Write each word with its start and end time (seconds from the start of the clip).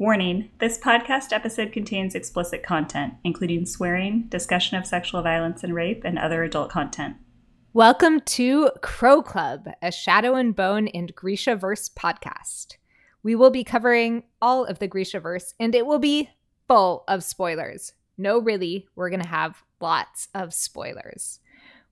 Warning 0.00 0.50
this 0.60 0.78
podcast 0.78 1.32
episode 1.32 1.72
contains 1.72 2.14
explicit 2.14 2.62
content, 2.62 3.14
including 3.24 3.66
swearing, 3.66 4.26
discussion 4.28 4.78
of 4.78 4.86
sexual 4.86 5.22
violence 5.22 5.64
and 5.64 5.74
rape, 5.74 6.02
and 6.04 6.16
other 6.20 6.44
adult 6.44 6.70
content. 6.70 7.16
Welcome 7.72 8.20
to 8.20 8.70
Crow 8.80 9.22
Club, 9.22 9.66
a 9.82 9.90
Shadow 9.90 10.36
and 10.36 10.54
Bone 10.54 10.86
and 10.86 11.16
Grishaverse 11.16 11.92
podcast. 11.94 12.76
We 13.24 13.34
will 13.34 13.50
be 13.50 13.64
covering 13.64 14.22
all 14.40 14.64
of 14.64 14.78
the 14.78 14.86
Grishaverse, 14.86 15.54
and 15.58 15.74
it 15.74 15.84
will 15.84 15.98
be 15.98 16.30
full 16.68 17.02
of 17.08 17.24
spoilers. 17.24 17.92
No, 18.16 18.38
really, 18.38 18.86
we're 18.94 19.10
going 19.10 19.22
to 19.22 19.28
have 19.28 19.64
lots 19.80 20.28
of 20.32 20.54
spoilers. 20.54 21.40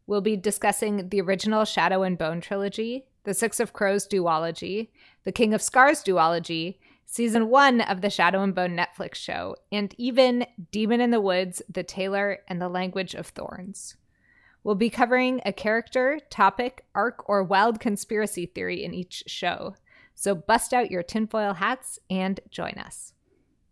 We'll 0.07 0.21
be 0.21 0.37
discussing 0.37 1.09
the 1.09 1.23
original 1.23 1.65
Shadow 1.65 2.05
and 2.05 2.17
Bone 2.17 2.41
trilogy, 2.41 3.07
the 3.25 3.35
Six 3.35 3.59
of 3.59 3.73
Crows 3.73 4.07
duology, 4.07 4.91
the 5.25 5.33
King 5.33 5.53
of 5.53 5.61
Scars 5.61 6.05
duology, 6.05 6.77
season 7.07 7.49
one 7.49 7.81
of 7.81 8.03
the 8.03 8.11
Shadow 8.11 8.43
and 8.43 8.55
Bone 8.55 8.77
Netflix 8.77 9.15
show, 9.15 9.57
and 9.73 9.95
even 9.97 10.47
Demon 10.71 11.01
in 11.01 11.11
the 11.11 11.21
Woods, 11.21 11.63
The 11.69 11.83
Tailor, 11.83 12.41
and 12.49 12.61
the 12.61 12.69
Language 12.69 13.15
of 13.15 13.29
Thorns. 13.29 13.97
We'll 14.63 14.75
be 14.75 14.91
covering 14.91 15.41
a 15.47 15.53
character, 15.53 16.21
topic, 16.29 16.85
arc, 16.95 17.29
or 17.29 17.45
wild 17.45 17.79
conspiracy 17.79 18.47
theory 18.47 18.85
in 18.85 18.93
each 18.93 19.23
show. 19.29 19.77
So 20.17 20.35
bust 20.35 20.75
out 20.75 20.91
your 20.91 21.05
tinfoil 21.05 21.55
hats 21.55 22.01
and 22.11 22.41
join 22.51 22.73
us. 22.73 23.13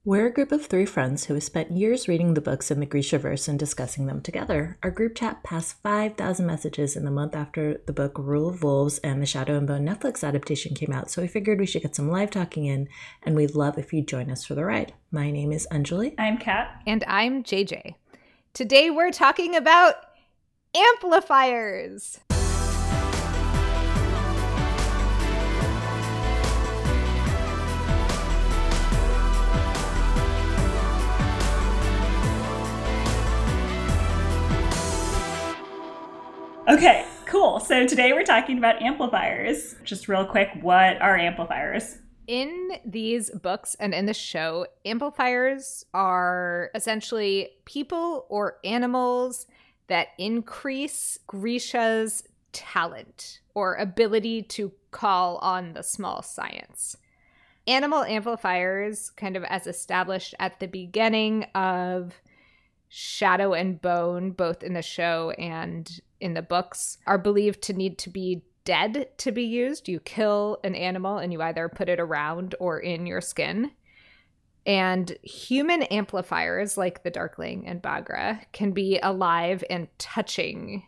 We're 0.07 0.27
a 0.27 0.31
group 0.31 0.53
of 0.53 0.67
three 0.67 0.85
friends 0.85 1.25
who 1.25 1.33
have 1.33 1.43
spent 1.43 1.71
years 1.71 2.09
reading 2.09 2.35
the 2.35 2.43
books 2.43 2.71
in 2.71 2.79
the 2.79 2.85
Grishaverse 2.85 3.49
and 3.49 3.59
discussing 3.59 4.05
them 4.05 4.21
together. 4.21 4.77
Our 4.83 4.91
group 4.91 5.15
chat 5.15 5.43
passed 5.43 5.81
5,000 5.83 6.45
messages 6.45 6.95
in 6.95 7.07
the 7.07 7.11
month 7.11 7.35
after 7.35 7.81
the 7.87 7.93
book 7.95 8.19
Rule 8.19 8.51
of 8.51 8.63
Wolves 8.63 8.99
and 8.99 9.23
the 9.23 9.27
Shadow 9.27 9.57
and 9.57 9.67
Bone 9.67 9.87
Netflix 9.87 10.23
adaptation 10.23 10.75
came 10.75 10.93
out, 10.93 11.11
so 11.11 11.23
we 11.23 11.29
figured 11.29 11.59
we 11.59 11.65
should 11.65 11.81
get 11.81 11.97
some 11.97 12.11
live 12.11 12.31
talking 12.31 12.67
in, 12.67 12.87
and 13.23 13.35
we'd 13.35 13.55
love 13.55 13.79
if 13.79 13.95
you'd 13.95 14.07
join 14.07 14.31
us 14.31 14.45
for 14.45 14.55
the 14.55 14.67
ride. 14.67 14.93
My 15.11 15.31
name 15.31 15.53
is 15.53 15.67
Anjali. 15.73 16.15
I'm 16.19 16.37
Kat. 16.37 16.83
And 16.87 17.03
I'm 17.07 17.43
JJ. 17.43 17.95
Today 18.53 18.91
we're 18.91 19.11
talking 19.11 19.57
about 19.57 19.95
amplifiers. 20.77 22.21
Okay, 36.67 37.05
cool. 37.27 37.61
So 37.61 37.87
today 37.87 38.15
we're 38.15 38.25
talking 38.25 38.57
about 38.57 38.81
amplifiers. 38.81 39.77
Just 39.85 40.09
real 40.09 40.25
quick, 40.25 40.49
what 40.63 40.99
are 41.03 41.15
amplifiers? 41.15 41.99
In 42.27 42.71
these 42.87 43.31
books 43.31 43.77
and 43.79 43.93
in 43.93 44.07
the 44.07 44.15
show, 44.15 44.67
amplifiers 44.87 45.85
are 45.93 46.71
essentially 46.75 47.51
people 47.67 48.25
or 48.31 48.57
animals 48.65 49.47
that 49.89 50.09
increase 50.17 51.19
Grisha's 51.27 52.25
talent 52.53 53.41
or 53.55 53.75
ability 53.75 54.43
to 54.45 54.73
call 54.91 55.37
on 55.43 55.75
the 55.75 55.83
small 55.83 56.23
science. 56.23 56.97
Animal 57.67 58.05
amplifiers, 58.05 59.11
kind 59.11 59.37
of 59.37 59.45
as 59.45 59.67
established 59.67 60.35
at 60.39 60.61
the 60.61 60.69
beginning 60.69 61.45
of 61.55 62.15
Shadow 62.89 63.53
and 63.53 63.83
Bone, 63.83 64.31
both 64.31 64.63
in 64.63 64.73
the 64.73 64.81
show 64.81 65.35
and 65.39 66.01
in 66.25 66.33
the 66.33 66.43
books 66.43 66.97
are 67.07 67.19
believed 67.19 67.61
to 67.61 67.75
need 67.75 67.99
to 67.99 68.09
be 68.09 68.43
dead 68.65 69.09
to 69.19 69.31
be 69.31 69.45
used. 69.45 69.91
You 69.91 70.01
kill 70.01 70.59
an 70.65 70.75
animal 70.75 71.19
and 71.19 71.31
you 71.35 71.43
either 71.43 71.69
put 71.69 71.91
it 71.91 72.01
around 72.01 72.55
or 72.59 72.81
in 72.81 73.05
your 73.05 73.21
skin. 73.21 73.71
And 74.65 75.15
human 75.23 75.83
amplifiers 75.83 76.79
like 76.79 77.03
the 77.03 77.11
Darkling 77.11 77.69
and 77.69 77.83
Baghra 77.83 78.41
can 78.53 78.73
be 78.73 78.99
alive 79.03 79.63
and 79.69 79.87
touching 79.99 80.85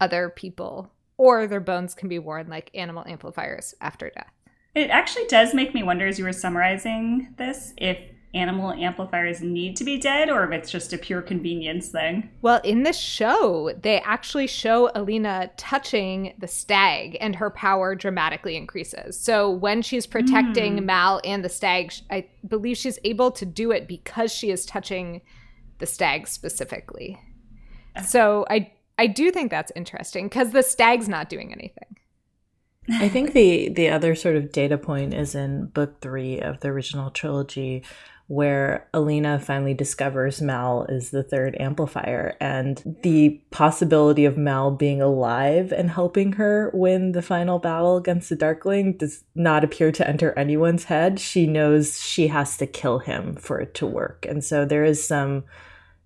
other 0.00 0.30
people, 0.30 0.90
or 1.18 1.46
their 1.46 1.60
bones 1.60 1.94
can 1.94 2.08
be 2.08 2.18
worn 2.18 2.48
like 2.48 2.70
animal 2.74 3.04
amplifiers 3.06 3.74
after 3.82 4.08
death. 4.08 4.32
It 4.74 4.88
actually 4.88 5.26
does 5.26 5.52
make 5.52 5.74
me 5.74 5.82
wonder 5.82 6.06
as 6.06 6.18
you 6.18 6.24
were 6.24 6.32
summarizing 6.32 7.34
this 7.36 7.74
if 7.76 7.98
animal 8.34 8.72
amplifiers 8.72 9.40
need 9.40 9.76
to 9.76 9.84
be 9.84 9.98
dead 9.98 10.28
or 10.28 10.44
if 10.44 10.52
it's 10.52 10.70
just 10.70 10.92
a 10.92 10.98
pure 10.98 11.22
convenience 11.22 11.88
thing. 11.88 12.28
Well, 12.42 12.60
in 12.64 12.82
the 12.82 12.92
show, 12.92 13.72
they 13.80 14.00
actually 14.00 14.46
show 14.46 14.90
Alina 14.94 15.50
touching 15.56 16.34
the 16.38 16.46
stag 16.46 17.16
and 17.20 17.36
her 17.36 17.50
power 17.50 17.94
dramatically 17.94 18.56
increases. 18.56 19.18
So 19.18 19.50
when 19.50 19.82
she's 19.82 20.06
protecting 20.06 20.78
mm. 20.78 20.84
Mal 20.84 21.20
and 21.24 21.44
the 21.44 21.48
stag, 21.48 21.92
I 22.10 22.26
believe 22.46 22.76
she's 22.76 22.98
able 23.04 23.30
to 23.32 23.46
do 23.46 23.70
it 23.70 23.88
because 23.88 24.32
she 24.32 24.50
is 24.50 24.66
touching 24.66 25.22
the 25.78 25.86
stag 25.86 26.26
specifically. 26.26 27.18
So 28.06 28.44
I 28.50 28.72
I 28.98 29.06
do 29.06 29.30
think 29.30 29.50
that's 29.50 29.72
interesting 29.76 30.26
because 30.26 30.52
the 30.52 30.62
stag's 30.62 31.08
not 31.08 31.28
doing 31.28 31.52
anything. 31.52 31.96
I 33.00 33.08
think 33.08 33.32
the 33.32 33.68
the 33.68 33.88
other 33.88 34.14
sort 34.14 34.36
of 34.36 34.52
data 34.52 34.78
point 34.78 35.12
is 35.12 35.34
in 35.34 35.66
book 35.66 36.00
three 36.00 36.40
of 36.40 36.60
the 36.60 36.68
original 36.68 37.10
trilogy, 37.10 37.82
where 38.28 38.88
Alina 38.92 39.38
finally 39.38 39.74
discovers 39.74 40.42
Mal 40.42 40.84
is 40.88 41.10
the 41.10 41.22
third 41.22 41.56
amplifier 41.60 42.36
and 42.40 42.98
the 43.02 43.40
possibility 43.50 44.24
of 44.24 44.36
Mal 44.36 44.72
being 44.72 45.00
alive 45.00 45.72
and 45.72 45.90
helping 45.90 46.32
her 46.32 46.70
win 46.74 47.12
the 47.12 47.22
final 47.22 47.58
battle 47.58 47.96
against 47.96 48.28
the 48.28 48.36
Darkling 48.36 48.96
does 48.96 49.22
not 49.34 49.62
appear 49.62 49.92
to 49.92 50.08
enter 50.08 50.32
anyone's 50.32 50.84
head. 50.84 51.20
She 51.20 51.46
knows 51.46 52.00
she 52.00 52.26
has 52.26 52.56
to 52.56 52.66
kill 52.66 52.98
him 52.98 53.36
for 53.36 53.60
it 53.60 53.74
to 53.74 53.86
work. 53.86 54.26
And 54.28 54.42
so 54.44 54.64
there 54.64 54.84
is 54.84 55.06
some 55.06 55.44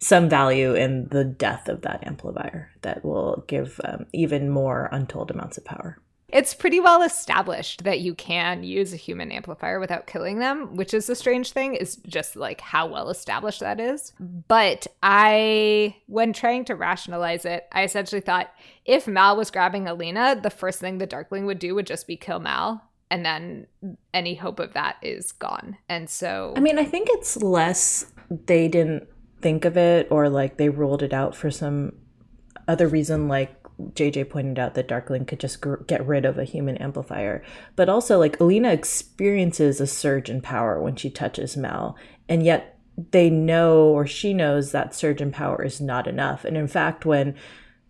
some 0.02 0.30
value 0.30 0.74
in 0.74 1.08
the 1.10 1.24
death 1.24 1.68
of 1.68 1.82
that 1.82 2.06
amplifier 2.06 2.70
that 2.80 3.04
will 3.04 3.44
give 3.46 3.78
um, 3.84 4.06
even 4.14 4.48
more 4.48 4.88
untold 4.92 5.30
amounts 5.30 5.58
of 5.58 5.64
power. 5.66 5.98
It's 6.32 6.54
pretty 6.54 6.80
well 6.80 7.02
established 7.02 7.84
that 7.84 8.00
you 8.00 8.14
can 8.14 8.62
use 8.62 8.92
a 8.92 8.96
human 8.96 9.32
amplifier 9.32 9.80
without 9.80 10.06
killing 10.06 10.38
them, 10.38 10.76
which 10.76 10.94
is 10.94 11.08
a 11.08 11.14
strange 11.14 11.52
thing, 11.52 11.74
is 11.74 11.96
just 12.06 12.36
like 12.36 12.60
how 12.60 12.86
well 12.86 13.10
established 13.10 13.60
that 13.60 13.80
is. 13.80 14.12
But 14.18 14.86
I, 15.02 15.96
when 16.06 16.32
trying 16.32 16.64
to 16.66 16.74
rationalize 16.74 17.44
it, 17.44 17.66
I 17.72 17.84
essentially 17.84 18.20
thought 18.20 18.52
if 18.84 19.06
Mal 19.06 19.36
was 19.36 19.50
grabbing 19.50 19.88
Alina, 19.88 20.38
the 20.40 20.50
first 20.50 20.80
thing 20.80 20.98
the 20.98 21.06
Darkling 21.06 21.46
would 21.46 21.58
do 21.58 21.74
would 21.74 21.86
just 21.86 22.06
be 22.06 22.16
kill 22.16 22.40
Mal. 22.40 22.82
And 23.10 23.26
then 23.26 23.66
any 24.14 24.34
hope 24.34 24.60
of 24.60 24.74
that 24.74 24.96
is 25.02 25.32
gone. 25.32 25.76
And 25.88 26.08
so. 26.08 26.54
I 26.56 26.60
mean, 26.60 26.78
I 26.78 26.84
think 26.84 27.08
it's 27.10 27.36
less 27.36 28.12
they 28.30 28.68
didn't 28.68 29.08
think 29.40 29.64
of 29.64 29.76
it 29.76 30.06
or 30.10 30.28
like 30.28 30.58
they 30.58 30.68
ruled 30.68 31.02
it 31.02 31.12
out 31.12 31.34
for 31.34 31.50
some 31.50 31.94
other 32.68 32.86
reason, 32.86 33.26
like 33.26 33.59
JJ 33.94 34.30
pointed 34.30 34.58
out 34.58 34.74
that 34.74 34.88
Darkling 34.88 35.24
could 35.24 35.40
just 35.40 35.60
gr- 35.60 35.82
get 35.86 36.06
rid 36.06 36.24
of 36.24 36.38
a 36.38 36.44
human 36.44 36.76
amplifier. 36.78 37.42
But 37.76 37.88
also, 37.88 38.18
like, 38.18 38.38
Alina 38.40 38.72
experiences 38.72 39.80
a 39.80 39.86
surge 39.86 40.30
in 40.30 40.40
power 40.40 40.80
when 40.80 40.96
she 40.96 41.10
touches 41.10 41.56
Mal, 41.56 41.96
and 42.28 42.44
yet 42.44 42.78
they 43.12 43.30
know 43.30 43.84
or 43.84 44.06
she 44.06 44.34
knows 44.34 44.72
that 44.72 44.94
surge 44.94 45.20
in 45.20 45.32
power 45.32 45.64
is 45.64 45.80
not 45.80 46.06
enough. 46.06 46.44
And 46.44 46.56
in 46.56 46.68
fact, 46.68 47.06
when 47.06 47.34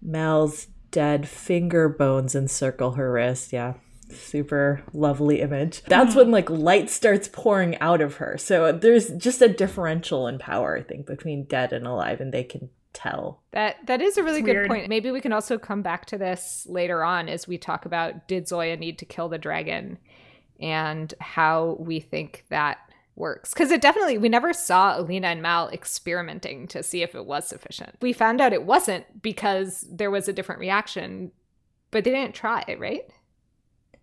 Mal's 0.02 0.68
dead 0.90 1.28
finger 1.28 1.88
bones 1.88 2.34
encircle 2.34 2.92
her 2.92 3.12
wrist, 3.12 3.52
yeah, 3.52 3.74
super 4.12 4.82
lovely 4.92 5.40
image. 5.40 5.82
That's 5.84 6.14
when 6.14 6.30
like 6.30 6.50
light 6.50 6.90
starts 6.90 7.28
pouring 7.28 7.78
out 7.78 8.00
of 8.00 8.16
her. 8.16 8.36
So 8.38 8.72
there's 8.72 9.10
just 9.10 9.42
a 9.42 9.48
differential 9.48 10.26
in 10.26 10.38
power, 10.38 10.76
I 10.76 10.82
think, 10.82 11.06
between 11.06 11.44
dead 11.44 11.72
and 11.72 11.86
alive, 11.86 12.20
and 12.20 12.32
they 12.32 12.44
can 12.44 12.70
tell. 12.92 13.42
That 13.52 13.86
that 13.86 14.00
is 14.00 14.16
a 14.18 14.22
really 14.22 14.40
it's 14.40 14.46
good 14.46 14.52
weird. 14.54 14.68
point. 14.68 14.88
Maybe 14.88 15.10
we 15.10 15.20
can 15.20 15.32
also 15.32 15.58
come 15.58 15.82
back 15.82 16.06
to 16.06 16.18
this 16.18 16.66
later 16.68 17.02
on 17.04 17.28
as 17.28 17.46
we 17.46 17.58
talk 17.58 17.84
about 17.84 18.28
did 18.28 18.48
Zoya 18.48 18.76
need 18.76 18.98
to 18.98 19.04
kill 19.04 19.28
the 19.28 19.38
dragon 19.38 19.98
and 20.60 21.12
how 21.20 21.76
we 21.78 22.00
think 22.00 22.44
that 22.48 22.78
works. 23.16 23.52
Because 23.52 23.70
it 23.70 23.80
definitely 23.80 24.18
we 24.18 24.28
never 24.28 24.52
saw 24.52 24.98
Alina 24.98 25.28
and 25.28 25.42
Mal 25.42 25.68
experimenting 25.70 26.66
to 26.68 26.82
see 26.82 27.02
if 27.02 27.14
it 27.14 27.26
was 27.26 27.46
sufficient. 27.46 27.96
We 28.00 28.12
found 28.12 28.40
out 28.40 28.52
it 28.52 28.64
wasn't 28.64 29.22
because 29.22 29.86
there 29.90 30.10
was 30.10 30.28
a 30.28 30.32
different 30.32 30.60
reaction, 30.60 31.32
but 31.90 32.04
they 32.04 32.10
didn't 32.10 32.34
try, 32.34 32.64
it, 32.66 32.80
right? 32.80 33.04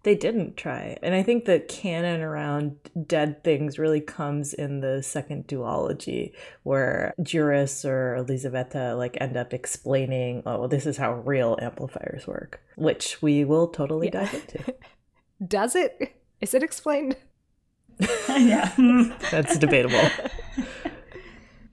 They 0.07 0.15
didn't 0.15 0.55
try. 0.55 0.97
And 1.03 1.13
I 1.13 1.21
think 1.21 1.43
the 1.43 1.59
canon 1.59 2.21
around 2.21 2.77
dead 3.07 3.43
things 3.43 3.77
really 3.77 3.99
comes 3.99 4.53
in 4.53 4.79
the 4.79 5.03
second 5.03 5.49
duology, 5.49 6.31
where 6.63 7.13
Juris 7.21 7.83
or 7.83 8.15
Elizaveta 8.15 8.95
like 8.95 9.17
end 9.19 9.35
up 9.35 9.53
explaining, 9.53 10.43
oh, 10.45 10.59
well, 10.59 10.67
this 10.69 10.85
is 10.85 10.95
how 10.95 11.15
real 11.15 11.57
amplifiers 11.61 12.25
work, 12.25 12.61
which 12.77 13.21
we 13.21 13.43
will 13.43 13.67
totally 13.67 14.07
yeah. 14.07 14.23
dive 14.23 14.33
into. 14.33 14.75
Does 15.45 15.75
it? 15.75 16.15
Is 16.39 16.53
it 16.53 16.63
explained? 16.63 17.17
yeah. 18.29 18.71
That's 19.29 19.57
debatable. 19.57 20.09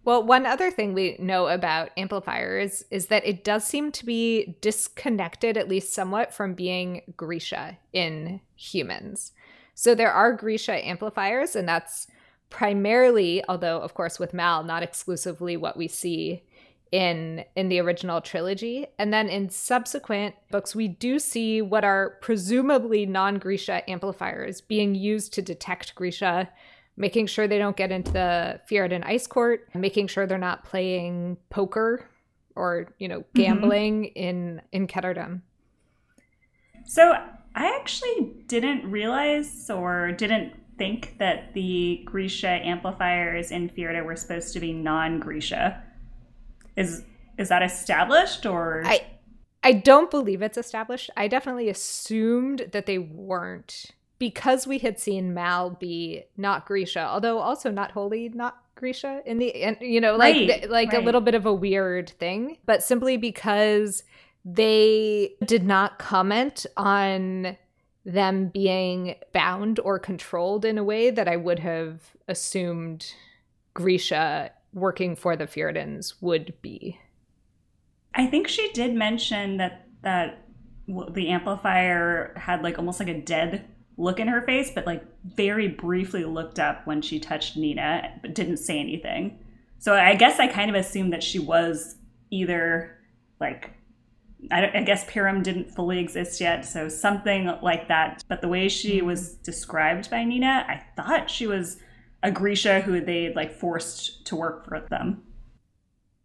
Well, 0.05 0.23
one 0.23 0.45
other 0.45 0.71
thing 0.71 0.93
we 0.93 1.17
know 1.19 1.49
about 1.49 1.91
amplifiers 1.97 2.85
is 2.91 3.06
that 3.06 3.27
it 3.27 3.43
does 3.43 3.65
seem 3.65 3.91
to 3.93 4.05
be 4.05 4.56
disconnected, 4.61 5.56
at 5.56 5.69
least 5.69 5.95
somewhat, 5.95 6.35
from 6.35 6.53
being 6.53 7.01
Grisha 7.17 7.79
in 7.93 8.41
humans. 8.55 9.33
So 9.75 9.95
there 9.95 10.12
are 10.12 10.35
Grisha 10.35 10.87
amplifiers, 10.87 11.56
and 11.56 11.67
that's 11.67 12.06
primarily, 12.51 13.43
although 13.49 13.81
of 13.81 13.95
course 13.95 14.19
with 14.19 14.35
Mal, 14.35 14.62
not 14.62 14.83
exclusively 14.83 15.56
what 15.56 15.77
we 15.77 15.89
see 15.89 16.43
in 16.93 17.45
in 17.57 17.69
the 17.71 17.81
original 17.81 18.21
trilogy. 18.21 18.87
And 18.99 19.12
then 19.12 19.29
in 19.29 19.49
subsequent 19.49 20.37
books, 20.50 20.77
we 20.77 20.87
do 20.87 21.19
see 21.19 21.61
what 21.61 21.83
are 21.83 22.19
presumably 22.21 23.07
non-Grisha 23.07 23.89
amplifiers 23.91 24.61
being 24.61 24.95
used 24.95 25.33
to 25.35 25.43
detect 25.43 25.95
Grisha, 25.97 26.50
making 26.96 27.26
sure 27.26 27.49
they 27.49 27.58
don't 27.58 27.76
get 27.76 27.91
into 27.91 28.12
the 28.12 28.61
Fjerdan 28.70 29.05
Ice 29.05 29.26
Court, 29.26 29.69
making 29.75 30.06
sure 30.06 30.26
they're 30.26 30.38
not 30.38 30.64
playing 30.64 31.37
poker 31.50 32.08
or, 32.56 32.88
you 32.99 33.08
know, 33.08 33.20
mm-hmm. 33.20 33.43
gambling 33.43 34.02
mm-hmm. 34.05 34.19
in 34.19 34.62
in 34.73 34.87
Ketterdam. 34.87 35.43
So 36.87 37.12
I 37.55 37.76
actually 37.76 38.44
didn't 38.46 38.91
realize 38.91 39.70
or 39.70 40.12
didn't 40.12 40.55
think 40.76 41.17
that 41.19 41.55
the 41.55 42.02
Grisha 42.05 42.49
amplifiers 42.49 43.50
in 43.50 43.70
Fjerda 43.70 44.05
were 44.05 44.17
supposed 44.17 44.52
to 44.55 44.61
be 44.61 44.73
non-Grisha. 44.73 45.82
Is 46.76 47.02
is 47.38 47.49
that 47.49 47.62
established 47.62 48.47
or 48.47 48.82
I 48.85 49.06
I 49.62 49.73
don't 49.73 50.11
believe 50.11 50.43
it's 50.43 50.58
established. 50.58 51.11
I 51.17 51.26
definitely 51.26 51.69
assumed 51.69 52.69
that 52.73 52.87
they 52.87 52.99
weren't 52.99 53.93
because 54.19 54.66
we 54.66 54.78
had 54.78 54.99
seen 54.99 55.34
Mal 55.34 55.70
be 55.70 56.25
not 56.37 56.66
Grisha, 56.66 57.06
although 57.06 57.38
also 57.38 57.70
not 57.70 57.93
wholly 57.93 58.28
not 58.28 58.58
Grisha 58.76 59.22
in 59.25 59.38
the 59.38 59.62
and 59.62 59.76
you 59.81 60.00
know 60.00 60.16
like 60.16 60.34
right, 60.34 60.70
like 60.70 60.93
right. 60.93 61.02
a 61.02 61.05
little 61.05 61.20
bit 61.20 61.34
of 61.34 61.46
a 61.46 61.55
weird 61.55 62.11
thing, 62.11 62.58
but 62.66 62.82
simply 62.82 63.16
because 63.16 64.02
they 64.44 65.34
did 65.44 65.64
not 65.64 65.99
comment 65.99 66.66
on 66.76 67.56
them 68.05 68.49
being 68.49 69.14
bound 69.32 69.81
or 69.81 69.99
controlled 69.99 70.64
in 70.64 70.76
a 70.76 70.84
way 70.84 71.11
that 71.11 71.26
I 71.26 71.37
would 71.37 71.61
have 71.61 72.00
assumed 72.28 73.14
Grisha 73.72 74.50
working 74.75 75.16
for 75.16 75.37
the 75.37 75.46
Fjerdans 75.46 76.14
would 76.20 76.55
be. 76.61 76.99
I 78.14 78.26
think 78.26 78.49
she 78.49 78.70
did 78.72 78.94
mention 78.94 79.56
that 79.56 79.87
that 80.02 80.44
the 80.87 81.28
amplifier 81.31 82.34
had 82.37 82.62
like 82.62 82.78
almost 82.78 83.00
like 83.00 83.08
a 83.08 83.19
dead 83.20 83.64
look 83.96 84.19
in 84.19 84.29
her 84.29 84.43
face, 84.43 84.70
but 84.75 84.87
like 84.87 85.05
very 85.25 85.69
briefly 85.69 86.25
looked 86.25 86.58
up 86.58 86.87
when 86.87 87.00
she 87.00 87.20
touched 87.20 87.56
Nina, 87.56 88.12
but 88.23 88.35
didn't 88.35 88.56
say 88.58 88.79
anything. 88.79 89.38
So 89.79 89.94
I 89.94 90.14
guess 90.14 90.41
I 90.41 90.46
kind 90.46 90.70
of 90.70 90.76
assumed 90.76 91.12
that 91.12 91.23
she 91.23 91.38
was 91.38 91.96
either 92.31 92.99
like 93.41 93.70
I, 94.50 94.79
I, 94.79 94.82
guess 94.82 95.05
parem 95.06 95.43
didn't 95.43 95.70
fully 95.70 95.99
exist 95.99 96.41
yet, 96.41 96.67
so 96.67 96.88
something 96.88 97.50
like 97.62 97.88
that. 97.88 98.23
But 98.29 98.43
the 98.43 98.49
way 98.49 98.69
she 98.69 98.99
hmm. 98.99 99.06
was 99.06 99.35
described 99.35 100.11
by 100.11 100.25
Nina, 100.25 100.67
I 100.69 100.82
thought 100.97 101.31
she 101.31 101.47
was 101.47 101.79
a 102.23 102.31
Grisha 102.31 102.81
who 102.81 103.00
they 103.00 103.32
like 103.35 103.52
forced 103.52 104.26
to 104.26 104.37
work 104.37 104.67
for 104.67 104.81
them. 104.90 105.23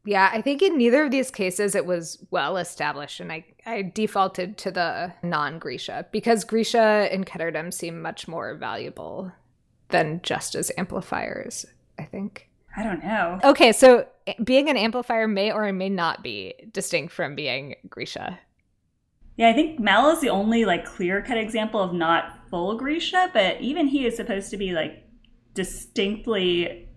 Yeah, 0.06 0.30
I 0.34 0.42
think 0.42 0.62
in 0.62 0.78
neither 0.78 1.04
of 1.04 1.12
these 1.12 1.30
cases 1.30 1.76
it 1.76 1.86
was 1.86 2.26
well 2.32 2.58
established, 2.58 3.20
and 3.20 3.32
I, 3.32 3.46
I 3.70 3.84
defaulted 3.84 4.58
to 4.60 4.72
the 4.72 5.14
non 5.22 5.60
Grisha 5.60 6.08
because 6.12 6.44
Grisha 6.44 7.08
and 7.12 7.24
Ketterdam 7.24 7.72
seem 7.72 8.02
much 8.02 8.28
more 8.28 8.56
valuable 8.56 9.32
than 9.90 10.22
just 10.24 10.56
as 10.56 10.72
amplifiers, 10.76 11.68
I 12.00 12.04
think. 12.06 12.50
I 12.76 12.84
don't 12.84 13.04
know. 13.04 13.40
Okay, 13.44 13.72
so 13.72 14.08
being 14.44 14.70
an 14.70 14.78
amplifier 14.78 15.28
may 15.28 15.52
or 15.52 15.72
may 15.72 15.90
not 15.90 16.24
be 16.24 16.56
distinct 16.72 17.14
from 17.14 17.36
being 17.36 17.76
Grisha. 17.88 18.40
Yeah, 19.38 19.50
I 19.50 19.54
think 19.54 19.80
Mal 19.80 20.10
is 20.10 20.20
the 20.20 20.30
only 20.30 20.66
like 20.66 20.84
clear 20.84 21.22
cut 21.22 21.38
example 21.38 21.80
of 21.80 21.94
not 21.94 22.50
full 22.50 22.76
Grisha, 22.76 23.30
but 23.34 23.62
even 23.62 23.88
he 23.88 24.08
is 24.08 24.16
supposed 24.16 24.50
to 24.50 24.58
be 24.58 24.72
like 24.72 25.04
distinctly 25.54 26.90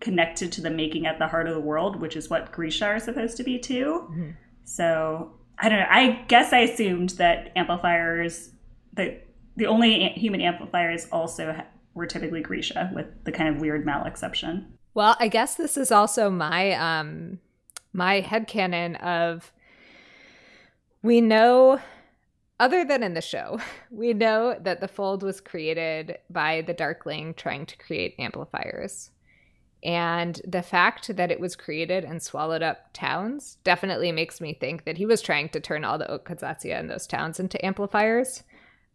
connected 0.00 0.52
to 0.52 0.60
the 0.60 0.70
making 0.70 1.06
at 1.06 1.18
the 1.18 1.28
heart 1.28 1.48
of 1.48 1.54
the 1.54 1.60
world, 1.60 1.96
which 1.96 2.14
is 2.14 2.28
what 2.28 2.52
Grisha 2.52 2.84
are 2.84 3.00
supposed 3.00 3.38
to 3.38 3.42
be 3.42 3.58
too. 3.58 4.06
Mm-hmm. 4.10 4.30
So 4.64 5.37
I 5.60 5.68
don't 5.68 5.78
know. 5.78 5.86
I 5.88 6.24
guess 6.28 6.52
I 6.52 6.60
assumed 6.60 7.10
that 7.10 7.52
amplifiers, 7.56 8.50
that 8.94 9.26
the 9.56 9.66
only 9.66 10.10
human 10.10 10.40
amplifiers 10.40 11.06
also 11.10 11.60
were 11.94 12.06
typically 12.06 12.42
Grisha, 12.42 12.90
with 12.94 13.06
the 13.24 13.32
kind 13.32 13.48
of 13.48 13.60
weird 13.60 13.84
Mal 13.84 14.04
exception. 14.04 14.78
Well, 14.94 15.16
I 15.18 15.28
guess 15.28 15.56
this 15.56 15.76
is 15.76 15.90
also 15.90 16.30
my 16.30 16.72
um 16.72 17.40
my 17.92 18.22
headcanon 18.22 19.00
of 19.02 19.52
we 21.02 21.20
know 21.20 21.80
other 22.60 22.84
than 22.84 23.02
in 23.02 23.14
the 23.14 23.20
show, 23.20 23.60
we 23.90 24.12
know 24.12 24.56
that 24.60 24.80
the 24.80 24.88
fold 24.88 25.22
was 25.22 25.40
created 25.40 26.18
by 26.30 26.62
the 26.62 26.74
Darkling 26.74 27.34
trying 27.34 27.66
to 27.66 27.76
create 27.76 28.14
amplifiers. 28.18 29.10
And 29.82 30.40
the 30.46 30.62
fact 30.62 31.16
that 31.16 31.30
it 31.30 31.38
was 31.38 31.54
created 31.54 32.04
and 32.04 32.20
swallowed 32.20 32.62
up 32.62 32.92
towns 32.92 33.58
definitely 33.62 34.10
makes 34.10 34.40
me 34.40 34.52
think 34.52 34.84
that 34.84 34.98
he 34.98 35.06
was 35.06 35.22
trying 35.22 35.50
to 35.50 35.60
turn 35.60 35.84
all 35.84 35.98
the 35.98 36.06
Ottkazatsia 36.06 36.78
in 36.78 36.88
those 36.88 37.06
towns 37.06 37.38
into 37.38 37.64
amplifiers. 37.64 38.42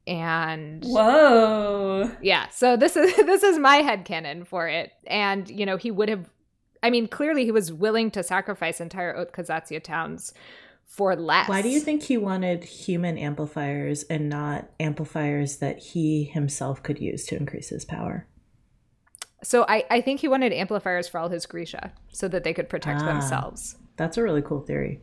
And 0.06 0.84
whoa. 0.84 2.12
Yeah 2.22 2.50
so 2.50 2.76
this 2.76 2.98
is 2.98 3.16
this 3.26 3.44
is 3.44 3.58
my 3.58 3.78
head 3.78 4.04
canon 4.04 4.44
for 4.44 4.68
it. 4.68 4.92
And 5.08 5.50
you 5.50 5.66
know 5.66 5.78
he 5.78 5.92
would 5.92 6.10
have 6.10 6.30
i 6.82 6.90
mean 6.90 7.08
clearly 7.08 7.46
he 7.46 7.52
was 7.52 7.72
willing 7.72 8.12
to 8.12 8.22
sacrifice 8.22 8.82
entire 8.82 9.16
Ottkazatsia 9.16 9.82
towns 9.82 10.34
for 10.86 11.16
less. 11.16 11.48
Why 11.48 11.62
do 11.62 11.70
you 11.70 11.80
think 11.80 12.04
he 12.04 12.18
wanted 12.18 12.66
human 12.66 13.18
amplifiers 13.18 14.04
and 14.04 14.28
not 14.28 14.70
amplifiers 14.82 15.58
that 15.58 15.80
he 15.80 16.26
himself 16.26 16.84
could 16.84 17.00
use 17.00 17.26
to 17.28 17.38
increase 17.38 17.70
his 17.70 17.86
power 17.86 18.28
so 19.44 19.66
i 19.68 19.84
i 19.92 20.01
think 20.01 20.19
he 20.22 20.28
wanted 20.28 20.51
amplifiers 20.51 21.07
for 21.07 21.19
all 21.19 21.30
his 21.30 21.45
grisha 21.45 21.92
so 22.12 22.28
that 22.28 22.44
they 22.44 22.54
could 22.54 22.69
protect 22.69 23.01
ah, 23.01 23.06
themselves. 23.06 23.78
that's 23.98 24.18
a 24.18 24.24
really 24.24 24.42
cool 24.42 24.62
theory. 24.62 25.01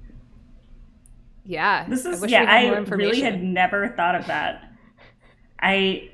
Yeah 1.45 1.87
this 1.89 2.05
is 2.05 2.23
I 2.23 2.27
yeah 2.27 2.45
i 2.49 2.79
really 2.79 3.21
had 3.21 3.43
never 3.43 3.89
thought 3.89 4.15
of 4.15 4.27
that. 4.27 4.71
I 5.61 6.11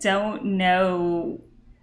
don't 0.00 0.44
know. 0.44 1.40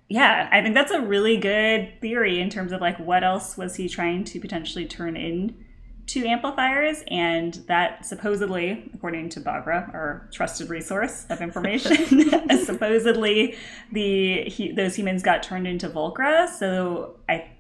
Yeah, 0.09 0.47
I 0.51 0.61
think 0.61 0.75
that's 0.75 0.91
a 0.91 1.01
really 1.01 1.37
good 1.37 1.99
theory 2.01 2.39
in 2.39 2.49
terms 2.49 2.71
of 2.71 2.81
like 2.81 2.99
what 2.99 3.23
else 3.23 3.57
was 3.57 3.75
he 3.75 3.89
trying 3.89 4.23
to 4.25 4.39
potentially 4.39 4.85
turn 4.85 5.17
in 5.17 5.65
to 6.05 6.25
amplifiers, 6.25 7.03
and 7.07 7.53
that 7.67 8.05
supposedly, 8.05 8.89
according 8.93 9.29
to 9.29 9.41
Baghra, 9.41 9.93
our 9.93 10.27
trusted 10.31 10.69
resource 10.69 11.25
of 11.29 11.41
information, 11.41 12.29
supposedly 12.65 13.55
the 13.91 14.43
he, 14.43 14.71
those 14.71 14.95
humans 14.95 15.23
got 15.23 15.43
turned 15.43 15.67
into 15.67 15.89
Volcra. 15.89 16.49
So 16.49 17.19
I 17.29 17.51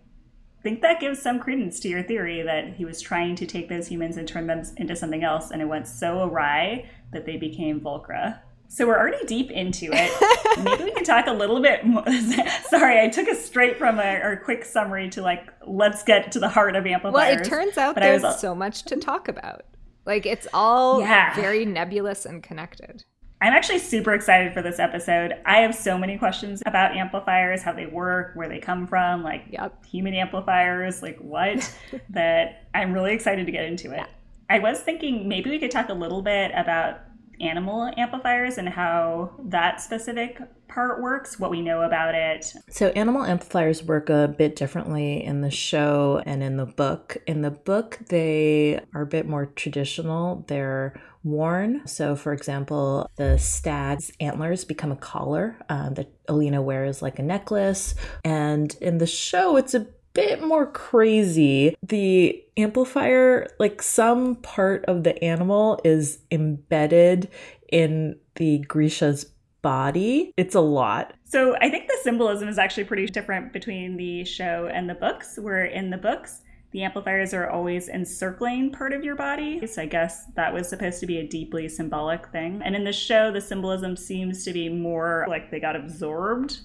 think 0.61 0.81
that 0.81 0.99
gives 0.99 1.21
some 1.21 1.39
credence 1.39 1.79
to 1.81 1.89
your 1.89 2.03
theory 2.03 2.41
that 2.41 2.73
he 2.73 2.85
was 2.85 3.01
trying 3.01 3.35
to 3.35 3.45
take 3.45 3.69
those 3.69 3.87
humans 3.87 4.17
and 4.17 4.27
turn 4.27 4.47
them 4.47 4.63
into 4.77 4.95
something 4.95 5.23
else, 5.23 5.51
and 5.51 5.61
it 5.61 5.65
went 5.65 5.87
so 5.87 6.23
awry 6.23 6.89
that 7.11 7.25
they 7.25 7.37
became 7.37 7.79
Volcra. 7.79 8.39
So 8.73 8.87
we're 8.87 8.97
already 8.97 9.23
deep 9.27 9.51
into 9.51 9.91
it. 9.93 10.63
Maybe 10.63 10.85
we 10.85 10.91
can 10.93 11.03
talk 11.03 11.27
a 11.27 11.31
little 11.31 11.61
bit 11.61 11.85
more. 11.85 12.03
Sorry, 12.69 12.99
I 12.99 13.07
took 13.07 13.29
us 13.29 13.45
straight 13.45 13.77
from 13.77 13.99
a, 13.99 14.19
our 14.19 14.35
quick 14.35 14.65
summary 14.65 15.11
to 15.11 15.21
like, 15.21 15.47
let's 15.67 16.01
get 16.01 16.31
to 16.31 16.39
the 16.39 16.49
heart 16.49 16.75
of 16.75 16.87
amplifiers. 16.87 17.13
Well, 17.13 17.39
it 17.39 17.43
turns 17.43 17.77
out 17.77 17.93
there's 17.93 18.23
was, 18.23 18.41
so 18.41 18.55
much 18.55 18.81
to 18.85 18.95
talk 18.95 19.27
about. 19.27 19.61
Like, 20.07 20.25
it's 20.25 20.47
all 20.55 21.01
yeah. 21.01 21.35
very 21.35 21.65
nebulous 21.65 22.25
and 22.25 22.41
connected. 22.41 23.03
I'm 23.41 23.53
actually 23.53 23.77
super 23.77 24.15
excited 24.15 24.55
for 24.55 24.63
this 24.63 24.79
episode. 24.79 25.33
I 25.45 25.59
have 25.59 25.75
so 25.75 25.95
many 25.95 26.17
questions 26.17 26.63
about 26.65 26.97
amplifiers, 26.97 27.61
how 27.61 27.73
they 27.73 27.85
work, 27.85 28.31
where 28.33 28.49
they 28.49 28.57
come 28.57 28.87
from, 28.87 29.21
like 29.21 29.43
yep. 29.51 29.85
human 29.85 30.15
amplifiers, 30.15 31.03
like 31.03 31.19
what, 31.19 31.77
that 32.09 32.63
I'm 32.73 32.91
really 32.91 33.13
excited 33.13 33.45
to 33.45 33.51
get 33.51 33.65
into 33.65 33.91
it. 33.91 33.97
Yeah. 33.97 34.07
I 34.49 34.57
was 34.57 34.79
thinking 34.79 35.27
maybe 35.27 35.51
we 35.51 35.59
could 35.59 35.69
talk 35.69 35.89
a 35.89 35.93
little 35.93 36.23
bit 36.23 36.51
about 36.55 37.01
animal 37.41 37.91
amplifiers 37.97 38.57
and 38.57 38.69
how 38.69 39.31
that 39.45 39.81
specific 39.81 40.39
part 40.67 41.01
works, 41.01 41.39
what 41.39 41.51
we 41.51 41.61
know 41.61 41.81
about 41.81 42.15
it. 42.15 42.53
So, 42.69 42.89
animal 42.89 43.23
amplifiers 43.23 43.83
work 43.83 44.09
a 44.09 44.33
bit 44.35 44.55
differently 44.55 45.23
in 45.23 45.41
the 45.41 45.51
show 45.51 46.21
and 46.25 46.41
in 46.41 46.57
the 46.57 46.65
book. 46.65 47.17
In 47.27 47.41
the 47.41 47.51
book, 47.51 47.99
they 48.09 48.79
are 48.93 49.03
a 49.03 49.07
bit 49.07 49.27
more 49.27 49.45
traditional. 49.45 50.45
They're 50.47 50.99
worn. 51.23 51.85
So, 51.87 52.15
for 52.15 52.33
example, 52.33 53.09
the 53.15 53.37
stag's 53.37 54.11
antlers 54.19 54.65
become 54.65 54.91
a 54.91 54.97
collar 54.97 55.57
uh, 55.69 55.89
that 55.91 56.11
Alina 56.27 56.61
wears 56.61 57.01
like 57.01 57.19
a 57.19 57.23
necklace. 57.23 57.95
And 58.25 58.75
in 58.81 58.97
the 58.97 59.07
show, 59.07 59.57
it's 59.57 59.73
a 59.73 59.87
bit 60.13 60.43
more 60.43 60.67
crazy. 60.67 61.75
The 61.83 62.43
amplifier, 62.57 63.47
like 63.59 63.81
some 63.81 64.35
part 64.37 64.85
of 64.85 65.03
the 65.03 65.21
animal 65.23 65.79
is 65.83 66.19
embedded 66.31 67.29
in 67.71 68.19
the 68.35 68.59
Grisha's 68.59 69.31
body. 69.61 70.33
It's 70.37 70.55
a 70.55 70.61
lot. 70.61 71.13
So 71.23 71.55
I 71.59 71.69
think 71.69 71.87
the 71.87 71.97
symbolism 72.03 72.47
is 72.47 72.59
actually 72.59 72.83
pretty 72.83 73.07
different 73.07 73.53
between 73.53 73.97
the 73.97 74.25
show 74.25 74.69
and 74.71 74.89
the 74.89 74.93
books, 74.93 75.39
where 75.39 75.65
in 75.65 75.89
the 75.89 75.97
books, 75.97 76.41
the 76.71 76.83
amplifiers 76.83 77.33
are 77.35 77.49
always 77.49 77.87
encircling 77.87 78.71
part 78.71 78.93
of 78.93 79.03
your 79.03 79.15
body. 79.15 79.65
So 79.67 79.83
I 79.83 79.85
guess 79.85 80.25
that 80.35 80.53
was 80.53 80.67
supposed 80.67 80.99
to 81.01 81.05
be 81.05 81.19
a 81.19 81.27
deeply 81.27 81.69
symbolic 81.69 82.27
thing. 82.29 82.61
And 82.63 82.75
in 82.75 82.83
the 82.83 82.91
show, 82.91 83.31
the 83.31 83.41
symbolism 83.41 83.95
seems 83.95 84.43
to 84.45 84.53
be 84.53 84.69
more 84.69 85.25
like 85.29 85.51
they 85.51 85.59
got 85.59 85.75
absorbed 85.75 86.59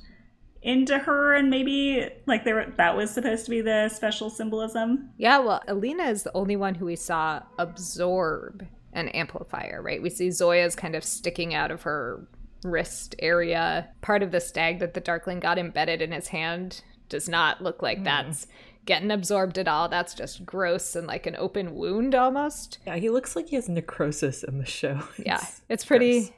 into 0.69 0.99
her 0.99 1.33
and 1.33 1.49
maybe 1.49 2.07
like 2.27 2.45
there 2.45 2.75
that 2.77 2.95
was 2.95 3.11
supposed 3.11 3.47
to 3.47 3.51
be 3.51 3.63
the 3.63 3.89
special 3.89 4.29
symbolism. 4.29 5.09
Yeah, 5.17 5.39
well, 5.39 5.63
Alina 5.67 6.05
is 6.05 6.25
the 6.25 6.37
only 6.37 6.57
one 6.57 6.75
who 6.75 6.85
we 6.85 6.95
saw 6.95 7.41
absorb 7.59 8.67
an 8.93 9.09
amplifier, 9.09 9.81
right? 9.81 10.03
We 10.03 10.11
see 10.11 10.31
Zoya's 10.31 10.77
kind 10.77 10.95
of 10.95 11.03
sticking 11.03 11.55
out 11.55 11.71
of 11.71 11.83
her 11.83 12.29
wrist 12.65 13.15
area. 13.19 13.89
Part 14.03 14.23
of 14.23 14.31
the 14.31 14.41
stag 14.41 14.79
that 14.81 14.93
the 14.93 15.01
Darkling 15.01 15.41
got 15.41 15.59
embedded 15.59 16.03
in 16.03 16.13
his 16.13 16.29
hand 16.29 16.83
does 17.09 17.31
not 17.31 17.63
look 17.63 17.81
like 17.83 18.01
mm. 18.01 18.05
that's 18.05 18.47
getting 18.85 19.11
absorbed 19.11 19.57
at 19.57 19.69
all. 19.69 19.89
That's 19.89 20.13
just 20.13 20.45
gross 20.45 20.95
and 20.95 21.07
like 21.07 21.27
an 21.27 21.37
open 21.37 21.77
wound 21.77 22.15
almost. 22.15 22.79
Yeah, 22.87 22.97
he 22.97 23.09
looks 23.09 23.35
like 23.35 23.49
he 23.49 23.57
has 23.57 23.71
necrosis 23.71 24.43
in 24.43 24.59
the 24.59 24.67
show. 24.67 25.01
yeah, 25.25 25.47
it's 25.71 25.87
pretty. 25.87 26.21
Gross. 26.21 26.33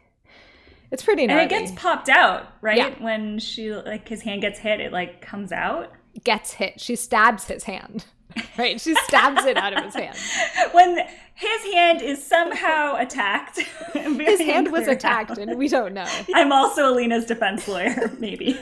It's 0.90 1.02
pretty 1.02 1.26
gnarly. 1.26 1.42
And 1.44 1.52
it 1.52 1.58
gets 1.58 1.72
popped 1.80 2.08
out, 2.08 2.52
right? 2.60 2.76
Yeah. 2.76 3.02
When 3.02 3.38
she 3.38 3.72
like 3.72 4.08
his 4.08 4.22
hand 4.22 4.42
gets 4.42 4.58
hit, 4.58 4.80
it 4.80 4.92
like 4.92 5.20
comes 5.20 5.52
out. 5.52 5.92
Gets 6.24 6.52
hit. 6.52 6.80
She 6.80 6.96
stabs 6.96 7.44
his 7.46 7.64
hand. 7.64 8.06
Right? 8.56 8.80
She 8.80 8.94
stabs 8.94 9.44
it 9.44 9.56
out 9.56 9.76
of 9.76 9.84
his 9.84 9.94
hand. 9.94 10.16
When 10.72 10.98
his 11.34 11.72
hand 11.72 12.00
is 12.00 12.24
somehow 12.24 12.94
attacked. 13.00 13.58
his 13.92 14.38
hand 14.40 14.70
was 14.70 14.86
attacked, 14.86 15.36
and 15.36 15.58
we 15.58 15.66
don't 15.66 15.94
know. 15.94 16.06
I'm 16.34 16.52
also 16.52 16.92
Alina's 16.92 17.24
defense 17.24 17.66
lawyer, 17.66 18.12
maybe. 18.20 18.56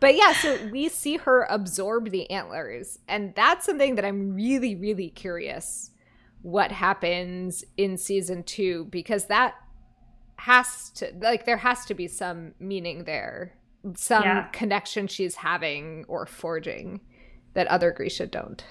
but 0.00 0.16
yeah, 0.16 0.32
so 0.32 0.58
we 0.72 0.88
see 0.88 1.18
her 1.18 1.46
absorb 1.48 2.10
the 2.10 2.28
antlers, 2.30 2.98
and 3.06 3.32
that's 3.36 3.64
something 3.64 3.94
that 3.94 4.04
I'm 4.04 4.34
really, 4.34 4.74
really 4.74 5.10
curious 5.10 5.90
what 6.42 6.72
happens 6.72 7.64
in 7.76 7.96
season 7.96 8.42
two 8.42 8.86
because 8.86 9.26
that 9.26 9.54
has 10.40 10.88
to 10.88 11.12
like 11.20 11.44
there 11.44 11.58
has 11.58 11.84
to 11.84 11.92
be 11.92 12.08
some 12.08 12.52
meaning 12.58 13.04
there 13.04 13.52
some 13.94 14.22
yeah. 14.22 14.44
connection 14.52 15.06
she's 15.06 15.34
having 15.34 16.02
or 16.08 16.24
forging 16.24 16.98
that 17.52 17.66
other 17.66 17.90
grisha 17.90 18.26
don't 18.26 18.64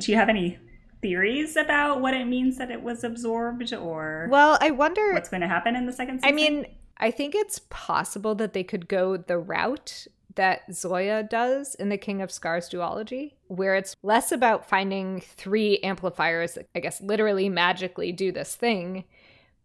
do 0.00 0.10
you 0.10 0.18
have 0.18 0.28
any 0.28 0.58
theories 1.02 1.54
about 1.54 2.00
what 2.00 2.14
it 2.14 2.26
means 2.26 2.58
that 2.58 2.72
it 2.72 2.82
was 2.82 3.04
absorbed 3.04 3.72
or 3.72 4.26
well 4.28 4.58
i 4.60 4.72
wonder 4.72 5.12
what's 5.12 5.28
going 5.28 5.40
to 5.40 5.46
happen 5.46 5.76
in 5.76 5.86
the 5.86 5.92
second 5.92 6.18
season 6.18 6.28
i 6.28 6.32
mean 6.32 6.66
i 6.98 7.12
think 7.12 7.36
it's 7.36 7.60
possible 7.70 8.34
that 8.34 8.52
they 8.52 8.64
could 8.64 8.88
go 8.88 9.16
the 9.16 9.38
route 9.38 10.08
that 10.34 10.62
zoya 10.74 11.22
does 11.22 11.76
in 11.76 11.90
the 11.90 11.96
king 11.96 12.20
of 12.20 12.32
scars 12.32 12.68
duology 12.68 13.34
where 13.46 13.76
it's 13.76 13.94
less 14.02 14.32
about 14.32 14.68
finding 14.68 15.20
three 15.20 15.78
amplifiers 15.78 16.54
that 16.54 16.66
i 16.74 16.80
guess 16.80 17.00
literally 17.00 17.48
magically 17.48 18.10
do 18.10 18.32
this 18.32 18.56
thing 18.56 19.04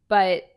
but 0.07 0.50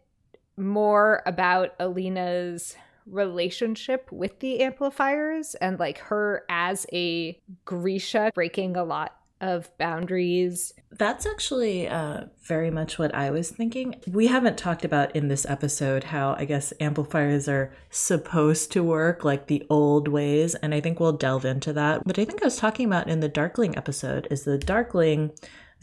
more 0.56 1.22
about 1.26 1.74
Alina's 1.78 2.76
relationship 3.06 4.10
with 4.10 4.40
the 4.40 4.60
amplifiers 4.60 5.54
and 5.56 5.78
like 5.78 5.98
her 5.98 6.44
as 6.48 6.86
a 6.92 7.38
Grisha 7.64 8.30
breaking 8.34 8.76
a 8.76 8.84
lot 8.84 9.16
of 9.40 9.76
boundaries. 9.78 10.72
That's 10.90 11.26
actually 11.26 11.86
uh, 11.86 12.26
very 12.42 12.70
much 12.70 12.98
what 12.98 13.14
I 13.14 13.30
was 13.30 13.50
thinking. 13.50 14.00
We 14.10 14.28
haven't 14.28 14.56
talked 14.56 14.84
about 14.84 15.14
in 15.14 15.28
this 15.28 15.44
episode 15.44 16.04
how 16.04 16.34
I 16.38 16.46
guess 16.46 16.72
amplifiers 16.80 17.48
are 17.48 17.72
supposed 17.90 18.72
to 18.72 18.82
work 18.82 19.24
like 19.24 19.48
the 19.48 19.66
old 19.68 20.08
ways, 20.08 20.54
and 20.54 20.72
I 20.72 20.80
think 20.80 20.98
we'll 20.98 21.12
delve 21.12 21.44
into 21.44 21.72
that. 21.74 22.04
But 22.04 22.18
I 22.18 22.24
think 22.24 22.42
I 22.42 22.46
was 22.46 22.56
talking 22.56 22.86
about 22.86 23.08
in 23.08 23.20
the 23.20 23.28
Darkling 23.28 23.76
episode 23.76 24.28
is 24.30 24.44
the 24.44 24.56
Darkling 24.56 25.32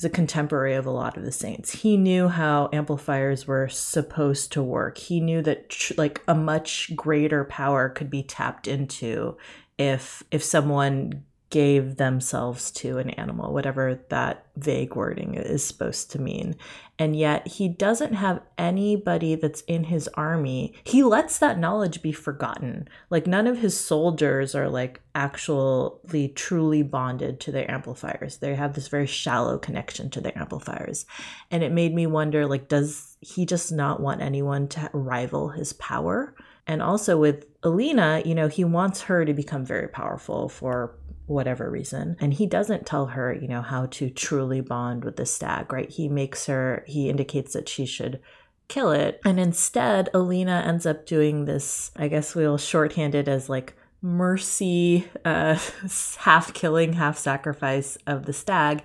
is 0.02 0.06
a 0.06 0.10
contemporary 0.10 0.74
of 0.74 0.88
a 0.88 0.92
lot 0.92 1.16
of 1.16 1.24
the 1.24 1.32
saints. 1.32 1.72
He 1.72 1.96
knew 1.96 2.28
how 2.28 2.70
amplifiers 2.74 3.46
were 3.46 3.70
supposed 3.70 4.52
to 4.54 4.64
work. 4.64 4.98
He 4.98 5.20
knew 5.20 5.44
that 5.44 5.70
tr- 5.70 5.94
like 5.96 6.24
a 6.28 6.34
much 6.34 6.92
greater 6.96 7.44
power 7.44 7.88
could 7.88 8.10
be 8.10 8.24
tapped 8.24 8.68
into 8.68 9.38
if 9.78 10.24
if 10.32 10.44
someone 10.44 11.24
gave 11.52 11.98
themselves 11.98 12.72
to 12.72 12.98
an 12.98 13.12
animal, 13.12 13.54
whatever 13.54 14.00
that 14.10 14.46
vague 14.56 14.96
wording 14.96 15.36
is 15.36 15.64
supposed 15.64 16.10
to 16.10 16.20
mean. 16.20 16.56
And 16.98 17.16
yet 17.16 17.46
he 17.46 17.68
doesn't 17.68 18.14
have 18.14 18.42
anybody 18.58 19.36
that's 19.36 19.62
in 19.62 19.84
his 19.86 20.08
army. 20.16 20.74
He 20.86 21.04
lets 21.04 21.40
that 21.40 21.60
knowledge 21.60 22.02
be 22.02 22.14
forgotten. 22.14 22.88
Like 23.10 23.28
none 23.28 23.48
of 23.48 23.60
his 23.60 23.78
soldiers 23.78 24.56
are 24.56 24.70
like 24.70 25.02
actually 25.14 26.30
truly 26.30 26.84
bonded 26.84 27.42
to 27.42 27.52
their 27.52 27.70
amplifiers. 27.70 28.38
They 28.38 28.56
have 28.56 28.74
this 28.74 28.88
very 28.88 29.08
shallow 29.08 29.58
connection 29.58 30.10
to 30.12 30.22
their 30.22 30.38
amplifiers. 30.38 31.06
And 31.52 31.64
it 31.64 31.74
made 31.74 31.94
me 31.94 32.08
wonder 32.08 32.48
like 32.48 32.70
does 32.70 33.18
he 33.20 33.46
just 33.46 33.72
not 33.72 34.00
want 34.00 34.22
anyone 34.22 34.68
to 34.70 34.90
rival 34.94 35.50
his 35.50 35.74
power? 35.74 36.34
And 36.68 36.82
also 36.82 37.18
with 37.20 37.46
Alina, 37.64 38.22
you 38.24 38.36
know, 38.36 38.48
he 38.48 38.64
wants 38.64 39.02
her 39.02 39.26
to 39.26 39.34
become 39.34 39.66
very 39.66 39.88
powerful 39.88 40.48
for 40.48 40.96
whatever 41.26 41.70
reason. 41.70 42.18
And 42.20 42.34
he 42.34 42.46
doesn't 42.46 42.86
tell 42.86 43.08
her, 43.08 43.34
you 43.34 43.48
know, 43.48 43.62
how 43.62 43.88
to 43.88 44.10
truly 44.10 44.62
bond 44.62 45.06
with 45.06 45.16
the 45.16 45.26
stag, 45.26 45.72
right? 45.72 45.90
He 45.90 46.10
makes 46.10 46.46
her, 46.48 46.84
he 46.88 47.10
indicates 47.10 47.54
that 47.54 47.70
she 47.70 47.86
should 47.86 48.20
kill 48.68 48.92
it. 48.92 49.20
And 49.26 49.40
instead, 49.40 50.10
Alina 50.14 50.64
ends 50.66 50.86
up 50.86 51.06
doing 51.06 51.46
this, 51.46 51.92
I 51.96 52.08
guess 52.08 52.36
we'll 52.36 52.58
shorthand 52.58 53.16
it 53.16 53.28
as 53.28 53.50
like 53.50 53.74
mercy, 54.02 55.08
uh, 55.26 55.58
half 56.18 56.54
killing, 56.54 56.94
half 56.94 57.18
sacrifice 57.18 57.98
of 58.08 58.26
the 58.26 58.34
stag. 58.34 58.84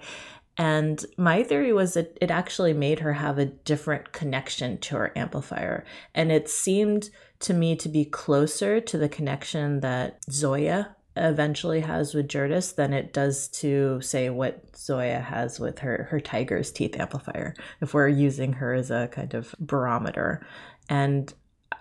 And 0.58 1.04
my 1.18 1.42
theory 1.42 1.72
was 1.72 1.94
that 1.94 2.16
it 2.20 2.30
actually 2.30 2.72
made 2.72 3.00
her 3.00 3.12
have 3.14 3.38
a 3.38 3.44
different 3.44 4.12
connection 4.12 4.78
to 4.78 4.96
her 4.96 5.12
amplifier. 5.16 5.84
And 6.14 6.32
it 6.32 6.48
seemed 6.48 7.10
to 7.40 7.52
me 7.52 7.76
to 7.76 7.88
be 7.88 8.04
closer 8.04 8.80
to 8.80 8.98
the 8.98 9.08
connection 9.08 9.80
that 9.80 10.18
Zoya 10.30 10.96
eventually 11.16 11.80
has 11.80 12.14
with 12.14 12.28
Juris 12.28 12.72
than 12.72 12.92
it 12.92 13.12
does 13.12 13.48
to 13.48 14.00
say 14.00 14.30
what 14.30 14.76
Zoya 14.76 15.20
has 15.20 15.58
with 15.58 15.78
her 15.80 16.08
her 16.10 16.20
tiger's 16.20 16.70
teeth 16.70 16.98
amplifier 16.98 17.54
if 17.80 17.94
we're 17.94 18.08
using 18.08 18.54
her 18.54 18.74
as 18.74 18.90
a 18.90 19.08
kind 19.08 19.34
of 19.34 19.54
barometer 19.58 20.46
and 20.88 21.32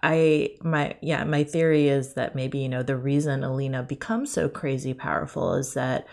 I 0.01 0.55
my 0.61 0.95
yeah 1.01 1.23
my 1.23 1.43
theory 1.43 1.87
is 1.87 2.13
that 2.13 2.35
maybe 2.35 2.59
you 2.59 2.69
know 2.69 2.83
the 2.83 2.97
reason 2.97 3.43
Alina 3.43 3.83
becomes 3.83 4.31
so 4.31 4.49
crazy 4.49 4.93
powerful 4.93 5.55
is 5.55 5.73
that 5.73 6.07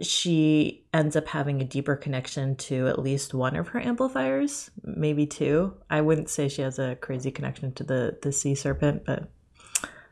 she 0.00 0.84
ends 0.92 1.14
up 1.14 1.28
having 1.28 1.60
a 1.60 1.64
deeper 1.64 1.94
connection 1.94 2.56
to 2.56 2.88
at 2.88 2.98
least 2.98 3.32
one 3.32 3.54
of 3.54 3.68
her 3.68 3.80
amplifiers, 3.80 4.70
maybe 4.82 5.26
two. 5.26 5.72
I 5.88 6.00
wouldn't 6.00 6.28
say 6.28 6.48
she 6.48 6.62
has 6.62 6.78
a 6.78 6.96
crazy 6.96 7.30
connection 7.30 7.72
to 7.74 7.84
the 7.84 8.18
the 8.22 8.32
sea 8.32 8.54
serpent, 8.54 9.04
but 9.04 9.30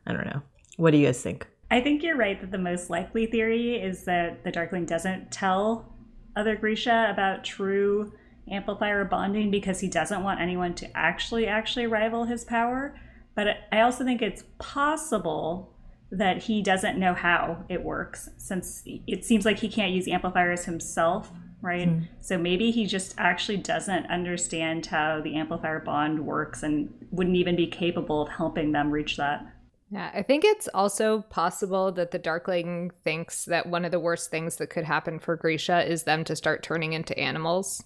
I 0.06 0.12
don't 0.12 0.26
know. 0.26 0.42
What 0.76 0.92
do 0.92 0.98
you 0.98 1.06
guys 1.06 1.20
think? 1.20 1.46
I 1.72 1.80
think 1.80 2.02
you're 2.02 2.18
right 2.18 2.38
that 2.38 2.50
the 2.50 2.58
most 2.58 2.90
likely 2.90 3.24
theory 3.24 3.76
is 3.82 4.04
that 4.04 4.44
the 4.44 4.50
Darkling 4.50 4.84
doesn't 4.84 5.32
tell 5.32 5.90
other 6.36 6.54
Grisha 6.54 7.08
about 7.10 7.44
true 7.44 8.12
amplifier 8.50 9.06
bonding 9.06 9.50
because 9.50 9.80
he 9.80 9.88
doesn't 9.88 10.22
want 10.22 10.38
anyone 10.38 10.74
to 10.74 10.94
actually 10.94 11.46
actually 11.46 11.86
rival 11.86 12.24
his 12.24 12.44
power. 12.44 12.94
But 13.34 13.56
I 13.72 13.80
also 13.80 14.04
think 14.04 14.20
it's 14.20 14.44
possible 14.58 15.72
that 16.10 16.42
he 16.42 16.60
doesn't 16.60 16.98
know 16.98 17.14
how 17.14 17.64
it 17.70 17.82
works 17.82 18.28
since 18.36 18.82
it 18.84 19.24
seems 19.24 19.46
like 19.46 19.58
he 19.58 19.70
can't 19.70 19.92
use 19.92 20.06
amplifiers 20.06 20.66
himself, 20.66 21.32
right? 21.62 21.88
Mm. 21.88 22.06
So 22.20 22.36
maybe 22.36 22.70
he 22.70 22.86
just 22.86 23.14
actually 23.16 23.56
doesn't 23.56 24.04
understand 24.10 24.84
how 24.84 25.22
the 25.22 25.36
amplifier 25.36 25.80
bond 25.80 26.26
works 26.26 26.62
and 26.62 26.92
wouldn't 27.10 27.36
even 27.36 27.56
be 27.56 27.66
capable 27.66 28.20
of 28.20 28.28
helping 28.28 28.72
them 28.72 28.90
reach 28.90 29.16
that. 29.16 29.46
Yeah, 29.92 30.10
I 30.14 30.22
think 30.22 30.42
it's 30.42 30.68
also 30.72 31.20
possible 31.28 31.92
that 31.92 32.12
the 32.12 32.18
Darkling 32.18 32.92
thinks 33.04 33.44
that 33.44 33.66
one 33.66 33.84
of 33.84 33.90
the 33.90 34.00
worst 34.00 34.30
things 34.30 34.56
that 34.56 34.70
could 34.70 34.84
happen 34.84 35.18
for 35.18 35.36
Grisha 35.36 35.86
is 35.86 36.04
them 36.04 36.24
to 36.24 36.34
start 36.34 36.62
turning 36.62 36.94
into 36.94 37.16
animals 37.18 37.84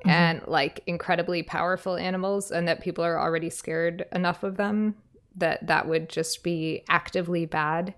mm-hmm. 0.00 0.10
and 0.10 0.42
like 0.46 0.82
incredibly 0.86 1.42
powerful 1.42 1.96
animals, 1.96 2.50
and 2.50 2.68
that 2.68 2.82
people 2.82 3.02
are 3.02 3.18
already 3.18 3.48
scared 3.48 4.04
enough 4.12 4.42
of 4.42 4.58
them 4.58 4.94
that 5.36 5.66
that 5.66 5.88
would 5.88 6.10
just 6.10 6.44
be 6.44 6.84
actively 6.90 7.46
bad 7.46 7.94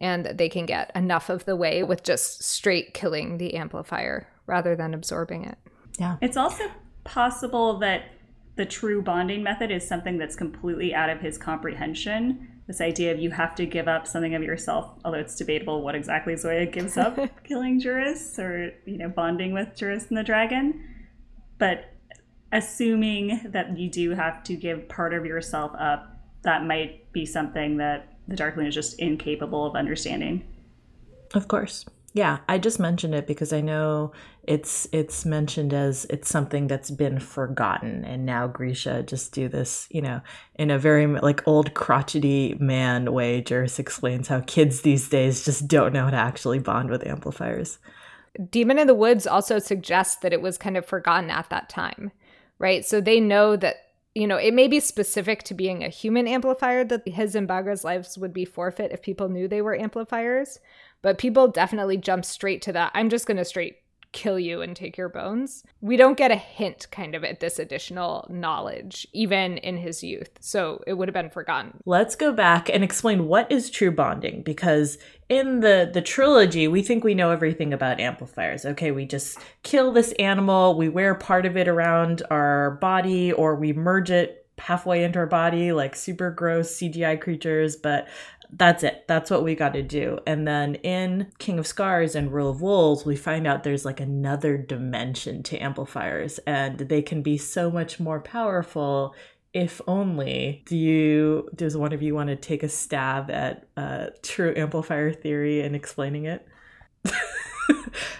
and 0.00 0.24
that 0.24 0.38
they 0.38 0.48
can 0.48 0.64
get 0.64 0.92
enough 0.94 1.30
of 1.30 1.44
the 1.46 1.56
way 1.56 1.82
with 1.82 2.04
just 2.04 2.44
straight 2.44 2.94
killing 2.94 3.38
the 3.38 3.54
amplifier 3.54 4.28
rather 4.46 4.76
than 4.76 4.94
absorbing 4.94 5.44
it. 5.44 5.58
Yeah. 5.98 6.16
It's 6.20 6.36
also 6.36 6.64
possible 7.02 7.80
that 7.80 8.04
the 8.54 8.66
true 8.66 9.02
bonding 9.02 9.42
method 9.42 9.72
is 9.72 9.86
something 9.86 10.16
that's 10.16 10.36
completely 10.36 10.94
out 10.94 11.10
of 11.10 11.20
his 11.20 11.38
comprehension 11.38 12.48
this 12.66 12.80
idea 12.80 13.12
of 13.12 13.18
you 13.18 13.30
have 13.30 13.54
to 13.56 13.66
give 13.66 13.88
up 13.88 14.06
something 14.06 14.34
of 14.34 14.42
yourself, 14.42 14.92
although 15.04 15.18
it's 15.18 15.34
debatable 15.36 15.82
what 15.82 15.94
exactly 15.94 16.36
Zoya 16.36 16.66
gives 16.66 16.96
up 16.96 17.18
killing 17.44 17.80
Juris 17.80 18.38
or, 18.38 18.72
you 18.86 18.98
know, 18.98 19.08
bonding 19.08 19.52
with 19.52 19.74
Juris 19.76 20.06
and 20.08 20.16
the 20.16 20.22
dragon. 20.22 20.88
But 21.58 21.92
assuming 22.52 23.40
that 23.46 23.76
you 23.76 23.90
do 23.90 24.10
have 24.10 24.44
to 24.44 24.54
give 24.54 24.88
part 24.88 25.12
of 25.12 25.26
yourself 25.26 25.72
up, 25.78 26.16
that 26.42 26.64
might 26.64 27.10
be 27.12 27.26
something 27.26 27.78
that 27.78 28.14
the 28.28 28.36
Darkling 28.36 28.66
is 28.66 28.74
just 28.74 28.98
incapable 28.98 29.66
of 29.66 29.74
understanding. 29.74 30.44
Of 31.34 31.48
course. 31.48 31.84
Yeah, 32.14 32.38
I 32.46 32.58
just 32.58 32.78
mentioned 32.78 33.14
it 33.14 33.26
because 33.26 33.52
I 33.52 33.62
know 33.62 34.12
it's 34.42 34.86
it's 34.92 35.24
mentioned 35.24 35.72
as 35.72 36.04
it's 36.10 36.28
something 36.28 36.66
that's 36.66 36.90
been 36.90 37.18
forgotten 37.18 38.04
and 38.04 38.26
now 38.26 38.46
Grisha 38.48 39.02
just 39.02 39.32
do 39.32 39.48
this, 39.48 39.86
you 39.90 40.02
know, 40.02 40.20
in 40.56 40.70
a 40.70 40.78
very 40.78 41.06
like 41.06 41.46
old 41.48 41.72
crotchety 41.72 42.54
man 42.60 43.12
way. 43.12 43.40
Juris 43.40 43.78
explains 43.78 44.28
how 44.28 44.40
kids 44.40 44.82
these 44.82 45.08
days 45.08 45.44
just 45.44 45.68
don't 45.68 45.94
know 45.94 46.04
how 46.04 46.10
to 46.10 46.16
actually 46.16 46.58
bond 46.58 46.90
with 46.90 47.06
amplifiers. 47.06 47.78
Demon 48.50 48.78
in 48.78 48.86
the 48.86 48.94
Woods 48.94 49.26
also 49.26 49.58
suggests 49.58 50.16
that 50.16 50.32
it 50.32 50.42
was 50.42 50.58
kind 50.58 50.76
of 50.76 50.84
forgotten 50.84 51.30
at 51.30 51.48
that 51.48 51.68
time, 51.70 52.12
right? 52.58 52.84
So 52.84 53.00
they 53.00 53.20
know 53.20 53.56
that 53.56 53.76
you 54.14 54.26
know, 54.26 54.36
it 54.36 54.52
may 54.52 54.68
be 54.68 54.78
specific 54.78 55.42
to 55.44 55.54
being 55.54 55.82
a 55.82 55.88
human 55.88 56.28
amplifier 56.28 56.84
that 56.84 57.08
his 57.08 57.34
and 57.34 57.48
Baghra's 57.48 57.82
lives 57.82 58.18
would 58.18 58.34
be 58.34 58.44
forfeit 58.44 58.92
if 58.92 59.00
people 59.00 59.30
knew 59.30 59.48
they 59.48 59.62
were 59.62 59.74
amplifiers. 59.74 60.58
But 61.02 61.18
people 61.18 61.48
definitely 61.48 61.96
jump 61.96 62.24
straight 62.24 62.62
to 62.62 62.72
that. 62.72 62.92
I'm 62.94 63.10
just 63.10 63.26
going 63.26 63.36
to 63.36 63.44
straight 63.44 63.76
kill 64.12 64.38
you 64.38 64.62
and 64.62 64.76
take 64.76 64.96
your 64.96 65.08
bones. 65.08 65.64
We 65.80 65.96
don't 65.96 66.16
get 66.16 66.30
a 66.30 66.36
hint 66.36 66.86
kind 66.90 67.14
of 67.14 67.24
at 67.24 67.40
this 67.40 67.58
additional 67.58 68.26
knowledge, 68.30 69.06
even 69.12 69.58
in 69.58 69.78
his 69.78 70.04
youth. 70.04 70.30
So 70.40 70.82
it 70.86 70.94
would 70.94 71.08
have 71.08 71.14
been 71.14 71.30
forgotten. 71.30 71.80
Let's 71.86 72.14
go 72.14 72.32
back 72.32 72.68
and 72.68 72.84
explain 72.84 73.26
what 73.26 73.50
is 73.50 73.70
true 73.70 73.90
bonding 73.90 74.42
because 74.42 74.98
in 75.28 75.60
the 75.60 75.90
the 75.92 76.02
trilogy 76.02 76.68
we 76.68 76.82
think 76.82 77.04
we 77.04 77.14
know 77.14 77.30
everything 77.30 77.72
about 77.72 78.00
amplifiers. 78.00 78.64
Okay, 78.64 78.90
we 78.90 79.06
just 79.06 79.38
kill 79.62 79.92
this 79.92 80.12
animal, 80.12 80.76
we 80.76 80.88
wear 80.88 81.14
part 81.14 81.46
of 81.46 81.56
it 81.56 81.68
around 81.68 82.22
our 82.30 82.72
body 82.82 83.32
or 83.32 83.56
we 83.56 83.72
merge 83.72 84.10
it 84.10 84.46
halfway 84.58 85.02
into 85.02 85.18
our 85.18 85.26
body 85.26 85.72
like 85.72 85.96
super 85.96 86.30
gross 86.30 86.76
CGI 86.76 87.20
creatures, 87.20 87.76
but 87.76 88.06
that's 88.52 88.82
it. 88.82 89.04
That's 89.08 89.30
what 89.30 89.44
we 89.44 89.54
got 89.54 89.72
to 89.74 89.82
do. 89.82 90.18
And 90.26 90.46
then 90.46 90.76
in 90.76 91.32
King 91.38 91.58
of 91.58 91.66
Scars 91.66 92.14
and 92.14 92.32
Rule 92.32 92.50
of 92.50 92.60
Wolves, 92.60 93.04
we 93.06 93.16
find 93.16 93.46
out 93.46 93.62
there's 93.62 93.84
like 93.84 94.00
another 94.00 94.56
dimension 94.56 95.42
to 95.44 95.58
amplifiers 95.58 96.38
and 96.46 96.78
they 96.78 97.02
can 97.02 97.22
be 97.22 97.38
so 97.38 97.70
much 97.70 97.98
more 97.98 98.20
powerful 98.20 99.14
if 99.54 99.80
only. 99.86 100.62
Do 100.66 100.76
you, 100.76 101.48
does 101.54 101.76
one 101.76 101.92
of 101.92 102.02
you 102.02 102.14
want 102.14 102.28
to 102.28 102.36
take 102.36 102.62
a 102.62 102.68
stab 102.68 103.30
at 103.30 103.66
uh, 103.76 104.06
true 104.22 104.54
amplifier 104.56 105.12
theory 105.12 105.60
and 105.60 105.76
explaining 105.76 106.24
it? 106.24 106.46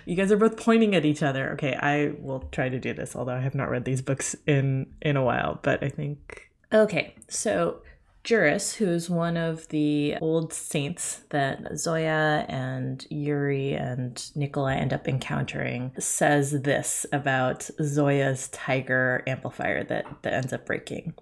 you 0.07 0.15
guys 0.15 0.33
are 0.33 0.37
both 0.37 0.57
pointing 0.57 0.95
at 0.95 1.05
each 1.05 1.23
other. 1.23 1.53
Okay, 1.53 1.75
I 1.75 2.13
will 2.19 2.41
try 2.53 2.69
to 2.69 2.79
do 2.79 2.93
this, 2.93 3.17
although 3.17 3.35
I 3.35 3.41
have 3.41 3.55
not 3.55 3.71
read 3.71 3.85
these 3.85 4.03
books 4.03 4.37
in 4.47 4.93
in 5.01 5.17
a 5.17 5.23
while, 5.23 5.59
but 5.63 5.83
I 5.83 5.89
think 5.89 6.51
Okay, 6.73 7.15
so 7.29 7.83
Juris, 8.25 8.75
who's 8.75 9.11
one 9.11 9.37
of 9.37 9.67
the 9.69 10.17
old 10.21 10.53
saints 10.53 11.23
that 11.31 11.77
Zoya 11.77 12.47
and 12.49 13.05
Yuri 13.11 13.75
and 13.75 14.31
Nikolai 14.37 14.77
end 14.77 14.93
up 14.93 15.09
encountering, 15.09 15.91
says 15.99 16.63
this 16.63 17.05
about 17.13 17.69
Zoya's 17.83 18.49
tiger 18.51 19.25
amplifier 19.27 19.83
that, 19.85 20.07
that 20.23 20.35
ends 20.35 20.53
up 20.53 20.67
breaking. 20.67 21.15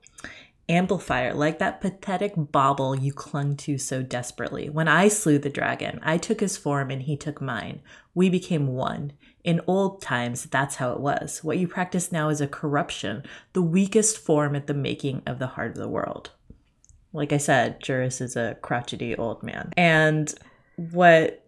Amplifier, 0.68 1.32
like 1.32 1.58
that 1.58 1.80
pathetic 1.80 2.34
bauble 2.36 2.94
you 2.94 3.14
clung 3.14 3.56
to 3.56 3.78
so 3.78 4.02
desperately. 4.02 4.68
When 4.68 4.86
I 4.86 5.08
slew 5.08 5.38
the 5.38 5.48
dragon, 5.48 6.00
I 6.02 6.18
took 6.18 6.40
his 6.40 6.58
form 6.58 6.90
and 6.90 7.02
he 7.02 7.16
took 7.16 7.40
mine. 7.40 7.80
We 8.14 8.28
became 8.28 8.66
one. 8.66 9.14
In 9.42 9.62
old 9.66 10.02
times, 10.02 10.44
that's 10.44 10.76
how 10.76 10.92
it 10.92 11.00
was. 11.00 11.42
What 11.42 11.56
you 11.56 11.66
practice 11.66 12.12
now 12.12 12.28
is 12.28 12.42
a 12.42 12.46
corruption, 12.46 13.22
the 13.54 13.62
weakest 13.62 14.18
form 14.18 14.54
at 14.54 14.66
the 14.66 14.74
making 14.74 15.22
of 15.26 15.38
the 15.38 15.46
heart 15.46 15.70
of 15.70 15.78
the 15.78 15.88
world. 15.88 16.32
Like 17.12 17.32
I 17.32 17.38
said, 17.38 17.80
Juris 17.82 18.20
is 18.20 18.36
a 18.36 18.56
crotchety 18.62 19.16
old 19.16 19.42
man. 19.42 19.72
And 19.76 20.32
what 20.76 21.44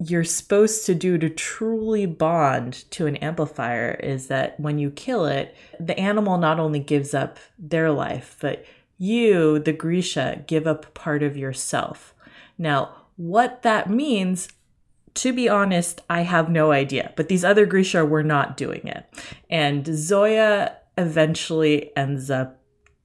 you're 0.00 0.24
supposed 0.24 0.86
to 0.86 0.94
do 0.94 1.18
to 1.18 1.28
truly 1.28 2.06
bond 2.06 2.84
to 2.90 3.06
an 3.06 3.16
amplifier 3.16 3.98
is 4.02 4.28
that 4.28 4.58
when 4.60 4.78
you 4.78 4.90
kill 4.90 5.26
it, 5.26 5.56
the 5.80 5.98
animal 5.98 6.38
not 6.38 6.60
only 6.60 6.78
gives 6.78 7.14
up 7.14 7.38
their 7.58 7.90
life, 7.90 8.36
but 8.40 8.64
you, 8.96 9.58
the 9.58 9.72
Grisha, 9.72 10.44
give 10.46 10.66
up 10.66 10.94
part 10.94 11.22
of 11.22 11.36
yourself. 11.36 12.14
Now, 12.56 12.94
what 13.16 13.62
that 13.62 13.90
means, 13.90 14.48
to 15.14 15.32
be 15.32 15.48
honest, 15.48 16.02
I 16.08 16.20
have 16.20 16.48
no 16.48 16.70
idea. 16.70 17.12
But 17.16 17.28
these 17.28 17.44
other 17.44 17.66
Grisha 17.66 18.04
were 18.04 18.22
not 18.22 18.56
doing 18.56 18.86
it. 18.86 19.04
And 19.50 19.86
Zoya 19.86 20.76
eventually 20.96 21.96
ends 21.96 22.30
up 22.30 22.57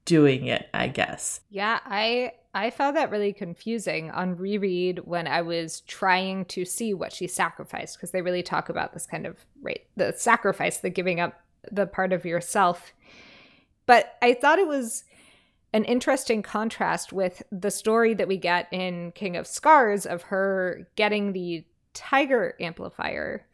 doing 0.06 0.48
it, 0.48 0.70
I 0.74 0.88
guess. 0.88 1.42
Yeah, 1.50 1.80
I 1.86 2.34
I 2.54 2.70
found 2.70 2.96
that 2.98 3.10
really 3.10 3.34
confusing 3.34 4.12
on 4.12 4.38
reread 4.38 5.00
when 5.06 5.28
I 5.28 5.42
was 5.42 5.82
trying 5.82 6.46
to 6.46 6.66
see 6.66 6.94
what 6.94 7.12
she 7.12 7.28
sacrificed 7.28 7.98
because 7.98 8.12
they 8.12 8.22
really 8.22 8.44
talk 8.44 8.70
about 8.70 8.94
this 8.94 9.06
kind 9.06 9.26
of 9.26 9.46
right 9.62 9.82
the 9.96 10.14
sacrifice, 10.16 10.78
the 10.78 10.90
giving 10.90 11.20
up 11.20 11.42
the 11.72 11.88
part 11.88 12.14
of 12.14 12.26
yourself. 12.26 12.94
But 13.86 14.16
I 14.22 14.34
thought 14.34 14.60
it 14.60 14.68
was 14.68 15.04
an 15.74 15.86
interesting 15.86 16.44
contrast 16.44 17.12
with 17.12 17.42
the 17.52 17.72
story 17.72 18.14
that 18.14 18.28
we 18.28 18.38
get 18.38 18.68
in 18.72 19.12
King 19.14 19.36
of 19.36 19.48
Scars 19.48 20.06
of 20.06 20.24
her 20.24 20.88
getting 20.96 21.34
the 21.34 21.66
tiger 21.94 22.56
amplifier 22.60 23.46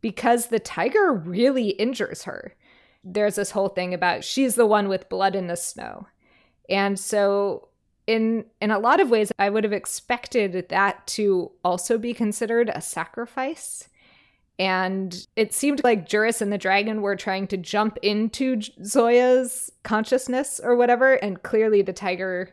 because 0.00 0.46
the 0.46 0.60
tiger 0.60 1.12
really 1.12 1.70
injures 1.70 2.22
her 2.24 2.54
there's 3.02 3.36
this 3.36 3.50
whole 3.50 3.68
thing 3.68 3.94
about 3.94 4.24
she's 4.24 4.54
the 4.54 4.66
one 4.66 4.88
with 4.88 5.08
blood 5.08 5.34
in 5.34 5.46
the 5.46 5.56
snow. 5.56 6.06
And 6.68 6.98
so 6.98 7.68
in 8.06 8.44
in 8.60 8.70
a 8.70 8.78
lot 8.78 9.00
of 9.00 9.10
ways 9.10 9.32
I 9.38 9.50
would 9.50 9.64
have 9.64 9.72
expected 9.72 10.68
that 10.68 11.06
to 11.08 11.52
also 11.64 11.98
be 11.98 12.14
considered 12.14 12.70
a 12.72 12.80
sacrifice. 12.80 13.88
And 14.58 15.26
it 15.36 15.54
seemed 15.54 15.82
like 15.82 16.06
Juris 16.06 16.42
and 16.42 16.52
the 16.52 16.58
dragon 16.58 17.00
were 17.00 17.16
trying 17.16 17.46
to 17.46 17.56
jump 17.56 17.96
into 18.02 18.60
Zoya's 18.84 19.72
consciousness 19.84 20.60
or 20.62 20.76
whatever, 20.76 21.14
and 21.14 21.42
clearly 21.42 21.80
the 21.80 21.94
tiger 21.94 22.50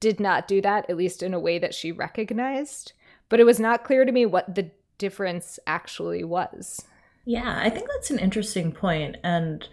did 0.00 0.18
not 0.18 0.48
do 0.48 0.62
that, 0.62 0.88
at 0.88 0.96
least 0.96 1.22
in 1.22 1.34
a 1.34 1.38
way 1.38 1.58
that 1.58 1.74
she 1.74 1.92
recognized. 1.92 2.94
But 3.28 3.38
it 3.38 3.44
was 3.44 3.60
not 3.60 3.84
clear 3.84 4.06
to 4.06 4.12
me 4.12 4.24
what 4.24 4.54
the 4.54 4.70
difference 4.96 5.58
actually 5.66 6.24
was. 6.24 6.86
Yeah, 7.24 7.60
I 7.62 7.70
think 7.70 7.88
that's 7.88 8.10
an 8.10 8.18
interesting 8.18 8.72
point. 8.72 9.16
And 9.22 9.66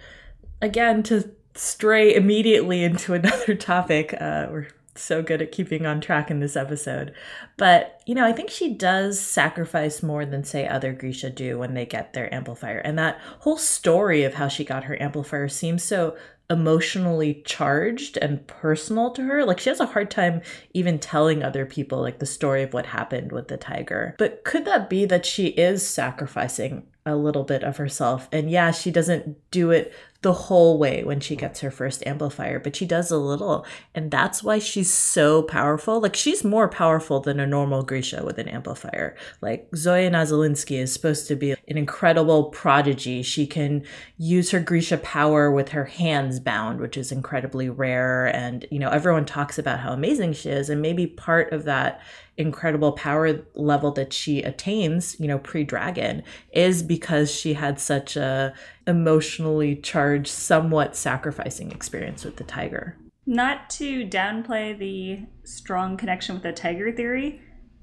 again, 0.62 1.04
to 1.04 1.32
stray 1.56 2.14
immediately 2.14 2.84
into 2.84 3.14
another 3.14 3.56
topic, 3.56 4.14
uh, 4.20 4.48
we're 4.50 4.68
so 4.96 5.22
good 5.22 5.42
at 5.42 5.52
keeping 5.52 5.86
on 5.86 6.02
track 6.02 6.32
in 6.32 6.40
this 6.40 6.56
episode. 6.56 7.14
But, 7.56 8.02
you 8.06 8.16
know, 8.16 8.26
I 8.26 8.32
think 8.32 8.50
she 8.50 8.74
does 8.74 9.20
sacrifice 9.20 10.02
more 10.02 10.26
than, 10.26 10.44
say, 10.44 10.68
other 10.68 10.94
Grisha 10.94 11.30
do 11.30 11.60
when 11.60 11.74
they 11.74 11.86
get 11.86 12.14
their 12.14 12.34
amplifier. 12.34 12.80
And 12.80 12.98
that 12.98 13.20
whole 13.40 13.58
story 13.58 14.24
of 14.24 14.34
how 14.34 14.48
she 14.48 14.64
got 14.64 14.86
her 14.86 15.02
amplifier 15.02 15.48
seems 15.48 15.84
so 15.84 16.18
emotionally 16.50 17.42
charged 17.46 18.18
and 18.18 18.46
personal 18.48 19.12
to 19.12 19.24
her. 19.24 19.44
Like 19.44 19.60
she 19.60 19.70
has 19.70 19.82
a 19.82 19.86
hard 19.86 20.10
time 20.10 20.42
even 20.74 20.98
telling 20.98 21.44
other 21.44 21.66
people 21.66 22.02
like 22.02 22.20
the 22.20 22.26
story 22.26 22.64
of 22.64 22.74
what 22.74 22.86
happened 22.86 23.32
with 23.32 23.50
the 23.50 23.58
tiger. 23.58 24.16
But 24.18 24.44
could 24.46 24.66
that 24.66 24.90
be 24.90 25.06
that 25.06 25.26
she 25.26 25.48
is 25.48 25.86
sacrificing 25.86 26.88
a 27.08 27.16
little 27.16 27.44
bit 27.44 27.64
of 27.64 27.78
herself. 27.78 28.28
And 28.32 28.50
yeah, 28.50 28.72
she 28.72 28.92
doesn't 28.92 29.38
do 29.52 29.72
it 29.72 29.94
the 30.22 30.34
whole 30.34 30.80
way 30.80 31.04
when 31.04 31.20
she 31.20 31.36
gets 31.36 31.60
her 31.60 31.70
first 31.70 32.06
amplifier, 32.08 32.60
but 32.60 32.76
she 32.76 32.86
does 32.86 33.12
a 33.12 33.18
little. 33.18 33.66
And 33.94 34.10
that's 34.10 34.44
why 34.44 34.58
she's 34.58 34.92
so 34.92 35.44
powerful. 35.44 36.02
Like, 36.02 36.16
she's 36.16 36.44
more 36.44 36.68
powerful 36.68 37.20
than 37.20 37.40
a 37.40 37.46
normal 37.46 37.84
Grisha 37.84 38.26
with 38.26 38.40
an 38.40 38.48
amplifier. 38.48 39.16
Like, 39.42 39.70
Zoya 39.76 40.10
Nazyalensky 40.10 40.80
is 40.80 40.92
supposed 40.92 41.28
to 41.28 41.36
be 41.36 41.52
an 41.52 41.78
incredible 41.78 42.46
prodigy. 42.46 43.22
She 43.22 43.46
can 43.46 43.86
use 44.18 44.50
her 44.52 44.60
Grisha 44.60 44.98
power 44.98 45.52
with 45.52 45.70
her 45.70 45.86
hands 45.86 46.40
bound, 46.40 46.80
which 46.80 46.98
is 46.98 47.12
incredibly 47.12 47.70
rare. 47.70 48.26
And, 48.26 48.66
you 48.72 48.80
know, 48.80 48.90
everyone 48.90 49.26
talks 49.26 49.60
about 49.60 49.80
how 49.80 49.94
amazing 49.94 50.34
she 50.34 50.50
is. 50.50 50.70
And 50.70 50.82
maybe 50.82 51.06
part 51.06 51.54
of 51.54 51.66
that 51.66 52.02
incredible 52.38 52.92
power 52.92 53.40
level 53.56 53.92
that 53.92 54.14
she 54.14 54.42
attains, 54.42 55.20
you 55.20 55.28
know, 55.28 55.40
pre-dragon 55.40 56.24
is 56.52 56.84
because 56.84 57.32
she 57.32 57.54
had 57.54 57.80
such 57.80 58.16
a 58.16 58.54
emotionally 58.88 59.76
charged, 59.76 60.30
somewhat 60.30 60.96
sacrificing 60.96 61.72
experience 61.72 62.24
with 62.24 62.38
the 62.38 62.44
tiger. 62.44 62.98
Not 63.26 63.70
to 63.72 64.08
downplay 64.08 64.78
the 64.78 65.28
strong 65.44 65.98
connection 65.98 66.36
with 66.36 66.44
the 66.44 66.54
tiger 66.54 66.92
theory, 66.94 67.42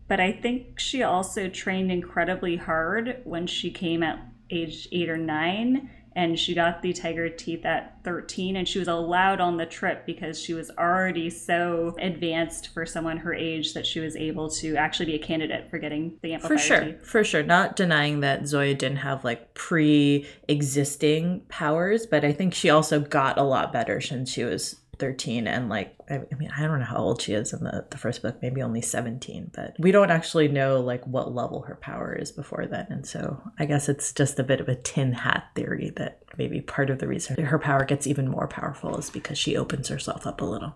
but 0.08 0.18
I 0.18 0.32
think 0.32 0.80
she 0.80 1.02
also 1.02 1.48
trained 1.48 1.92
incredibly 1.92 2.56
hard 2.56 3.20
when 3.24 3.46
she 3.46 3.70
came 3.70 4.02
at 4.02 4.18
age 4.50 4.88
8 4.90 5.10
or 5.10 5.16
9 5.18 5.90
and 6.16 6.38
she 6.38 6.54
got 6.54 6.82
the 6.82 6.92
tiger 6.92 7.28
teeth 7.28 7.64
at 7.64 7.98
13 8.04 8.56
and 8.56 8.68
she 8.68 8.78
was 8.78 8.88
allowed 8.88 9.40
on 9.40 9.56
the 9.56 9.66
trip 9.66 10.06
because 10.06 10.38
she 10.40 10.54
was 10.54 10.70
already 10.78 11.28
so 11.30 11.94
advanced 12.00 12.68
for 12.68 12.86
someone 12.86 13.16
her 13.16 13.34
age 13.34 13.74
that 13.74 13.86
she 13.86 14.00
was 14.00 14.16
able 14.16 14.48
to 14.48 14.76
actually 14.76 15.06
be 15.06 15.14
a 15.14 15.18
candidate 15.18 15.68
for 15.70 15.78
getting 15.78 16.16
the 16.22 16.34
amplifier 16.34 16.58
for 16.58 16.62
sure 16.62 16.84
teeth. 16.84 17.06
for 17.06 17.24
sure 17.24 17.42
not 17.42 17.76
denying 17.76 18.20
that 18.20 18.46
zoya 18.46 18.74
didn't 18.74 18.98
have 18.98 19.24
like 19.24 19.54
pre-existing 19.54 21.40
powers 21.48 22.06
but 22.06 22.24
i 22.24 22.32
think 22.32 22.54
she 22.54 22.70
also 22.70 23.00
got 23.00 23.38
a 23.38 23.42
lot 23.42 23.72
better 23.72 24.00
since 24.00 24.30
she 24.30 24.44
was 24.44 24.76
13 24.98 25.46
and 25.46 25.68
like 25.68 25.94
I, 26.10 26.22
mean 26.38 26.50
i 26.56 26.62
don't 26.62 26.78
know 26.78 26.84
how 26.84 26.98
old 26.98 27.22
she 27.22 27.32
is 27.32 27.52
in 27.52 27.64
the, 27.64 27.86
the 27.90 27.98
first 27.98 28.22
book 28.22 28.36
maybe 28.42 28.62
only 28.62 28.82
17 28.82 29.50
but 29.54 29.74
we 29.78 29.92
don't 29.92 30.10
actually 30.10 30.48
know 30.48 30.80
like 30.80 31.06
what 31.06 31.34
level 31.34 31.62
her 31.62 31.76
power 31.76 32.14
is 32.14 32.32
before 32.32 32.66
then. 32.66 32.86
And 32.90 33.06
so 33.06 33.40
i 33.58 33.64
guess 33.64 33.88
it's 33.88 34.12
just 34.12 34.38
a 34.38 34.44
bit 34.44 34.60
of 34.60 34.68
a 34.68 34.76
tin 34.76 35.12
hat 35.12 35.44
theory 35.54 35.92
that 35.96 36.22
maybe 36.38 36.60
part 36.60 36.90
of 36.90 36.98
the 36.98 37.08
reason 37.08 37.42
her 37.42 37.58
power 37.58 37.84
gets 37.84 38.06
even 38.06 38.28
more 38.28 38.48
powerful 38.48 38.96
is 38.98 39.10
because 39.10 39.38
she 39.38 39.56
opens 39.56 39.88
herself 39.88 40.26
up 40.26 40.40
a 40.40 40.44
little. 40.44 40.74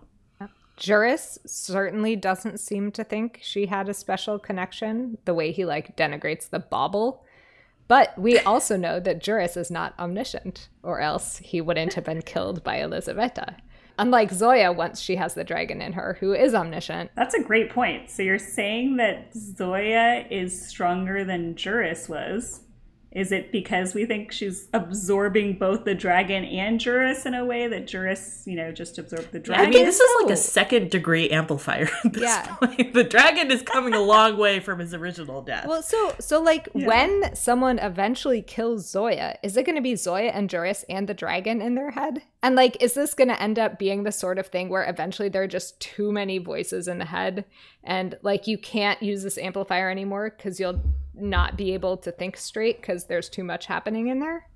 Juris 0.79 1.37
certainly 1.45 2.15
doesn't 2.15 2.57
seem 2.59 2.91
to 2.93 3.03
think 3.03 3.39
she 3.43 3.65
had 3.65 3.89
a 3.89 3.93
special 3.93 4.39
connection 4.39 5.17
the 5.25 5.33
way 5.33 5.51
he 5.51 5.65
like 5.65 5.97
denigrates 5.97 6.49
the 6.49 6.59
bauble. 6.59 7.25
But 7.89 8.17
we 8.17 8.39
also 8.39 8.77
know 8.77 8.99
that 8.99 9.19
Juris 9.19 9.57
is 9.57 9.71
not 9.71 9.97
omniscient, 9.99 10.69
or 10.83 11.01
else 11.01 11.39
he 11.39 11.59
wouldn't 11.59 11.95
have 11.95 12.05
been 12.05 12.21
killed 12.21 12.63
by 12.63 12.77
Elizaveta. 12.77 13.57
Unlike 13.99 14.31
Zoya, 14.31 14.71
once 14.71 15.01
she 15.01 15.17
has 15.17 15.33
the 15.33 15.43
dragon 15.43 15.81
in 15.81 15.91
her, 15.91 16.15
who 16.21 16.33
is 16.33 16.55
omniscient. 16.55 17.11
That's 17.17 17.35
a 17.35 17.43
great 17.43 17.69
point. 17.69 18.09
So 18.09 18.23
you're 18.23 18.39
saying 18.39 18.95
that 18.95 19.33
Zoya 19.35 20.25
is 20.31 20.67
stronger 20.67 21.25
than 21.25 21.55
Juris 21.55 22.07
was? 22.07 22.61
Is 23.11 23.31
it 23.31 23.51
because 23.51 23.95
we 23.95 24.05
think 24.05 24.31
she's 24.31 24.67
absorbing 24.71 25.57
both 25.57 25.83
the 25.83 25.95
dragon 25.95 26.45
and 26.45 26.79
Juris 26.79 27.25
in 27.25 27.33
a 27.33 27.43
way 27.43 27.67
that 27.67 27.87
Juris, 27.87 28.43
you 28.45 28.55
know, 28.55 28.71
just 28.71 28.99
absorbed 28.99 29.31
the 29.31 29.39
dragon? 29.39 29.65
I 29.65 29.69
mean, 29.71 29.83
this 29.83 29.99
is 29.99 30.21
like 30.21 30.31
a 30.31 30.37
second 30.37 30.91
degree 30.91 31.27
amplifier 31.31 31.89
at 32.05 32.13
this 32.13 32.23
yeah. 32.23 32.55
point. 32.55 32.93
The 32.99 33.03
dragon 33.03 33.49
is 33.49 33.61
coming 33.61 33.93
a 33.93 34.01
long 34.01 34.37
way 34.37 34.59
from 34.59 34.79
his 34.79 34.93
original 34.93 35.41
death. 35.41 35.65
Well, 35.65 35.81
so 35.81 36.13
so 36.19 36.41
like 36.41 36.69
yeah. 36.75 36.87
when 36.87 37.35
someone 37.35 37.79
eventually 37.79 38.41
kills 38.41 38.89
Zoya, 38.89 39.37
is 39.41 39.57
it 39.57 39.65
going 39.65 39.75
to 39.75 39.81
be 39.81 39.95
Zoya 39.95 40.29
and 40.29 40.49
Juris 40.49 40.83
and 40.89 41.07
the 41.07 41.13
dragon 41.13 41.61
in 41.61 41.75
their 41.75 41.91
head? 41.91 42.21
And 42.43 42.55
like, 42.55 42.81
is 42.81 42.93
this 42.93 43.13
going 43.13 43.29
to 43.29 43.41
end 43.41 43.57
up 43.57 43.79
being 43.79 44.03
the 44.03 44.11
sort 44.11 44.37
of 44.37 44.47
thing 44.47 44.69
where 44.69 44.87
eventually 44.87 45.29
there 45.29 45.43
are 45.43 45.47
just 45.47 45.79
too 45.79 46.11
many 46.11 46.37
voices 46.37 46.87
in 46.87 46.99
the 46.99 47.05
head, 47.05 47.45
and 47.83 48.17
like 48.21 48.45
you 48.45 48.57
can't 48.57 49.01
use 49.01 49.23
this 49.23 49.37
amplifier 49.37 49.89
anymore 49.89 50.33
because 50.35 50.59
you'll 50.59 50.81
not 51.21 51.57
be 51.57 51.73
able 51.73 51.97
to 51.97 52.11
think 52.11 52.37
straight 52.37 52.81
because 52.81 53.05
there's 53.05 53.29
too 53.29 53.43
much 53.43 53.65
happening 53.65 54.07
in 54.07 54.19
there. 54.19 54.47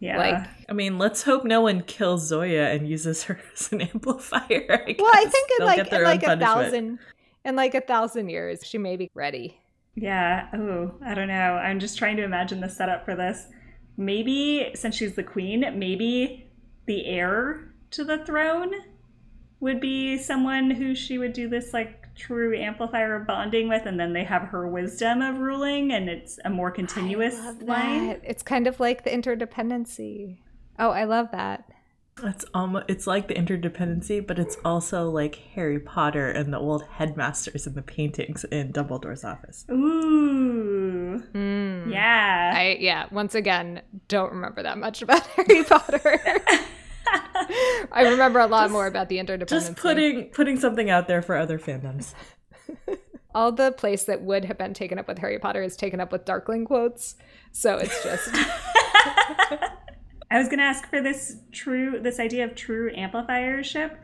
Yeah. 0.00 0.18
Like, 0.18 0.46
I 0.68 0.72
mean, 0.72 0.98
let's 0.98 1.22
hope 1.22 1.44
no 1.44 1.62
one 1.62 1.82
kills 1.82 2.26
Zoya 2.26 2.70
and 2.70 2.88
uses 2.88 3.24
her 3.24 3.40
as 3.54 3.72
an 3.72 3.80
amplifier. 3.80 4.84
I 4.86 4.96
well, 4.98 5.10
I 5.12 5.24
think 5.24 5.50
in 5.58 5.66
like 5.66 5.92
in 5.92 6.02
like 6.02 6.22
a 6.22 6.36
thousand 6.36 6.98
in 7.44 7.56
like 7.56 7.74
a 7.74 7.80
thousand 7.80 8.28
years, 8.28 8.60
she 8.64 8.78
may 8.78 8.96
be 8.96 9.10
ready. 9.14 9.58
Yeah. 9.94 10.48
Oh, 10.52 10.92
I 11.04 11.14
don't 11.14 11.28
know. 11.28 11.34
I'm 11.34 11.80
just 11.80 11.96
trying 11.96 12.16
to 12.18 12.24
imagine 12.24 12.60
the 12.60 12.68
setup 12.68 13.04
for 13.04 13.16
this. 13.16 13.46
Maybe 13.96 14.70
since 14.74 14.94
she's 14.94 15.14
the 15.14 15.22
queen, 15.22 15.64
maybe 15.78 16.50
the 16.86 17.06
heir 17.06 17.72
to 17.92 18.04
the 18.04 18.18
throne 18.26 18.72
would 19.60 19.80
be 19.80 20.18
someone 20.18 20.70
who 20.70 20.94
she 20.94 21.16
would 21.16 21.32
do 21.32 21.48
this 21.48 21.72
like 21.72 22.05
true 22.16 22.56
amplifier 22.56 23.16
of 23.16 23.26
bonding 23.26 23.68
with, 23.68 23.86
and 23.86 23.98
then 23.98 24.12
they 24.12 24.24
have 24.24 24.42
her 24.42 24.66
wisdom 24.66 25.22
of 25.22 25.38
ruling, 25.38 25.92
and 25.92 26.08
it's 26.08 26.38
a 26.44 26.50
more 26.50 26.70
continuous 26.70 27.36
line. 27.62 28.20
It's 28.24 28.42
kind 28.42 28.66
of 28.66 28.80
like 28.80 29.04
the 29.04 29.10
interdependency. 29.10 30.38
Oh, 30.78 30.90
I 30.90 31.04
love 31.04 31.30
that. 31.32 31.68
It's 32.22 32.46
almost 32.54 32.86
it's 32.88 33.06
like 33.06 33.28
the 33.28 33.34
interdependency, 33.34 34.26
but 34.26 34.38
it's 34.38 34.56
also 34.64 35.10
like 35.10 35.34
Harry 35.54 35.78
Potter 35.78 36.30
and 36.30 36.50
the 36.50 36.58
old 36.58 36.82
headmasters 36.84 37.66
and 37.66 37.76
the 37.76 37.82
paintings 37.82 38.44
in 38.44 38.72
Dumbledore's 38.72 39.22
office. 39.22 39.66
Ooh. 39.70 41.22
Mm. 41.34 41.92
Yeah. 41.92 42.52
I 42.54 42.78
yeah, 42.80 43.06
once 43.10 43.34
again, 43.34 43.82
don't 44.08 44.32
remember 44.32 44.62
that 44.62 44.78
much 44.78 45.02
about 45.02 45.26
Harry 45.36 45.62
Potter. 45.64 46.20
I 47.06 48.08
remember 48.10 48.40
a 48.40 48.46
lot 48.46 48.64
just, 48.64 48.72
more 48.72 48.86
about 48.86 49.08
the 49.08 49.18
interdependency. 49.18 49.48
Just 49.48 49.76
putting 49.76 50.24
putting 50.30 50.58
something 50.58 50.90
out 50.90 51.08
there 51.08 51.22
for 51.22 51.36
other 51.36 51.58
fandoms. 51.58 52.14
All 53.34 53.52
the 53.52 53.72
place 53.72 54.04
that 54.04 54.22
would 54.22 54.46
have 54.46 54.56
been 54.56 54.74
taken 54.74 54.98
up 54.98 55.06
with 55.06 55.18
Harry 55.18 55.38
Potter 55.38 55.62
is 55.62 55.76
taken 55.76 56.00
up 56.00 56.10
with 56.10 56.24
Darkling 56.24 56.64
quotes. 56.64 57.16
So 57.52 57.76
it's 57.76 58.02
just 58.02 58.30
I 60.30 60.38
was 60.38 60.48
going 60.48 60.58
to 60.58 60.64
ask 60.64 60.88
for 60.88 61.00
this 61.00 61.36
true 61.52 62.00
this 62.00 62.18
idea 62.18 62.44
of 62.44 62.54
true 62.54 62.92
amplifiership. 62.94 63.96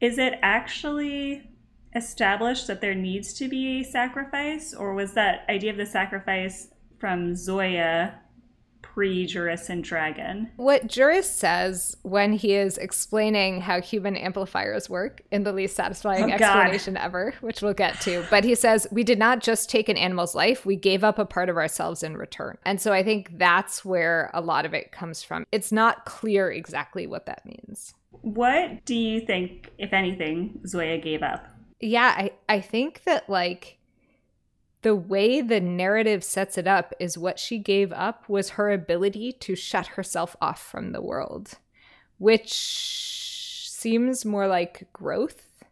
Is 0.00 0.18
it 0.18 0.34
actually 0.42 1.50
established 1.94 2.66
that 2.68 2.80
there 2.80 2.94
needs 2.94 3.34
to 3.34 3.48
be 3.48 3.80
a 3.80 3.84
sacrifice 3.84 4.72
or 4.72 4.94
was 4.94 5.14
that 5.14 5.44
idea 5.48 5.70
of 5.70 5.76
the 5.76 5.86
sacrifice 5.86 6.68
from 6.98 7.34
Zoya 7.34 8.20
pre 8.82 9.26
Juris 9.26 9.68
and 9.68 9.82
Dragon. 9.84 10.50
What 10.56 10.86
Juris 10.86 11.30
says 11.30 11.96
when 12.02 12.32
he 12.32 12.54
is 12.54 12.78
explaining 12.78 13.60
how 13.60 13.80
human 13.80 14.16
amplifiers 14.16 14.90
work 14.90 15.22
in 15.30 15.44
the 15.44 15.52
least 15.52 15.76
satisfying 15.76 16.30
oh, 16.30 16.34
explanation 16.34 16.94
God. 16.94 17.02
ever, 17.02 17.34
which 17.40 17.62
we'll 17.62 17.74
get 17.74 18.00
to, 18.02 18.24
but 18.30 18.44
he 18.44 18.54
says, 18.54 18.86
We 18.90 19.04
did 19.04 19.18
not 19.18 19.40
just 19.40 19.70
take 19.70 19.88
an 19.88 19.96
animal's 19.96 20.34
life, 20.34 20.66
we 20.66 20.76
gave 20.76 21.04
up 21.04 21.18
a 21.18 21.24
part 21.24 21.48
of 21.48 21.56
ourselves 21.56 22.02
in 22.02 22.16
return. 22.16 22.58
And 22.64 22.80
so 22.80 22.92
I 22.92 23.02
think 23.02 23.38
that's 23.38 23.84
where 23.84 24.30
a 24.34 24.40
lot 24.40 24.66
of 24.66 24.74
it 24.74 24.92
comes 24.92 25.22
from. 25.22 25.46
It's 25.52 25.72
not 25.72 26.04
clear 26.04 26.50
exactly 26.50 27.06
what 27.06 27.26
that 27.26 27.44
means. 27.46 27.94
What 28.22 28.84
do 28.84 28.94
you 28.94 29.20
think, 29.20 29.70
if 29.78 29.92
anything, 29.92 30.60
Zoya 30.66 30.98
gave 30.98 31.22
up? 31.22 31.46
Yeah, 31.80 32.14
I, 32.16 32.32
I 32.48 32.60
think 32.60 33.02
that 33.04 33.28
like 33.30 33.78
the 34.82 34.94
way 34.94 35.40
the 35.40 35.60
narrative 35.60 36.24
sets 36.24 36.56
it 36.56 36.66
up 36.66 36.94
is 36.98 37.18
what 37.18 37.38
she 37.38 37.58
gave 37.58 37.92
up 37.92 38.28
was 38.28 38.50
her 38.50 38.70
ability 38.70 39.32
to 39.32 39.54
shut 39.54 39.88
herself 39.88 40.36
off 40.40 40.62
from 40.62 40.92
the 40.92 41.02
world, 41.02 41.58
which 42.18 42.52
seems 43.68 44.24
more 44.24 44.46
like 44.46 44.88
growth 44.92 45.64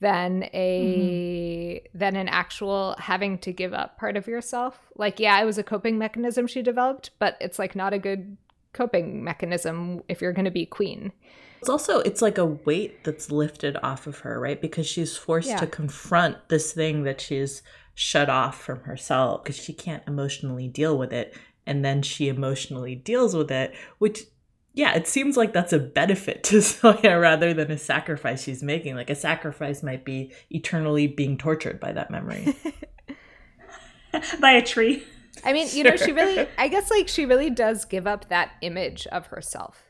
than 0.00 0.48
a 0.52 1.82
mm-hmm. 1.82 1.98
than 1.98 2.16
an 2.16 2.28
actual 2.28 2.96
having 2.98 3.38
to 3.38 3.52
give 3.52 3.74
up 3.74 3.98
part 3.98 4.16
of 4.16 4.26
yourself. 4.26 4.78
Like 4.96 5.20
yeah, 5.20 5.40
it 5.40 5.44
was 5.44 5.58
a 5.58 5.62
coping 5.62 5.98
mechanism 5.98 6.46
she 6.46 6.62
developed, 6.62 7.10
but 7.18 7.36
it's 7.40 7.58
like 7.58 7.74
not 7.74 7.92
a 7.92 7.98
good 7.98 8.36
coping 8.72 9.24
mechanism 9.24 10.02
if 10.08 10.20
you're 10.20 10.32
going 10.32 10.44
to 10.44 10.50
be 10.50 10.66
queen. 10.66 11.12
It's 11.60 11.68
also 11.68 11.98
it's 12.00 12.22
like 12.22 12.38
a 12.38 12.46
weight 12.46 13.04
that's 13.04 13.30
lifted 13.30 13.76
off 13.82 14.06
of 14.06 14.20
her, 14.20 14.40
right? 14.40 14.60
Because 14.60 14.86
she's 14.86 15.16
forced 15.16 15.48
yeah. 15.48 15.58
to 15.58 15.66
confront 15.66 16.48
this 16.48 16.72
thing 16.72 17.02
that 17.02 17.20
she's 17.20 17.62
shut 18.00 18.30
off 18.30 18.58
from 18.58 18.80
herself 18.84 19.44
because 19.44 19.62
she 19.62 19.74
can't 19.74 20.02
emotionally 20.06 20.66
deal 20.66 20.96
with 20.96 21.12
it 21.12 21.36
and 21.66 21.84
then 21.84 22.00
she 22.00 22.28
emotionally 22.28 22.94
deals 22.94 23.36
with 23.36 23.50
it 23.50 23.74
which 23.98 24.22
yeah 24.72 24.94
it 24.94 25.06
seems 25.06 25.36
like 25.36 25.52
that's 25.52 25.74
a 25.74 25.78
benefit 25.78 26.42
to 26.44 26.62
Zoya 26.62 27.20
rather 27.20 27.52
than 27.52 27.70
a 27.70 27.76
sacrifice 27.76 28.42
she's 28.42 28.62
making. 28.62 28.94
Like 28.94 29.10
a 29.10 29.14
sacrifice 29.14 29.82
might 29.82 30.06
be 30.06 30.32
eternally 30.48 31.08
being 31.08 31.36
tortured 31.36 31.78
by 31.78 31.92
that 31.92 32.10
memory. 32.10 32.56
By 34.40 34.52
a 34.52 34.62
tree. 34.62 35.04
I 35.44 35.52
mean 35.52 35.68
you 35.70 35.84
know 35.84 35.96
she 35.96 36.12
really 36.12 36.48
i 36.58 36.68
guess 36.68 36.90
like 36.90 37.06
she 37.06 37.26
really 37.26 37.50
does 37.50 37.84
give 37.84 38.06
up 38.06 38.28
that 38.30 38.52
image 38.62 39.06
of 39.08 39.26
herself 39.26 39.84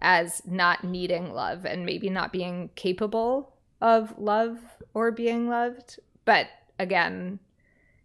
as 0.00 0.42
not 0.46 0.84
needing 0.84 1.32
love 1.32 1.64
and 1.64 1.86
maybe 1.86 2.10
not 2.10 2.32
being 2.32 2.70
capable 2.74 3.54
of 3.80 4.18
love 4.18 4.58
or 4.94 5.12
being 5.12 5.48
loved 5.48 6.00
but 6.24 6.48
again, 6.82 7.38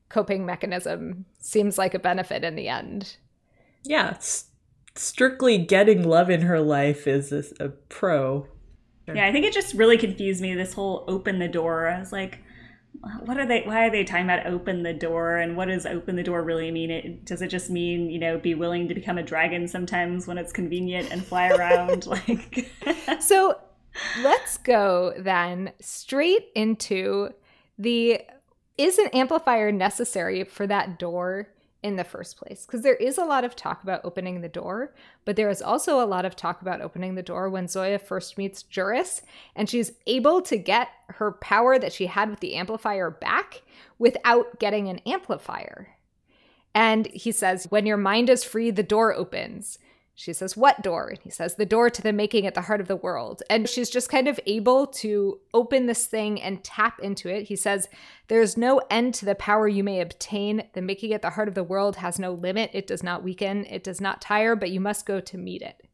coping 0.09 0.45
mechanism 0.45 1.25
seems 1.39 1.77
like 1.77 1.93
a 1.93 1.99
benefit 1.99 2.43
in 2.43 2.55
the 2.55 2.69
end. 2.69 3.17
Yeah, 3.83 4.17
strictly 4.95 5.57
getting 5.57 6.07
love 6.07 6.29
in 6.29 6.41
her 6.41 6.59
life 6.59 7.07
is 7.07 7.31
a, 7.31 7.43
a 7.59 7.69
pro. 7.69 8.47
Yeah, 9.07 9.25
I 9.25 9.31
think 9.31 9.45
it 9.45 9.53
just 9.53 9.73
really 9.73 9.97
confused 9.97 10.41
me 10.41 10.53
this 10.53 10.73
whole 10.73 11.05
open 11.07 11.39
the 11.39 11.47
door. 11.47 11.87
I 11.87 11.99
was 11.99 12.11
like, 12.11 12.39
what 13.25 13.37
are 13.37 13.45
they 13.45 13.61
why 13.61 13.85
are 13.85 13.91
they 13.91 14.03
talking 14.03 14.25
about 14.25 14.45
open 14.47 14.83
the 14.83 14.93
door 14.93 15.37
and 15.37 15.55
what 15.55 15.67
does 15.67 15.85
open 15.85 16.15
the 16.15 16.23
door 16.23 16.43
really 16.43 16.71
mean 16.71 16.89
it 16.89 17.25
does 17.25 17.41
it 17.41 17.47
just 17.47 17.69
mean 17.69 18.09
you 18.09 18.19
know 18.19 18.37
be 18.37 18.55
willing 18.55 18.87
to 18.87 18.95
become 18.95 19.17
a 19.17 19.23
dragon 19.23 19.67
sometimes 19.67 20.27
when 20.27 20.37
it's 20.37 20.51
convenient 20.51 21.11
and 21.11 21.23
fly 21.23 21.49
around 21.49 22.05
like 22.07 22.69
so 23.19 23.59
let's 24.23 24.57
go 24.57 25.13
then 25.17 25.71
straight 25.79 26.47
into 26.55 27.29
the 27.77 28.19
is 28.77 28.97
an 28.97 29.07
amplifier 29.07 29.71
necessary 29.71 30.43
for 30.43 30.67
that 30.67 30.99
door 30.99 31.49
in 31.83 31.95
the 31.95 32.03
first 32.03 32.37
place? 32.37 32.65
Because 32.65 32.81
there 32.81 32.95
is 32.95 33.17
a 33.17 33.25
lot 33.25 33.43
of 33.43 33.55
talk 33.55 33.83
about 33.83 34.01
opening 34.03 34.41
the 34.41 34.49
door, 34.49 34.93
but 35.25 35.35
there 35.35 35.49
is 35.49 35.61
also 35.61 36.01
a 36.01 36.05
lot 36.05 36.25
of 36.25 36.35
talk 36.35 36.61
about 36.61 36.81
opening 36.81 37.15
the 37.15 37.23
door 37.23 37.49
when 37.49 37.67
Zoya 37.67 37.99
first 37.99 38.37
meets 38.37 38.63
Juris 38.63 39.21
and 39.55 39.69
she's 39.69 39.91
able 40.05 40.41
to 40.43 40.57
get 40.57 40.89
her 41.09 41.31
power 41.31 41.79
that 41.79 41.93
she 41.93 42.07
had 42.07 42.29
with 42.29 42.39
the 42.39 42.55
amplifier 42.55 43.09
back 43.09 43.63
without 43.97 44.59
getting 44.59 44.87
an 44.87 44.99
amplifier. 45.05 45.95
And 46.73 47.07
he 47.07 47.31
says, 47.31 47.65
When 47.69 47.85
your 47.85 47.97
mind 47.97 48.29
is 48.29 48.43
free, 48.43 48.69
the 48.69 48.83
door 48.83 49.13
opens. 49.13 49.79
She 50.19 50.33
says, 50.33 50.57
What 50.57 50.81
door? 50.81 51.09
And 51.09 51.19
he 51.19 51.29
says, 51.29 51.55
The 51.55 51.65
door 51.65 51.91
to 51.91 52.01
the 52.01 52.11
making 52.11 52.47
at 52.47 52.55
the 52.55 52.61
heart 52.61 52.81
of 52.81 52.87
the 52.87 52.95
world. 52.95 53.43
And 53.51 53.69
she's 53.69 53.87
just 53.87 54.09
kind 54.09 54.27
of 54.27 54.39
able 54.47 54.87
to 54.87 55.39
open 55.53 55.85
this 55.85 56.07
thing 56.07 56.41
and 56.41 56.63
tap 56.63 56.99
into 56.99 57.29
it. 57.29 57.43
He 57.43 57.55
says, 57.55 57.87
There 58.27 58.41
is 58.41 58.57
no 58.57 58.81
end 58.89 59.13
to 59.15 59.25
the 59.25 59.35
power 59.35 59.67
you 59.67 59.83
may 59.83 60.01
obtain. 60.01 60.69
The 60.73 60.81
making 60.81 61.13
at 61.13 61.21
the 61.21 61.29
heart 61.29 61.47
of 61.47 61.53
the 61.53 61.63
world 61.63 61.97
has 61.97 62.17
no 62.17 62.33
limit. 62.33 62.71
It 62.73 62.87
does 62.87 63.03
not 63.03 63.23
weaken, 63.23 63.65
it 63.65 63.83
does 63.83 64.01
not 64.01 64.19
tire, 64.19 64.55
but 64.55 64.71
you 64.71 64.79
must 64.79 65.05
go 65.05 65.19
to 65.19 65.37
meet 65.37 65.61
it. 65.61 65.87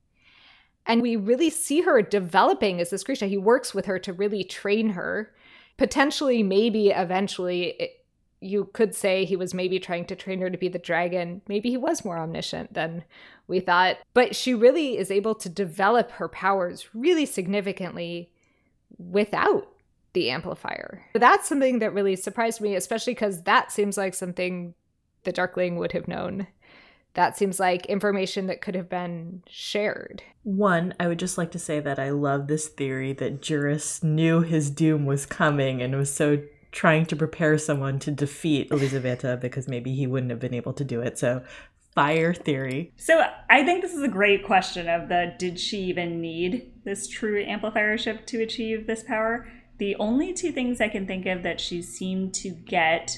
And 0.85 1.01
we 1.01 1.17
really 1.17 1.49
see 1.49 1.81
her 1.81 2.01
developing 2.01 2.79
as 2.79 2.91
this 2.91 3.03
creature. 3.03 3.25
He 3.25 3.37
works 3.37 3.73
with 3.73 3.87
her 3.87 3.99
to 3.99 4.13
really 4.13 4.45
train 4.45 4.91
her. 4.91 5.33
Potentially, 5.75 6.43
maybe 6.43 6.91
eventually, 6.91 7.71
it, 7.77 8.05
you 8.39 8.69
could 8.71 8.95
say 8.95 9.25
he 9.25 9.35
was 9.35 9.53
maybe 9.53 9.79
trying 9.79 10.05
to 10.05 10.15
train 10.15 10.39
her 10.39 10.49
to 10.49 10.57
be 10.57 10.69
the 10.69 10.79
dragon. 10.79 11.41
Maybe 11.49 11.71
he 11.71 11.77
was 11.77 12.05
more 12.05 12.17
omniscient 12.17 12.73
than 12.73 13.03
we 13.47 13.59
thought. 13.59 13.97
But 14.13 14.35
she 14.35 14.53
really 14.53 14.97
is 14.97 15.11
able 15.11 15.35
to 15.35 15.49
develop 15.49 16.11
her 16.11 16.27
powers 16.27 16.87
really 16.93 17.25
significantly 17.25 18.31
without 18.97 19.67
the 20.13 20.29
amplifier. 20.29 21.03
So 21.13 21.19
that's 21.19 21.47
something 21.47 21.79
that 21.79 21.93
really 21.93 22.15
surprised 22.15 22.61
me, 22.61 22.75
especially 22.75 23.13
because 23.13 23.43
that 23.43 23.71
seems 23.71 23.97
like 23.97 24.13
something 24.13 24.75
the 25.23 25.31
Darkling 25.31 25.77
would 25.77 25.91
have 25.93 26.07
known. 26.07 26.47
That 27.15 27.37
seems 27.37 27.59
like 27.59 27.85
information 27.85 28.47
that 28.47 28.61
could 28.61 28.75
have 28.75 28.89
been 28.89 29.43
shared. 29.47 30.23
One, 30.43 30.93
I 30.99 31.07
would 31.07 31.19
just 31.19 31.37
like 31.37 31.51
to 31.51 31.59
say 31.59 31.79
that 31.79 31.99
I 31.99 32.09
love 32.09 32.47
this 32.47 32.67
theory 32.67 33.13
that 33.13 33.41
Juris 33.41 34.03
knew 34.03 34.41
his 34.41 34.71
doom 34.71 35.05
was 35.05 35.25
coming 35.25 35.81
and 35.81 35.95
was 35.95 36.13
so 36.13 36.41
trying 36.71 37.05
to 37.05 37.15
prepare 37.15 37.57
someone 37.59 37.99
to 37.99 38.09
defeat 38.09 38.71
Elizaveta 38.71 39.37
because 39.39 39.67
maybe 39.67 39.93
he 39.93 40.07
wouldn't 40.07 40.31
have 40.31 40.39
been 40.39 40.55
able 40.55 40.73
to 40.73 40.83
do 40.83 41.01
it. 41.01 41.19
So 41.19 41.43
fire 41.93 42.33
theory. 42.33 42.91
So 42.97 43.25
I 43.49 43.63
think 43.63 43.81
this 43.81 43.93
is 43.93 44.03
a 44.03 44.07
great 44.07 44.45
question 44.45 44.87
of 44.87 45.09
the 45.09 45.33
did 45.37 45.59
she 45.59 45.83
even 45.83 46.21
need 46.21 46.71
this 46.83 47.07
true 47.07 47.43
amplifier 47.43 47.97
ship 47.97 48.25
to 48.27 48.41
achieve 48.41 48.87
this 48.87 49.03
power? 49.03 49.47
The 49.77 49.95
only 49.97 50.33
two 50.33 50.51
things 50.51 50.81
I 50.81 50.89
can 50.89 51.07
think 51.07 51.25
of 51.25 51.43
that 51.43 51.59
she 51.59 51.81
seemed 51.81 52.33
to 52.35 52.49
get 52.49 53.17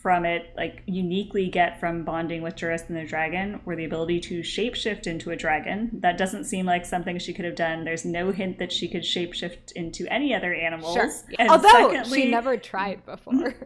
from 0.00 0.24
it, 0.24 0.52
like 0.56 0.82
uniquely 0.86 1.48
get 1.48 1.78
from 1.78 2.04
bonding 2.04 2.40
with 2.40 2.56
Juris 2.56 2.84
and 2.88 2.96
the 2.96 3.04
dragon, 3.04 3.60
were 3.66 3.76
the 3.76 3.84
ability 3.84 4.18
to 4.20 4.40
shapeshift 4.40 5.06
into 5.06 5.30
a 5.30 5.36
dragon. 5.36 5.90
That 6.00 6.16
doesn't 6.16 6.44
seem 6.44 6.64
like 6.64 6.86
something 6.86 7.18
she 7.18 7.34
could 7.34 7.44
have 7.44 7.54
done. 7.54 7.84
There's 7.84 8.06
no 8.06 8.30
hint 8.30 8.58
that 8.58 8.72
she 8.72 8.88
could 8.88 9.02
shapeshift 9.02 9.72
into 9.72 10.10
any 10.10 10.34
other 10.34 10.54
animals. 10.54 10.94
Sure. 10.94 11.10
And 11.38 11.50
Although 11.50 11.68
secondly, 11.68 12.22
she 12.22 12.30
never 12.30 12.56
tried 12.56 13.04
before. 13.04 13.54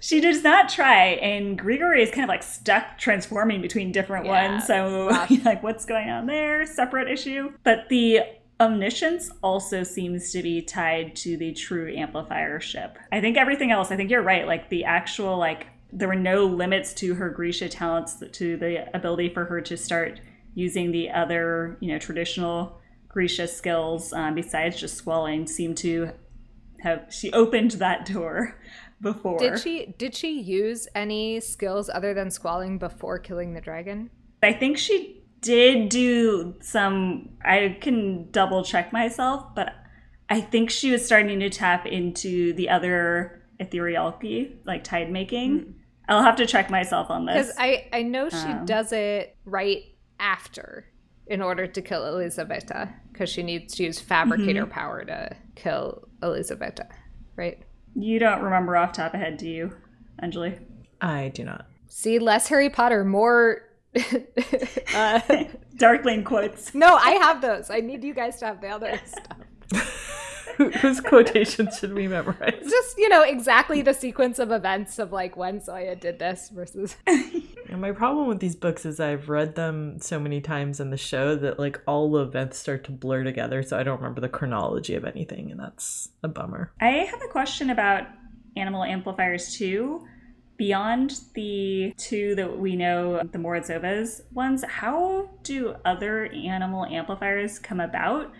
she 0.00 0.20
does 0.20 0.42
not 0.42 0.68
try, 0.68 1.04
and 1.22 1.58
Grigori 1.58 2.02
is 2.02 2.10
kind 2.10 2.24
of 2.24 2.28
like 2.28 2.42
stuck 2.42 2.98
transforming 2.98 3.60
between 3.60 3.92
different 3.92 4.26
yeah, 4.26 4.50
ones. 4.50 4.66
So, 4.66 5.06
like, 5.44 5.62
what's 5.62 5.84
going 5.84 6.10
on 6.10 6.26
there? 6.26 6.66
Separate 6.66 7.10
issue. 7.10 7.52
But 7.64 7.88
the 7.88 8.20
Omniscience 8.60 9.30
also 9.42 9.82
seems 9.82 10.32
to 10.32 10.42
be 10.42 10.62
tied 10.62 11.14
to 11.16 11.36
the 11.36 11.52
true 11.52 11.94
amplifier 11.94 12.60
ship. 12.60 12.98
I 13.12 13.20
think 13.20 13.36
everything 13.36 13.70
else, 13.70 13.90
I 13.90 13.96
think 13.96 14.10
you're 14.10 14.22
right. 14.22 14.46
Like 14.46 14.70
the 14.70 14.84
actual, 14.84 15.36
like, 15.36 15.66
there 15.92 16.08
were 16.08 16.14
no 16.14 16.46
limits 16.46 16.94
to 16.94 17.14
her 17.14 17.30
Grisha 17.30 17.68
talents, 17.68 18.22
to 18.32 18.56
the 18.56 18.94
ability 18.94 19.30
for 19.30 19.44
her 19.44 19.60
to 19.62 19.76
start 19.76 20.20
using 20.54 20.90
the 20.90 21.10
other, 21.10 21.76
you 21.80 21.92
know, 21.92 21.98
traditional 21.98 22.80
Grisha 23.08 23.46
skills 23.46 24.12
um, 24.12 24.34
besides 24.34 24.78
just 24.78 24.96
squalling 24.96 25.46
seem 25.46 25.74
to 25.76 26.10
have, 26.80 27.06
she 27.10 27.32
opened 27.32 27.72
that 27.72 28.06
door 28.06 28.58
before. 29.00 29.38
Did 29.38 29.58
she, 29.58 29.94
did 29.98 30.14
she 30.14 30.40
use 30.40 30.88
any 30.94 31.40
skills 31.40 31.88
other 31.88 32.14
than 32.14 32.30
squalling 32.30 32.78
before 32.78 33.18
killing 33.18 33.54
the 33.54 33.60
dragon? 33.60 34.10
I 34.42 34.52
think 34.52 34.78
she 34.78 35.22
did 35.40 35.88
do 35.88 36.54
some 36.60 37.28
I 37.44 37.76
can 37.80 38.30
double 38.30 38.64
check 38.64 38.92
myself, 38.92 39.54
but 39.54 39.72
I 40.28 40.40
think 40.40 40.70
she 40.70 40.90
was 40.90 41.04
starting 41.04 41.38
to 41.40 41.50
tap 41.50 41.86
into 41.86 42.52
the 42.54 42.68
other 42.68 43.42
Etherealki, 43.60 44.56
like 44.64 44.82
tide 44.82 45.10
making. 45.10 45.60
Mm. 45.60 45.72
I'll 46.08 46.22
have 46.22 46.36
to 46.36 46.46
check 46.46 46.70
myself 46.70 47.10
on 47.10 47.26
this. 47.26 47.46
Because 47.46 47.56
I, 47.58 47.88
I 47.92 48.02
know 48.02 48.28
she 48.28 48.36
um, 48.36 48.64
does 48.64 48.92
it 48.92 49.36
right 49.44 49.84
after 50.18 50.86
in 51.26 51.42
order 51.42 51.66
to 51.66 51.82
kill 51.82 52.06
Elizaveta, 52.06 52.92
because 53.12 53.28
she 53.28 53.42
needs 53.42 53.74
to 53.74 53.84
use 53.84 53.98
fabricator 53.98 54.62
mm-hmm. 54.62 54.70
power 54.70 55.04
to 55.04 55.36
kill 55.56 56.08
Elizaveta, 56.22 56.88
right? 57.34 57.62
You 57.98 58.18
don't 58.18 58.42
remember 58.42 58.76
off 58.76 58.92
top 58.92 59.14
of 59.14 59.20
head, 59.20 59.38
do 59.38 59.48
you, 59.48 59.72
Anjali? 60.22 60.60
I 61.00 61.28
do 61.34 61.44
not. 61.44 61.66
See, 61.88 62.18
less 62.18 62.48
Harry 62.48 62.68
Potter, 62.68 63.04
more 63.04 63.62
uh, 64.94 65.20
Darkling 65.76 66.24
quotes. 66.24 66.74
No, 66.74 66.94
I 66.96 67.12
have 67.12 67.40
those. 67.40 67.70
I 67.70 67.80
need 67.80 68.04
you 68.04 68.12
guys 68.14 68.38
to 68.40 68.46
have 68.46 68.60
the 68.60 68.68
other 68.68 69.00
stuff. 69.06 69.86
Whose 70.80 71.00
quotations 71.00 71.78
should 71.78 71.92
we 71.94 72.08
memorize? 72.08 72.62
Just, 72.62 72.98
you 72.98 73.08
know, 73.08 73.22
exactly 73.22 73.82
the 73.82 73.94
sequence 73.94 74.38
of 74.38 74.50
events 74.50 74.98
of 74.98 75.12
like 75.12 75.36
when 75.36 75.60
Zoya 75.60 75.96
did 75.96 76.18
this 76.18 76.50
versus. 76.50 76.96
And 77.68 77.80
my 77.80 77.90
problem 77.90 78.28
with 78.28 78.38
these 78.38 78.54
books 78.54 78.86
is 78.86 79.00
I've 79.00 79.28
read 79.28 79.56
them 79.56 79.98
so 80.00 80.20
many 80.20 80.40
times 80.40 80.78
in 80.78 80.90
the 80.90 80.96
show 80.96 81.34
that 81.34 81.58
like 81.58 81.80
all 81.84 82.12
the 82.12 82.22
events 82.22 82.58
start 82.58 82.84
to 82.84 82.92
blur 82.92 83.24
together, 83.24 83.62
so 83.64 83.76
I 83.76 83.82
don't 83.82 83.96
remember 83.96 84.20
the 84.20 84.28
chronology 84.28 84.94
of 84.94 85.04
anything, 85.04 85.50
and 85.50 85.58
that's 85.58 86.10
a 86.22 86.28
bummer. 86.28 86.72
I 86.80 86.90
have 87.10 87.20
a 87.22 87.28
question 87.28 87.70
about 87.70 88.06
animal 88.56 88.84
amplifiers 88.84 89.54
too 89.56 90.06
beyond 90.56 91.20
the 91.34 91.92
two 91.96 92.34
that 92.34 92.58
we 92.58 92.76
know, 92.76 93.18
the 93.18 93.38
Morozovas 93.38 94.22
ones, 94.32 94.64
how 94.66 95.28
do 95.42 95.74
other 95.84 96.26
animal 96.26 96.86
amplifiers 96.86 97.58
come 97.58 97.80
about? 97.80 98.32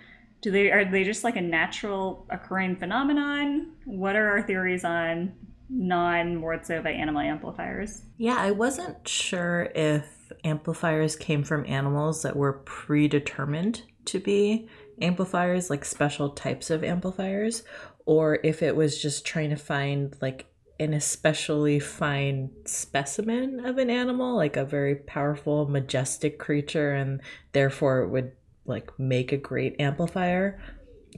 Do 0.47 0.53
they 0.53 0.71
are 0.71 0.85
they 0.85 1.03
just 1.03 1.25
like 1.25 1.35
a 1.35 1.41
natural 1.41 2.25
occurring 2.31 2.77
phenomenon? 2.77 3.73
What 3.85 4.15
are 4.15 4.29
our 4.29 4.43
theories 4.43 4.85
on 4.85 5.33
non 5.69 6.41
Morozova 6.41 6.87
animal 6.87 7.21
amplifiers? 7.21 8.03
Yeah, 8.17 8.37
I 8.39 8.53
wasn't 8.53 9.09
sure 9.09 9.73
if 9.75 10.31
amplifiers 10.45 11.17
came 11.17 11.43
from 11.43 11.67
animals 11.67 12.23
that 12.23 12.37
were 12.37 12.61
predetermined 12.65 13.83
to 14.05 14.21
be 14.21 14.69
amplifiers, 15.03 15.69
like 15.69 15.85
special 15.85 16.31
types 16.31 16.71
of 16.71 16.85
amplifiers, 16.85 17.65
or 18.05 18.39
if 18.45 18.63
it 18.63 18.77
was 18.77 19.03
just 19.03 19.27
trying 19.27 19.51
to 19.51 19.57
find 19.57 20.15
like 20.23 20.47
an 20.79 20.95
especially 20.95 21.81
fine 21.81 22.51
specimen 22.67 23.67
of 23.67 23.79
an 23.79 23.91
animal, 23.91 24.37
like 24.37 24.57
a 24.57 24.65
very 24.65 24.95
powerful, 24.95 25.67
majestic 25.67 26.39
creature, 26.39 26.95
and 26.95 27.21
therefore 27.51 28.03
it 28.03 28.11
would 28.11 28.31
like 28.67 28.99
make 28.99 29.33
a 29.33 29.37
great 29.37 29.77
amplifier. 29.81 30.61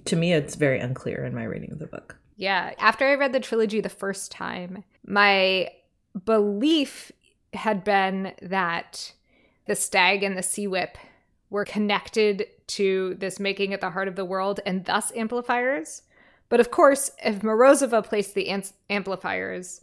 To 0.04 0.16
me, 0.16 0.32
it's 0.32 0.54
very 0.54 0.78
unclear 0.78 1.24
in 1.24 1.34
my 1.34 1.44
reading 1.44 1.72
of 1.72 1.78
the 1.78 1.86
book. 1.86 2.16
Yeah. 2.36 2.72
After 2.78 3.06
I 3.06 3.14
read 3.14 3.32
the 3.32 3.40
trilogy 3.40 3.80
the 3.80 3.88
first 3.88 4.30
time, 4.30 4.84
my 5.06 5.70
belief 6.24 7.10
had 7.52 7.82
been 7.82 8.32
that 8.42 9.12
the 9.66 9.74
stag 9.74 10.22
and 10.22 10.36
the 10.36 10.42
sea 10.42 10.66
whip 10.66 10.96
were 11.50 11.64
connected 11.64 12.46
to 12.66 13.14
this 13.14 13.40
making 13.40 13.72
at 13.72 13.80
the 13.80 13.90
heart 13.90 14.08
of 14.08 14.16
the 14.16 14.24
world 14.24 14.60
and 14.66 14.84
thus 14.84 15.10
amplifiers. 15.16 16.02
But 16.48 16.60
of 16.60 16.70
course, 16.70 17.10
if 17.24 17.40
Morozova 17.40 18.04
placed 18.04 18.34
the 18.34 18.48
amplifiers, 18.88 19.80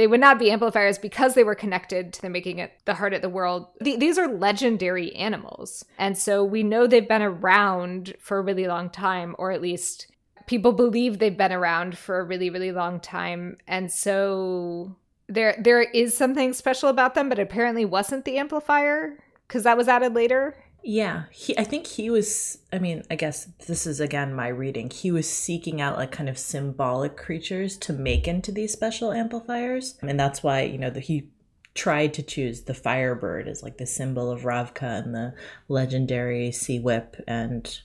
they 0.00 0.06
would 0.06 0.18
not 0.18 0.38
be 0.38 0.50
amplifiers 0.50 0.96
because 0.96 1.34
they 1.34 1.44
were 1.44 1.54
connected 1.54 2.10
to 2.10 2.22
the 2.22 2.30
making 2.30 2.58
it 2.58 2.72
the 2.86 2.94
heart 2.94 3.12
of 3.12 3.20
the 3.20 3.28
world. 3.28 3.66
Th- 3.84 4.00
these 4.00 4.16
are 4.16 4.28
legendary 4.28 5.14
animals. 5.14 5.84
And 5.98 6.16
so 6.16 6.42
we 6.42 6.62
know 6.62 6.86
they've 6.86 7.06
been 7.06 7.20
around 7.20 8.14
for 8.18 8.38
a 8.38 8.42
really 8.42 8.66
long 8.66 8.88
time, 8.88 9.36
or 9.38 9.52
at 9.52 9.60
least 9.60 10.06
people 10.46 10.72
believe 10.72 11.18
they've 11.18 11.36
been 11.36 11.52
around 11.52 11.98
for 11.98 12.18
a 12.18 12.24
really, 12.24 12.48
really 12.48 12.72
long 12.72 12.98
time. 12.98 13.58
And 13.68 13.92
so 13.92 14.96
there 15.28 15.54
there 15.58 15.82
is 15.82 16.16
something 16.16 16.54
special 16.54 16.88
about 16.88 17.14
them, 17.14 17.28
but 17.28 17.38
apparently 17.38 17.84
wasn't 17.84 18.24
the 18.24 18.38
amplifier 18.38 19.18
because 19.46 19.64
that 19.64 19.76
was 19.76 19.86
added 19.86 20.14
later. 20.14 20.56
Yeah, 20.82 21.24
he 21.30 21.56
I 21.58 21.64
think 21.64 21.86
he 21.86 22.10
was 22.10 22.58
I 22.72 22.78
mean, 22.78 23.02
I 23.10 23.16
guess 23.16 23.48
this 23.66 23.86
is 23.86 24.00
again 24.00 24.34
my 24.34 24.48
reading. 24.48 24.90
He 24.90 25.10
was 25.10 25.28
seeking 25.28 25.80
out 25.80 25.96
like 25.96 26.10
kind 26.10 26.28
of 26.28 26.38
symbolic 26.38 27.16
creatures 27.16 27.76
to 27.78 27.92
make 27.92 28.26
into 28.26 28.52
these 28.52 28.72
special 28.72 29.12
amplifiers. 29.12 29.98
And 30.02 30.18
that's 30.18 30.42
why, 30.42 30.62
you 30.62 30.78
know, 30.78 30.90
the, 30.90 31.00
he 31.00 31.28
tried 31.74 32.14
to 32.14 32.22
choose 32.22 32.62
the 32.62 32.74
firebird 32.74 33.46
as 33.46 33.62
like 33.62 33.78
the 33.78 33.86
symbol 33.86 34.30
of 34.30 34.42
Ravka 34.42 35.04
and 35.04 35.14
the 35.14 35.34
legendary 35.68 36.50
sea 36.50 36.80
whip 36.80 37.16
and 37.28 37.80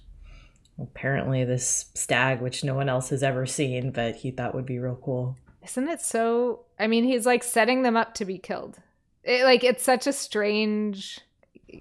apparently 0.79 1.43
this 1.45 1.85
stag 1.93 2.41
which 2.41 2.63
no 2.63 2.75
one 2.75 2.89
else 2.89 3.09
has 3.09 3.23
ever 3.23 3.45
seen, 3.45 3.91
but 3.91 4.15
he 4.15 4.31
thought 4.31 4.55
would 4.55 4.65
be 4.65 4.79
real 4.79 4.99
cool. 5.03 5.37
Isn't 5.63 5.89
it 5.89 6.01
so 6.01 6.61
I 6.79 6.87
mean, 6.87 7.03
he's 7.03 7.25
like 7.25 7.43
setting 7.43 7.83
them 7.83 7.97
up 7.97 8.13
to 8.15 8.25
be 8.25 8.37
killed. 8.37 8.77
It, 9.23 9.43
like 9.43 9.63
it's 9.63 9.83
such 9.83 10.07
a 10.07 10.13
strange 10.13 11.19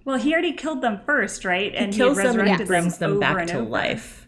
well, 0.05 0.19
he 0.19 0.33
already 0.33 0.53
killed 0.53 0.83
them 0.83 1.01
first, 1.05 1.45
right? 1.45 1.75
And 1.75 1.93
he 1.93 1.99
kills 1.99 2.17
them 2.17 2.39
and 2.41 2.67
brings 2.67 2.99
them 2.99 3.21
back 3.21 3.47
to 3.49 3.59
over. 3.59 3.69
life. 3.69 4.25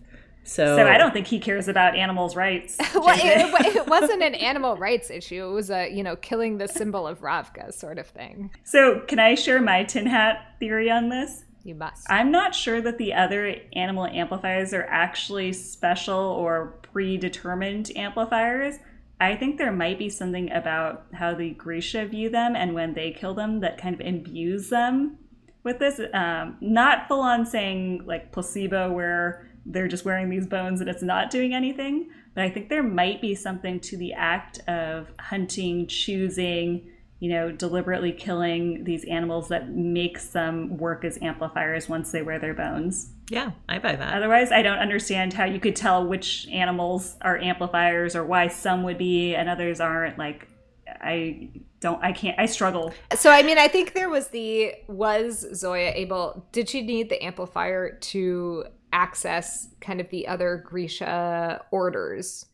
So, 0.46 0.76
so 0.76 0.86
I 0.86 0.96
don't 0.96 1.12
think 1.12 1.26
he 1.26 1.40
cares 1.40 1.66
about 1.66 1.96
animals' 1.96 2.36
rights. 2.36 2.76
well, 2.94 3.18
it, 3.18 3.76
it, 3.76 3.86
wasn't 3.88 4.22
an 4.22 4.36
animal 4.36 4.76
rights 4.76 5.10
issue. 5.10 5.44
It 5.44 5.52
was 5.52 5.70
a 5.70 5.92
you 5.92 6.04
know 6.04 6.14
killing 6.14 6.58
the 6.58 6.68
symbol 6.68 7.06
of 7.06 7.20
Ravka 7.20 7.74
sort 7.74 7.98
of 7.98 8.06
thing. 8.06 8.50
So 8.62 9.00
can 9.00 9.18
I 9.18 9.34
share 9.34 9.60
my 9.60 9.82
tin 9.82 10.06
hat 10.06 10.54
theory 10.60 10.88
on 10.88 11.08
this? 11.08 11.42
You 11.64 11.74
must. 11.74 12.06
I'm 12.08 12.30
not 12.30 12.54
sure 12.54 12.80
that 12.80 12.96
the 12.96 13.12
other 13.12 13.56
animal 13.74 14.06
amplifiers 14.06 14.72
are 14.72 14.84
actually 14.84 15.52
special 15.52 16.16
or 16.16 16.78
predetermined 16.92 17.90
amplifiers. 17.96 18.76
I 19.18 19.34
think 19.34 19.58
there 19.58 19.72
might 19.72 19.98
be 19.98 20.08
something 20.08 20.52
about 20.52 21.06
how 21.14 21.34
the 21.34 21.50
Grisha 21.50 22.06
view 22.06 22.30
them 22.30 22.54
and 22.54 22.72
when 22.72 22.94
they 22.94 23.10
kill 23.10 23.34
them 23.34 23.60
that 23.60 23.78
kind 23.78 23.94
of 23.94 24.00
imbues 24.00 24.68
them 24.68 25.18
with 25.66 25.80
this. 25.80 26.00
Um, 26.14 26.56
not 26.60 27.08
full 27.08 27.20
on 27.20 27.44
saying 27.44 28.04
like 28.06 28.32
placebo, 28.32 28.92
where 28.92 29.50
they're 29.66 29.88
just 29.88 30.04
wearing 30.04 30.30
these 30.30 30.46
bones 30.46 30.80
and 30.80 30.88
it's 30.88 31.02
not 31.02 31.28
doing 31.28 31.52
anything, 31.52 32.08
but 32.34 32.44
I 32.44 32.50
think 32.50 32.68
there 32.68 32.84
might 32.84 33.20
be 33.20 33.34
something 33.34 33.80
to 33.80 33.96
the 33.96 34.12
act 34.12 34.60
of 34.68 35.08
hunting, 35.18 35.88
choosing, 35.88 36.88
you 37.18 37.30
know, 37.30 37.50
deliberately 37.50 38.12
killing 38.12 38.84
these 38.84 39.04
animals 39.06 39.48
that 39.48 39.68
makes 39.70 40.28
them 40.28 40.78
work 40.78 41.04
as 41.04 41.18
amplifiers 41.20 41.88
once 41.88 42.12
they 42.12 42.22
wear 42.22 42.38
their 42.38 42.54
bones. 42.54 43.10
Yeah, 43.28 43.50
I 43.68 43.80
buy 43.80 43.96
that. 43.96 44.14
Otherwise, 44.14 44.52
I 44.52 44.62
don't 44.62 44.78
understand 44.78 45.32
how 45.32 45.46
you 45.46 45.58
could 45.58 45.74
tell 45.74 46.06
which 46.06 46.46
animals 46.52 47.16
are 47.22 47.38
amplifiers 47.38 48.14
or 48.14 48.24
why 48.24 48.46
some 48.46 48.84
would 48.84 48.98
be 48.98 49.34
and 49.34 49.48
others 49.48 49.80
aren't. 49.80 50.16
Like, 50.16 50.46
I 50.86 51.50
don't, 51.80 52.02
I 52.02 52.12
can't, 52.12 52.38
I 52.38 52.46
struggle. 52.46 52.92
So, 53.14 53.30
I 53.30 53.42
mean, 53.42 53.58
I 53.58 53.68
think 53.68 53.92
there 53.92 54.08
was 54.08 54.28
the, 54.28 54.74
was 54.88 55.46
Zoya 55.54 55.92
able, 55.94 56.46
did 56.52 56.68
she 56.68 56.82
need 56.82 57.10
the 57.10 57.22
amplifier 57.22 57.98
to 57.98 58.64
access 58.92 59.68
kind 59.80 60.00
of 60.00 60.08
the 60.10 60.26
other 60.28 60.62
Grisha 60.64 61.64
orders? 61.70 62.46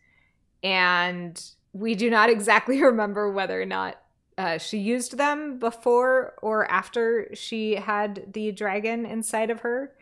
And 0.62 1.42
we 1.72 1.94
do 1.94 2.10
not 2.10 2.30
exactly 2.36 2.82
remember 2.82 3.30
whether 3.30 3.60
or 3.60 3.66
not 3.66 3.96
uh, 4.38 4.58
she 4.58 4.78
used 4.78 5.18
them 5.18 5.58
before 5.58 6.34
or 6.42 6.70
after 6.70 7.28
she 7.34 7.76
had 7.76 8.32
the 8.32 8.50
dragon 8.52 9.06
inside 9.06 9.50
of 9.50 9.60
her. 9.60 9.92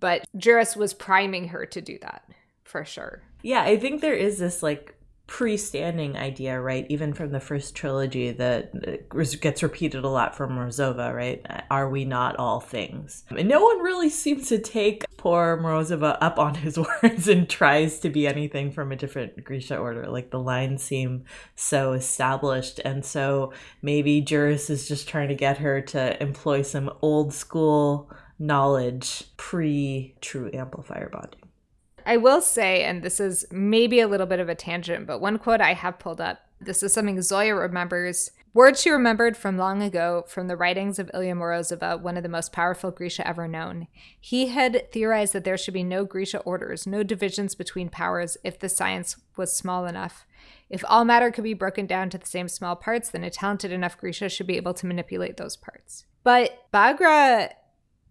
But 0.00 0.24
Juris 0.36 0.76
was 0.76 0.94
priming 0.94 1.48
her 1.48 1.64
to 1.66 1.80
do 1.80 1.98
that 2.02 2.28
for 2.64 2.84
sure. 2.84 3.22
Yeah, 3.42 3.62
I 3.62 3.76
think 3.76 4.00
there 4.00 4.14
is 4.14 4.38
this 4.38 4.62
like 4.62 4.96
pre-standing 5.26 6.16
idea, 6.16 6.60
right? 6.60 6.86
Even 6.88 7.14
from 7.14 7.30
the 7.30 7.40
first 7.40 7.74
trilogy 7.74 8.32
that 8.32 8.72
uh, 8.86 9.24
gets 9.40 9.62
repeated 9.62 10.04
a 10.04 10.08
lot 10.08 10.36
from 10.36 10.50
Morozova, 10.50 11.14
right? 11.14 11.44
Are 11.70 11.88
we 11.88 12.04
not 12.04 12.36
all 12.36 12.60
things? 12.60 13.24
And 13.30 13.48
no 13.48 13.62
one 13.62 13.78
really 13.78 14.10
seems 14.10 14.48
to 14.48 14.58
take 14.58 15.04
poor 15.16 15.56
Morozova 15.56 16.18
up 16.20 16.38
on 16.38 16.56
his 16.56 16.78
words 17.02 17.28
and 17.28 17.48
tries 17.48 17.98
to 18.00 18.10
be 18.10 18.26
anything 18.26 18.70
from 18.72 18.92
a 18.92 18.96
different 18.96 19.44
Grisha 19.44 19.76
order. 19.78 20.06
Like 20.08 20.30
the 20.30 20.40
lines 20.40 20.82
seem 20.82 21.24
so 21.54 21.92
established, 21.92 22.80
and 22.84 23.04
so 23.04 23.52
maybe 23.80 24.20
Juris 24.20 24.68
is 24.68 24.88
just 24.88 25.08
trying 25.08 25.28
to 25.28 25.34
get 25.34 25.58
her 25.58 25.80
to 25.80 26.22
employ 26.22 26.62
some 26.62 26.90
old 27.00 27.32
school 27.32 28.10
knowledge 28.38 29.24
pre 29.36 30.14
true 30.20 30.50
amplifier 30.52 31.08
bonding. 31.08 31.41
I 32.06 32.16
will 32.16 32.40
say, 32.40 32.84
and 32.84 33.02
this 33.02 33.20
is 33.20 33.46
maybe 33.50 34.00
a 34.00 34.08
little 34.08 34.26
bit 34.26 34.40
of 34.40 34.48
a 34.48 34.54
tangent, 34.54 35.06
but 35.06 35.20
one 35.20 35.38
quote 35.38 35.60
I 35.60 35.74
have 35.74 35.98
pulled 35.98 36.20
up 36.20 36.40
this 36.64 36.82
is 36.82 36.92
something 36.92 37.20
Zoya 37.20 37.54
remembers. 37.54 38.30
Words 38.54 38.82
she 38.82 38.90
remembered 38.90 39.36
from 39.36 39.56
long 39.56 39.82
ago 39.82 40.24
from 40.28 40.46
the 40.46 40.56
writings 40.56 40.98
of 40.98 41.10
Ilya 41.14 41.34
Morozova, 41.34 42.00
one 42.00 42.16
of 42.16 42.22
the 42.22 42.28
most 42.28 42.52
powerful 42.52 42.90
Grisha 42.90 43.26
ever 43.26 43.48
known. 43.48 43.88
He 44.20 44.48
had 44.48 44.92
theorized 44.92 45.32
that 45.32 45.44
there 45.44 45.56
should 45.56 45.74
be 45.74 45.82
no 45.82 46.04
Grisha 46.04 46.40
orders, 46.40 46.86
no 46.86 47.02
divisions 47.02 47.54
between 47.54 47.88
powers 47.88 48.36
if 48.44 48.58
the 48.58 48.68
science 48.68 49.16
was 49.36 49.56
small 49.56 49.86
enough. 49.86 50.26
If 50.68 50.84
all 50.86 51.04
matter 51.04 51.30
could 51.30 51.44
be 51.44 51.54
broken 51.54 51.86
down 51.86 52.10
to 52.10 52.18
the 52.18 52.26
same 52.26 52.48
small 52.48 52.76
parts, 52.76 53.10
then 53.10 53.24
a 53.24 53.30
talented 53.30 53.72
enough 53.72 53.98
Grisha 53.98 54.28
should 54.28 54.46
be 54.46 54.56
able 54.56 54.74
to 54.74 54.86
manipulate 54.86 55.38
those 55.38 55.56
parts. 55.56 56.04
But 56.22 56.66
Baghra 56.72 57.52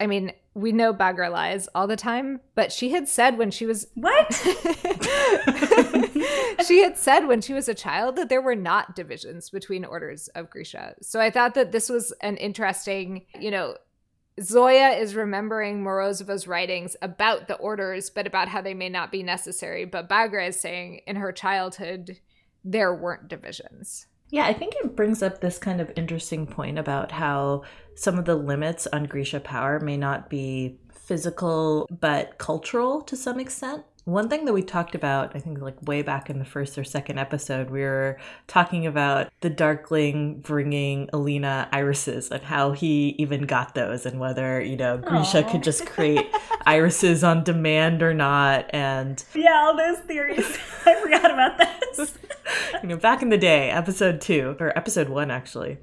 I 0.02 0.08
mean, 0.08 0.34
we 0.56 0.72
know 0.72 0.96
Baghra 0.96 1.32
lies 1.32 1.70
all 1.76 1.86
the 1.86 1.96
time, 1.96 2.42
but 2.56 2.72
she 2.72 2.90
had 2.90 3.08
said 3.08 3.38
when 3.38 3.52
she 3.52 3.68
was 3.68 3.86
What? 3.94 4.34
she 6.68 6.82
had 6.82 6.98
said 6.98 7.28
when 7.28 7.40
she 7.40 7.54
was 7.54 7.70
a 7.70 7.76
child 7.76 8.16
that 8.16 8.28
there 8.28 8.42
were 8.42 8.56
not 8.56 8.96
divisions 8.96 9.52
between 9.52 9.86
orders 9.86 10.28
of 10.30 10.50
Grisha. 10.50 10.96
So 11.04 11.22
I 11.22 11.30
thought 11.30 11.54
that 11.54 11.72
this 11.72 11.88
was 11.88 12.12
an 12.22 12.38
interesting, 12.38 13.28
you 13.40 13.52
know, 13.52 13.76
Zoya 14.42 14.90
is 14.90 15.14
remembering 15.14 15.84
Morozova's 15.84 16.48
writings 16.48 16.96
about 17.04 17.48
the 17.48 17.58
orders, 17.58 18.10
but 18.10 18.26
about 18.26 18.48
how 18.48 18.62
they 18.62 18.74
may 18.74 18.90
not 18.90 19.12
be 19.12 19.22
necessary. 19.22 19.86
But 19.86 20.10
Baghra 20.10 20.48
is 20.48 20.60
saying 20.60 21.02
in 21.06 21.18
her 21.18 21.32
childhood 21.32 22.20
there 22.64 22.94
weren't 22.94 23.28
divisions. 23.28 24.08
Yeah, 24.32 24.46
I 24.46 24.54
think 24.54 24.76
it 24.76 24.96
brings 24.96 25.22
up 25.22 25.42
this 25.42 25.58
kind 25.58 25.82
of 25.82 25.92
interesting 25.98 26.48
point 26.48 26.80
about 26.80 27.12
how 27.12 27.64
some 27.96 28.18
of 28.18 28.26
the 28.26 28.36
limits 28.36 28.88
on 28.88 29.04
Grisha 29.06 29.42
power 29.42 29.80
may 29.80 29.98
not 29.98 30.30
be 30.30 30.80
physical 30.94 31.88
but 31.92 32.38
cultural 32.38 33.02
to 33.02 33.18
some 33.18 33.40
extent. 33.40 33.84
One 34.06 34.30
thing 34.30 34.46
that 34.46 34.54
we 34.54 34.64
talked 34.64 34.96
about, 34.96 35.36
I 35.36 35.40
think 35.40 35.62
like 35.62 35.76
way 35.84 36.02
back 36.02 36.30
in 36.30 36.40
the 36.40 36.46
first 36.46 36.76
or 36.76 36.84
second 36.84 37.20
episode, 37.20 37.70
we 37.70 37.82
were 37.82 38.18
talking 38.48 38.88
about 38.88 39.30
the 39.42 39.50
Darkling 39.50 40.40
bringing 40.40 41.08
Alina 41.14 41.70
irises 41.72 42.32
and 42.32 42.42
how 42.42 42.72
he 42.72 43.16
even 43.20 43.44
got 43.44 43.76
those 43.76 44.08
and 44.08 44.20
whether, 44.20 44.60
you 44.60 44.76
know, 44.76 44.98
Grisha 44.98 45.44
Aww. 45.44 45.52
could 45.52 45.62
just 45.62 45.86
create 45.88 46.28
irises 46.66 47.24
on 47.24 47.44
demand 47.44 48.02
or 48.02 48.14
not. 48.14 48.66
And 48.74 49.24
yeah, 49.36 49.66
all 49.66 49.78
those 49.78 50.00
theories. 50.00 50.58
I 50.86 51.00
forgot 51.00 51.30
about 51.30 51.60
this. 51.60 52.18
you 52.82 52.90
know, 52.90 52.98
back 52.98 53.22
in 53.22 53.30
the 53.30 53.38
day, 53.38 53.70
episode 53.70 54.20
two 54.20 54.56
or 54.60 54.76
episode 54.76 55.10
one, 55.10 55.30
actually. 55.30 55.78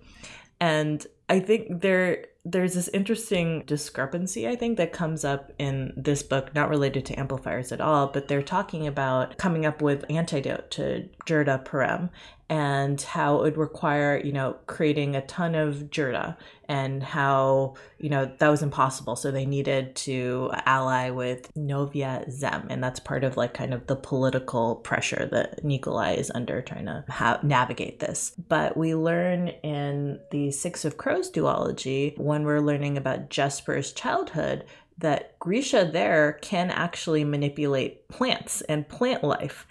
And 0.61 1.07
I 1.29 1.39
think 1.39 1.83
there 1.83 2.27
there's 2.45 2.75
this 2.75 2.89
interesting 2.89 3.63
discrepancy 3.67 4.49
I 4.49 4.57
think 4.57 4.79
that 4.79 4.93
comes 4.93 5.25
up 5.25 5.53
in 5.59 5.93
this 5.97 6.23
book, 6.23 6.55
not 6.55 6.71
related 6.71 7.05
to 7.07 7.19
amplifiers 7.19 7.73
at 7.73 7.81
all, 7.81 8.07
but 8.07 8.29
they're 8.29 8.43
talking 8.43 8.87
about 8.87 9.37
coming 9.37 9.67
up 9.67 9.83
with 9.83 10.05
antidote 10.09 10.71
to 10.73 11.09
Jurda 11.27 11.65
Parem 11.65 12.11
and 12.51 13.01
how 13.01 13.37
it 13.37 13.43
would 13.43 13.57
require, 13.59 14.21
you 14.25 14.33
know, 14.33 14.57
creating 14.67 15.15
a 15.15 15.27
ton 15.27 15.55
of 15.55 15.91
Jurda 15.91 16.37
and 16.67 17.03
how, 17.03 17.75
you 17.99 18.09
know, 18.09 18.31
that 18.39 18.49
was 18.49 18.63
impossible. 18.63 19.17
So 19.17 19.31
they 19.31 19.45
needed 19.45 19.95
to 19.97 20.51
ally 20.65 21.11
with 21.11 21.53
Novyi 21.55 22.31
Zem. 22.31 22.67
And 22.71 22.83
that's 22.83 23.01
part 23.01 23.23
of 23.25 23.37
like 23.37 23.53
kind 23.53 23.75
of 23.75 23.87
the 23.87 23.97
political 23.97 24.77
pressure 24.77 25.29
that 25.31 25.63
Nikolai 25.63 26.15
is 26.15 26.31
under 26.35 26.63
trying 26.63 26.87
to 26.87 27.05
ha- 27.09 27.41
navigate 27.43 28.01
this. 28.01 28.33
But 28.49 28.77
we 28.77 28.95
learn 28.95 29.49
in 29.49 30.21
the 30.31 30.51
Six 30.51 30.85
of 30.85 30.97
Crows 30.97 31.31
duology, 31.31 32.19
when 32.19 32.45
we're 32.45 32.61
learning 32.61 32.97
about 32.97 33.29
Jesper's 33.29 33.93
childhood, 33.93 34.65
that 34.99 35.39
Grisha 35.39 35.89
there 35.93 36.39
can 36.43 36.71
actually 36.71 37.25
manipulate 37.25 38.09
plants 38.09 38.63
and 38.63 38.89
plant 38.89 39.23
life. 39.23 39.67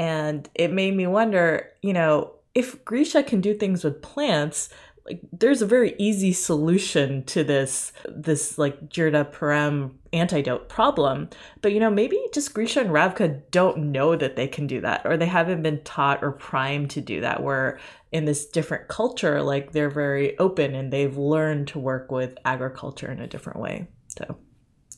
And 0.00 0.48
it 0.54 0.72
made 0.72 0.96
me 0.96 1.06
wonder, 1.06 1.68
you 1.82 1.92
know, 1.92 2.32
if 2.54 2.82
Grisha 2.86 3.22
can 3.22 3.42
do 3.42 3.52
things 3.52 3.84
with 3.84 4.00
plants, 4.00 4.70
like 5.04 5.20
there's 5.30 5.60
a 5.60 5.66
very 5.66 5.94
easy 5.98 6.32
solution 6.32 7.22
to 7.24 7.44
this 7.44 7.92
this 8.08 8.56
like 8.56 8.88
Jurda 8.88 9.30
Parem 9.30 9.96
antidote 10.14 10.70
problem. 10.70 11.28
But 11.60 11.72
you 11.72 11.80
know, 11.80 11.90
maybe 11.90 12.18
just 12.32 12.54
Grisha 12.54 12.80
and 12.80 12.88
Ravka 12.88 13.42
don't 13.50 13.92
know 13.92 14.16
that 14.16 14.36
they 14.36 14.48
can 14.48 14.66
do 14.66 14.80
that, 14.80 15.02
or 15.04 15.18
they 15.18 15.26
haven't 15.26 15.62
been 15.62 15.82
taught 15.84 16.24
or 16.24 16.32
primed 16.32 16.88
to 16.92 17.02
do 17.02 17.20
that. 17.20 17.42
Where 17.42 17.78
in 18.10 18.24
this 18.24 18.46
different 18.46 18.88
culture, 18.88 19.42
like 19.42 19.72
they're 19.72 19.90
very 19.90 20.38
open 20.38 20.74
and 20.74 20.90
they've 20.90 21.18
learned 21.18 21.68
to 21.68 21.78
work 21.78 22.10
with 22.10 22.38
agriculture 22.46 23.12
in 23.12 23.20
a 23.20 23.26
different 23.26 23.60
way. 23.60 23.86
So 24.08 24.38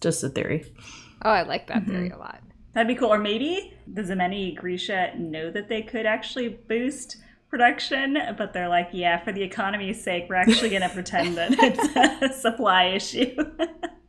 just 0.00 0.22
a 0.22 0.28
theory. 0.28 0.72
Oh, 1.24 1.30
I 1.30 1.42
like 1.42 1.66
that 1.66 1.86
theory 1.86 2.10
mm-hmm. 2.10 2.20
a 2.20 2.22
lot. 2.22 2.40
That'd 2.74 2.88
be 2.88 2.94
cool. 2.94 3.12
Or 3.12 3.18
maybe 3.18 3.74
the 3.86 4.02
Zemeni 4.02 4.56
Grisha 4.56 5.14
know 5.18 5.50
that 5.50 5.68
they 5.68 5.82
could 5.82 6.06
actually 6.06 6.48
boost 6.48 7.18
production, 7.52 8.16
but 8.38 8.54
they're 8.54 8.68
like, 8.68 8.88
yeah, 8.92 9.22
for 9.22 9.30
the 9.30 9.42
economy's 9.42 10.02
sake, 10.02 10.26
we're 10.28 10.36
actually 10.36 10.70
going 10.70 10.82
to 10.88 10.88
pretend 10.88 11.36
that 11.36 11.52
it's 11.52 12.32
a 12.34 12.34
supply 12.40 12.84
issue. 12.84 13.36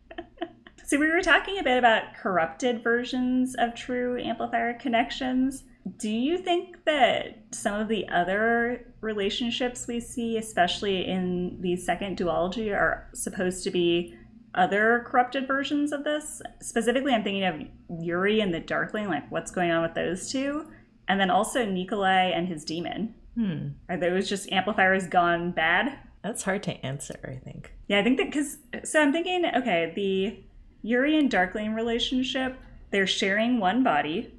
so 0.85 0.97
we 0.97 1.07
were 1.07 1.21
talking 1.21 1.59
a 1.59 1.63
bit 1.63 1.77
about 1.77 2.15
corrupted 2.15 2.81
versions 2.81 3.53
of 3.59 3.75
true 3.75 4.17
amplifier 4.21 4.73
connections. 4.73 5.65
Do 5.97 6.09
you 6.09 6.37
think 6.37 6.85
that 6.85 7.43
some 7.51 7.77
of 7.77 7.89
the 7.89 8.07
other 8.07 8.93
relationships 9.01 9.85
we 9.85 9.99
see, 9.99 10.37
especially 10.37 11.05
in 11.05 11.57
the 11.59 11.75
second 11.75 12.17
duology, 12.17 12.73
are 12.73 13.09
supposed 13.13 13.65
to 13.65 13.71
be 13.71 14.15
other 14.55 15.05
corrupted 15.07 15.47
versions 15.47 15.91
of 15.91 16.03
this. 16.03 16.41
Specifically, 16.61 17.13
I'm 17.13 17.23
thinking 17.23 17.43
of 17.43 18.01
Yuri 18.03 18.39
and 18.39 18.53
the 18.53 18.59
Darkling, 18.59 19.07
like 19.07 19.29
what's 19.31 19.51
going 19.51 19.71
on 19.71 19.81
with 19.81 19.93
those 19.93 20.31
two. 20.31 20.67
And 21.07 21.19
then 21.19 21.29
also 21.29 21.65
Nikolai 21.65 22.29
and 22.29 22.47
his 22.47 22.63
demon. 22.63 23.15
Hmm. 23.35 23.69
Are 23.89 23.97
those 23.97 24.29
just 24.29 24.51
amplifiers 24.51 25.07
gone 25.07 25.51
bad? 25.51 25.97
That's 26.23 26.43
hard 26.43 26.63
to 26.63 26.85
answer, 26.85 27.19
I 27.25 27.43
think. 27.43 27.73
Yeah, 27.87 27.99
I 27.99 28.03
think 28.03 28.17
that 28.17 28.31
because, 28.31 28.57
so 28.83 29.01
I'm 29.01 29.11
thinking, 29.11 29.45
okay, 29.57 29.91
the 29.95 30.39
Yuri 30.81 31.17
and 31.17 31.29
Darkling 31.29 31.73
relationship, 31.73 32.57
they're 32.91 33.07
sharing 33.07 33.59
one 33.59 33.83
body, 33.83 34.33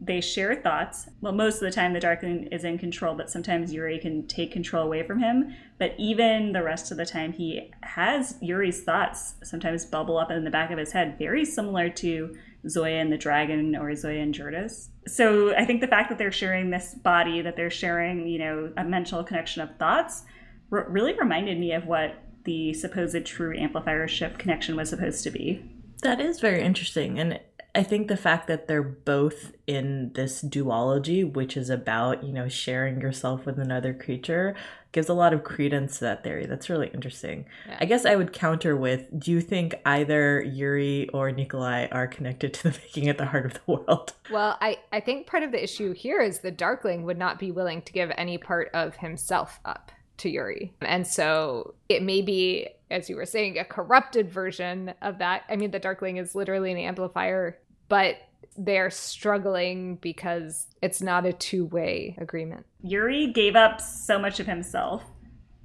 they 0.00 0.20
share 0.20 0.54
thoughts. 0.54 1.08
Well, 1.20 1.32
most 1.32 1.56
of 1.56 1.60
the 1.62 1.70
time 1.70 1.92
the 1.92 2.00
Darkling 2.00 2.46
is 2.52 2.64
in 2.64 2.78
control, 2.78 3.14
but 3.14 3.30
sometimes 3.30 3.72
Yuri 3.72 3.98
can 3.98 4.26
take 4.26 4.52
control 4.52 4.84
away 4.84 5.02
from 5.06 5.20
him. 5.20 5.54
But 5.78 5.94
even 5.98 6.52
the 6.52 6.62
rest 6.62 6.90
of 6.90 6.96
the 6.96 7.06
time, 7.06 7.32
he 7.32 7.72
has 7.82 8.36
Yuri's 8.40 8.82
thoughts 8.82 9.34
sometimes 9.42 9.84
bubble 9.84 10.18
up 10.18 10.30
in 10.30 10.44
the 10.44 10.50
back 10.50 10.70
of 10.70 10.78
his 10.78 10.92
head, 10.92 11.18
very 11.18 11.44
similar 11.44 11.88
to 11.90 12.36
Zoya 12.68 13.00
and 13.00 13.12
the 13.12 13.18
dragon 13.18 13.76
or 13.76 13.94
Zoya 13.94 14.20
and 14.20 14.34
Juris. 14.34 14.90
So 15.06 15.54
I 15.54 15.64
think 15.64 15.80
the 15.80 15.86
fact 15.86 16.08
that 16.10 16.18
they're 16.18 16.32
sharing 16.32 16.70
this 16.70 16.94
body, 16.94 17.40
that 17.42 17.56
they're 17.56 17.70
sharing, 17.70 18.26
you 18.26 18.38
know, 18.38 18.72
a 18.76 18.84
mental 18.84 19.24
connection 19.24 19.62
of 19.62 19.76
thoughts, 19.76 20.24
r- 20.70 20.86
really 20.88 21.14
reminded 21.18 21.58
me 21.58 21.72
of 21.72 21.86
what 21.86 22.16
the 22.44 22.72
supposed 22.72 23.26
true 23.26 23.56
amplifier 23.58 24.08
ship 24.08 24.38
connection 24.38 24.76
was 24.76 24.90
supposed 24.90 25.22
to 25.24 25.30
be. 25.30 25.62
That 26.02 26.20
is 26.20 26.40
very 26.40 26.62
interesting. 26.62 27.18
And 27.18 27.40
I 27.74 27.82
think 27.82 28.08
the 28.08 28.16
fact 28.16 28.48
that 28.48 28.66
they're 28.66 28.82
both 28.82 29.52
in 29.66 30.12
this 30.14 30.42
duology, 30.42 31.30
which 31.30 31.56
is 31.56 31.70
about, 31.70 32.24
you 32.24 32.32
know, 32.32 32.48
sharing 32.48 33.00
yourself 33.00 33.44
with 33.46 33.58
another 33.58 33.92
creature, 33.92 34.56
gives 34.92 35.08
a 35.08 35.14
lot 35.14 35.34
of 35.34 35.44
credence 35.44 35.98
to 35.98 36.04
that 36.04 36.24
theory. 36.24 36.46
That's 36.46 36.70
really 36.70 36.88
interesting. 36.88 37.44
Yeah. 37.66 37.76
I 37.80 37.84
guess 37.84 38.06
I 38.06 38.16
would 38.16 38.32
counter 38.32 38.74
with 38.74 39.06
do 39.18 39.30
you 39.30 39.40
think 39.40 39.74
either 39.84 40.40
Yuri 40.42 41.08
or 41.10 41.30
Nikolai 41.30 41.88
are 41.92 42.06
connected 42.06 42.54
to 42.54 42.62
the 42.64 42.70
making 42.70 43.08
at 43.08 43.18
the 43.18 43.26
heart 43.26 43.46
of 43.46 43.54
the 43.54 43.60
world? 43.72 44.14
Well, 44.30 44.58
I, 44.60 44.78
I 44.92 45.00
think 45.00 45.26
part 45.26 45.42
of 45.42 45.52
the 45.52 45.62
issue 45.62 45.94
here 45.94 46.20
is 46.20 46.40
the 46.40 46.50
Darkling 46.50 47.04
would 47.04 47.16
not 47.16 47.38
be 47.38 47.50
willing 47.50 47.80
to 47.82 47.92
give 47.94 48.12
any 48.18 48.36
part 48.36 48.68
of 48.74 48.96
himself 48.96 49.58
up 49.64 49.90
to 50.18 50.28
Yuri. 50.28 50.74
And 50.82 51.06
so 51.06 51.74
it 51.88 52.02
may 52.02 52.20
be, 52.20 52.68
as 52.90 53.08
you 53.08 53.16
were 53.16 53.26
saying, 53.26 53.58
a 53.58 53.64
corrupted 53.64 54.30
version 54.30 54.94
of 55.02 55.18
that. 55.18 55.42
I 55.48 55.56
mean, 55.56 55.70
the 55.70 55.78
Darkling 55.78 56.16
is 56.16 56.34
literally 56.34 56.72
an 56.72 56.78
amplifier, 56.78 57.58
but 57.88 58.16
they're 58.56 58.90
struggling 58.90 59.96
because 59.96 60.66
it's 60.82 61.00
not 61.00 61.26
a 61.26 61.32
two 61.32 61.66
way 61.66 62.16
agreement. 62.18 62.66
Yuri 62.82 63.32
gave 63.32 63.56
up 63.56 63.80
so 63.80 64.18
much 64.18 64.40
of 64.40 64.46
himself. 64.46 65.02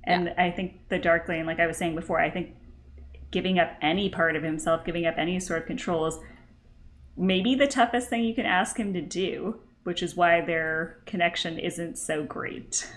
And 0.04 0.26
yeah. 0.26 0.46
I 0.46 0.52
think 0.52 0.90
the 0.90 1.00
Darkling, 1.00 1.46
like 1.46 1.60
I 1.60 1.68
was 1.68 1.78
saying 1.78 1.96
before, 1.96 2.20
I 2.20 2.30
think 2.30 2.56
giving 3.32 3.58
up 3.58 3.72
any 3.82 4.10
part 4.10 4.36
of 4.36 4.44
himself, 4.44 4.86
giving 4.86 5.06
up 5.06 5.16
any 5.18 5.40
sort 5.40 5.62
of 5.62 5.68
control 5.68 6.06
is 6.06 6.20
maybe 7.18 7.56
the 7.56 7.68
toughest 7.68 8.10
thing 8.10 8.24
you 8.24 8.36
can 8.36 8.46
ask 8.46 8.78
him 8.78 8.94
to 8.94 9.02
do, 9.02 9.60
which 9.84 10.04
is 10.04 10.16
why 10.16 10.42
their 10.42 11.02
connection 11.06 11.58
isn't 11.58 11.98
so 11.98 12.24
great. 12.24 12.88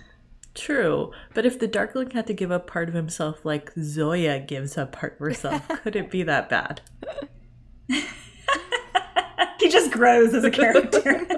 True, 0.57 1.13
but 1.35 1.45
if 1.45 1.59
the 1.59 1.69
Darkling 1.69 2.13
had 2.13 2.27
to 2.29 2.33
give 2.33 2.51
up 2.51 2.67
part 2.67 2.89
of 2.89 2.95
himself 2.95 3.45
like 3.45 3.73
Zoya 3.79 4.41
gives 4.41 4.79
up 4.79 4.93
part 4.93 5.13
of 5.15 5.19
herself, 5.19 5.69
could 5.83 5.95
it 5.95 6.11
be 6.11 6.23
that 6.23 6.49
bad? 6.49 6.81
he 7.89 9.69
just 9.69 9.91
grows 9.93 10.33
as 10.33 10.45
a 10.45 10.51
character. 10.51 11.27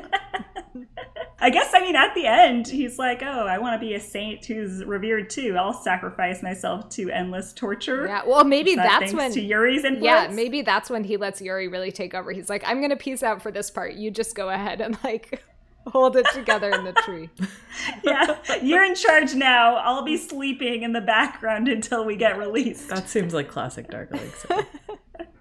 I 1.41 1.51
guess, 1.51 1.71
I 1.73 1.81
mean, 1.81 1.95
at 1.95 2.15
the 2.15 2.27
end, 2.27 2.67
he's 2.67 2.99
like, 2.99 3.23
oh, 3.23 3.47
I 3.47 3.59
want 3.59 3.81
to 3.81 3.85
be 3.85 3.95
a 3.95 4.01
saint 4.01 4.45
who's 4.45 4.85
revered 4.85 5.31
too. 5.31 5.57
I'll 5.57 5.73
sacrifice 5.73 6.43
myself 6.43 6.89
to 6.91 7.11
endless 7.11 7.53
torture. 7.53 8.07
Yeah, 8.07 8.23
well, 8.27 8.45
maybe 8.45 8.75
that 8.75 9.01
that's 9.01 9.13
when. 9.13 9.33
To 9.33 9.41
Yuri's 9.41 9.85
influence. 9.85 10.05
Yeah, 10.05 10.29
maybe 10.35 10.63
that's 10.63 10.91
when 10.91 11.05
he 11.05 11.17
lets 11.17 11.41
Yuri 11.41 11.69
really 11.69 11.93
take 11.93 12.13
over. 12.13 12.33
He's 12.33 12.49
like, 12.49 12.65
I'm 12.67 12.79
going 12.79 12.91
to 12.91 12.97
peace 12.97 13.23
out 13.23 13.41
for 13.41 13.53
this 13.53 13.71
part. 13.71 13.95
You 13.95 14.11
just 14.11 14.35
go 14.35 14.49
ahead 14.49 14.81
and, 14.81 14.99
like, 15.05 15.45
hold 15.87 16.17
it 16.17 16.27
together 16.33 16.71
in 16.71 16.85
the 16.85 16.93
tree. 16.93 17.31
yeah, 18.05 18.37
you're 18.63 18.85
in 18.85 18.95
charge 18.95 19.35
now. 19.35 19.77
I'll 19.77 20.05
be 20.05 20.17
sleeping 20.17 20.83
in 20.83 20.93
the 20.93 21.01
background 21.01 21.69
until 21.69 22.05
we 22.05 22.17
get 22.17 22.39
released. 22.39 22.89
That 22.89 23.09
seems 23.09 23.35
like 23.35 23.49
classic 23.49 23.91
Darkling. 23.91 24.31
So. 24.49 24.65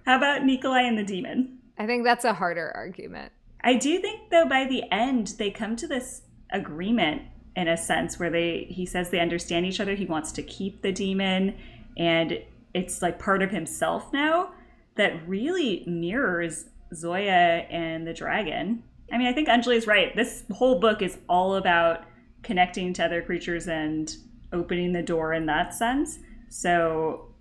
How 0.06 0.18
about 0.18 0.46
Nikolai 0.46 0.84
and 0.84 0.98
the 0.98 1.04
demon? 1.04 1.60
I 1.78 1.86
think 1.86 2.06
that's 2.06 2.24
a 2.24 2.34
harder 2.34 2.72
argument. 2.74 3.32
I 3.62 3.74
do 3.74 4.00
think 4.00 4.30
though 4.30 4.48
by 4.48 4.66
the 4.66 4.84
end 4.92 5.34
they 5.38 5.52
come 5.52 5.76
to 5.76 5.88
this 5.88 6.22
agreement 6.52 7.24
in 7.58 7.68
a 7.68 7.76
sense 7.76 8.18
where 8.18 8.30
they 8.30 8.68
he 8.70 8.86
says 8.86 9.10
they 9.10 9.20
understand 9.20 9.66
each 9.66 9.82
other. 9.82 9.96
He 9.96 10.06
wants 10.06 10.32
to 10.34 10.44
keep 10.44 10.82
the 10.82 10.94
demon 10.94 11.58
and 11.98 12.42
it's 12.74 13.02
like 13.02 13.20
part 13.20 13.42
of 13.42 13.52
himself 13.52 14.14
now 14.14 14.52
that 14.96 15.28
really 15.28 15.84
mirrors 15.88 16.66
Zoya 16.94 17.66
and 17.70 18.08
the 18.08 18.14
dragon. 18.14 18.84
I 19.12 19.18
mean, 19.18 19.28
I 19.28 19.34
think 19.34 19.48
Anjali 19.48 19.76
is 19.76 19.88
right. 19.88 20.16
This 20.16 20.44
whole 20.52 20.80
book 20.80 21.02
is 21.02 21.18
all 21.30 21.56
about 21.56 22.04
connecting 22.44 22.94
to 22.94 23.06
other 23.06 23.22
creatures 23.22 23.68
and 23.68 24.14
opening 24.54 24.94
the 24.94 25.02
door 25.02 25.34
in 25.34 25.46
that 25.48 25.74
sense. 25.74 26.20
So, 26.50 27.34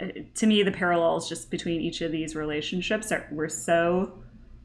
uh, 0.00 0.06
to 0.34 0.46
me, 0.46 0.62
the 0.62 0.72
parallels 0.72 1.28
just 1.28 1.50
between 1.50 1.80
each 1.80 2.00
of 2.00 2.12
these 2.12 2.34
relationships 2.34 3.12
are, 3.12 3.26
were 3.30 3.48
so 3.48 4.22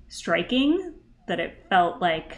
striking 0.08 0.94
that 1.28 1.40
it 1.40 1.66
felt 1.70 2.02
like 2.02 2.38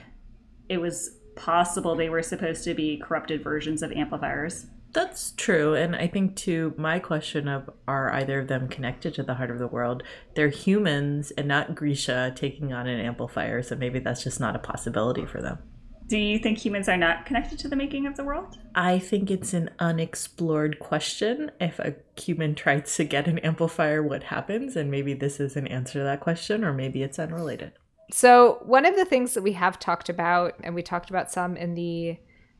it 0.69 0.79
was 0.79 1.17
possible 1.35 1.95
they 1.95 2.09
were 2.09 2.23
supposed 2.23 2.63
to 2.63 2.73
be 2.73 2.97
corrupted 2.97 3.43
versions 3.43 3.83
of 3.83 3.91
amplifiers. 3.91 4.65
That's 4.93 5.31
true. 5.31 5.73
And 5.75 5.95
I 5.95 6.07
think, 6.07 6.35
to 6.37 6.73
my 6.77 6.99
question 6.99 7.47
of 7.47 7.69
are 7.87 8.11
either 8.13 8.39
of 8.39 8.47
them 8.47 8.67
connected 8.67 9.13
to 9.15 9.23
the 9.23 9.35
heart 9.35 9.51
of 9.51 9.59
the 9.59 9.67
world, 9.67 10.03
they're 10.35 10.49
humans 10.49 11.31
and 11.31 11.47
not 11.47 11.75
Grisha 11.75 12.33
taking 12.35 12.73
on 12.73 12.87
an 12.87 12.99
amplifier. 12.99 13.61
So 13.61 13.75
maybe 13.75 13.99
that's 13.99 14.23
just 14.23 14.39
not 14.39 14.55
a 14.55 14.59
possibility 14.59 15.25
for 15.25 15.41
them. 15.41 15.59
Do 16.07 16.17
you 16.17 16.39
think 16.39 16.57
humans 16.57 16.87
are 16.87 16.95
not 16.95 17.25
connected 17.25 17.59
to 17.59 17.67
the 17.67 17.75
making 17.75 18.07
of 18.07 18.15
the 18.15 18.23
world? 18.23 18.57
I 18.73 18.97
think 18.97 19.29
it's 19.29 19.53
an 19.53 19.69
unexplored 19.77 20.79
question. 20.79 21.51
If 21.59 21.79
a 21.79 21.95
human 22.15 22.55
tries 22.55 22.95
to 22.95 23.03
get 23.03 23.27
an 23.27 23.39
amplifier, 23.39 24.01
what 24.01 24.23
happens? 24.23 24.77
And 24.77 24.89
maybe 24.89 25.13
this 25.13 25.41
is 25.41 25.57
an 25.57 25.67
answer 25.67 25.99
to 25.99 26.05
that 26.05 26.21
question, 26.21 26.63
or 26.63 26.71
maybe 26.71 27.03
it's 27.03 27.19
unrelated. 27.19 27.73
So, 28.09 28.59
one 28.63 28.85
of 28.85 28.95
the 28.95 29.03
things 29.03 29.33
that 29.33 29.43
we 29.43 29.51
have 29.53 29.79
talked 29.79 30.07
about, 30.07 30.55
and 30.63 30.73
we 30.73 30.81
talked 30.81 31.09
about 31.09 31.29
some 31.29 31.57
in 31.57 31.75
the 31.75 32.17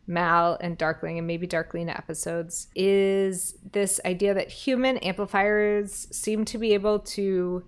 Mal 0.07 0.57
and 0.61 0.77
Darkling 0.77 1.17
and 1.17 1.27
maybe 1.27 1.45
Darkling 1.45 1.89
episodes 1.89 2.67
is 2.75 3.55
this 3.71 3.99
idea 4.05 4.33
that 4.33 4.49
human 4.49 4.97
amplifiers 4.97 6.07
seem 6.11 6.45
to 6.45 6.57
be 6.57 6.73
able 6.73 6.99
to 6.99 7.63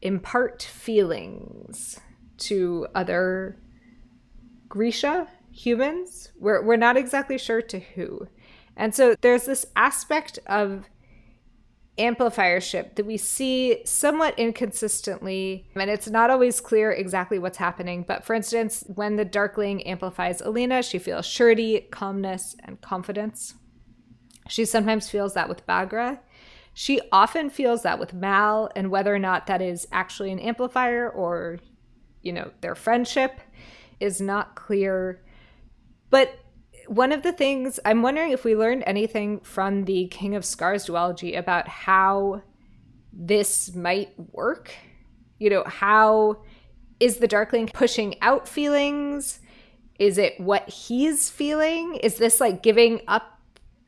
impart 0.00 0.62
feelings 0.62 1.98
to 2.38 2.86
other 2.94 3.58
Grisha 4.68 5.28
humans. 5.50 6.30
We're, 6.38 6.62
we're 6.62 6.76
not 6.76 6.96
exactly 6.96 7.38
sure 7.38 7.62
to 7.62 7.78
who. 7.78 8.28
And 8.76 8.94
so 8.94 9.14
there's 9.20 9.44
this 9.44 9.66
aspect 9.76 10.38
of 10.46 10.88
amplifiership 11.98 12.94
that 12.94 13.04
we 13.04 13.16
see 13.16 13.82
somewhat 13.84 14.38
inconsistently, 14.38 15.66
and 15.74 15.90
it's 15.90 16.08
not 16.08 16.30
always 16.30 16.60
clear 16.60 16.90
exactly 16.90 17.38
what's 17.38 17.58
happening. 17.58 18.04
But 18.06 18.24
for 18.24 18.34
instance, 18.34 18.84
when 18.94 19.16
the 19.16 19.24
Darkling 19.24 19.86
amplifies 19.86 20.40
Alina, 20.40 20.82
she 20.82 20.98
feels 20.98 21.26
surety, 21.26 21.86
calmness, 21.90 22.56
and 22.64 22.80
confidence. 22.80 23.54
She 24.48 24.64
sometimes 24.64 25.10
feels 25.10 25.34
that 25.34 25.48
with 25.48 25.66
Baghra. 25.66 26.18
She 26.74 27.00
often 27.12 27.50
feels 27.50 27.82
that 27.82 27.98
with 27.98 28.14
Mal, 28.14 28.70
and 28.74 28.90
whether 28.90 29.14
or 29.14 29.18
not 29.18 29.46
that 29.46 29.60
is 29.60 29.86
actually 29.92 30.32
an 30.32 30.38
amplifier 30.38 31.10
or, 31.10 31.58
you 32.22 32.32
know, 32.32 32.50
their 32.62 32.74
friendship 32.74 33.40
is 34.00 34.20
not 34.20 34.56
clear. 34.56 35.22
But 36.08 36.34
one 36.92 37.10
of 37.10 37.22
the 37.22 37.32
things 37.32 37.80
I'm 37.86 38.02
wondering 38.02 38.32
if 38.32 38.44
we 38.44 38.54
learned 38.54 38.84
anything 38.86 39.40
from 39.40 39.86
the 39.86 40.08
King 40.08 40.34
of 40.34 40.44
Scars 40.44 40.86
duology 40.86 41.38
about 41.38 41.66
how 41.66 42.42
this 43.14 43.74
might 43.74 44.12
work. 44.32 44.74
You 45.38 45.48
know, 45.48 45.64
how 45.66 46.42
is 47.00 47.16
the 47.16 47.26
Darkling 47.26 47.70
pushing 47.72 48.20
out 48.20 48.46
feelings? 48.46 49.40
Is 49.98 50.18
it 50.18 50.38
what 50.38 50.68
he's 50.68 51.30
feeling? 51.30 51.94
Is 51.96 52.16
this 52.16 52.42
like 52.42 52.62
giving 52.62 53.00
up, 53.08 53.40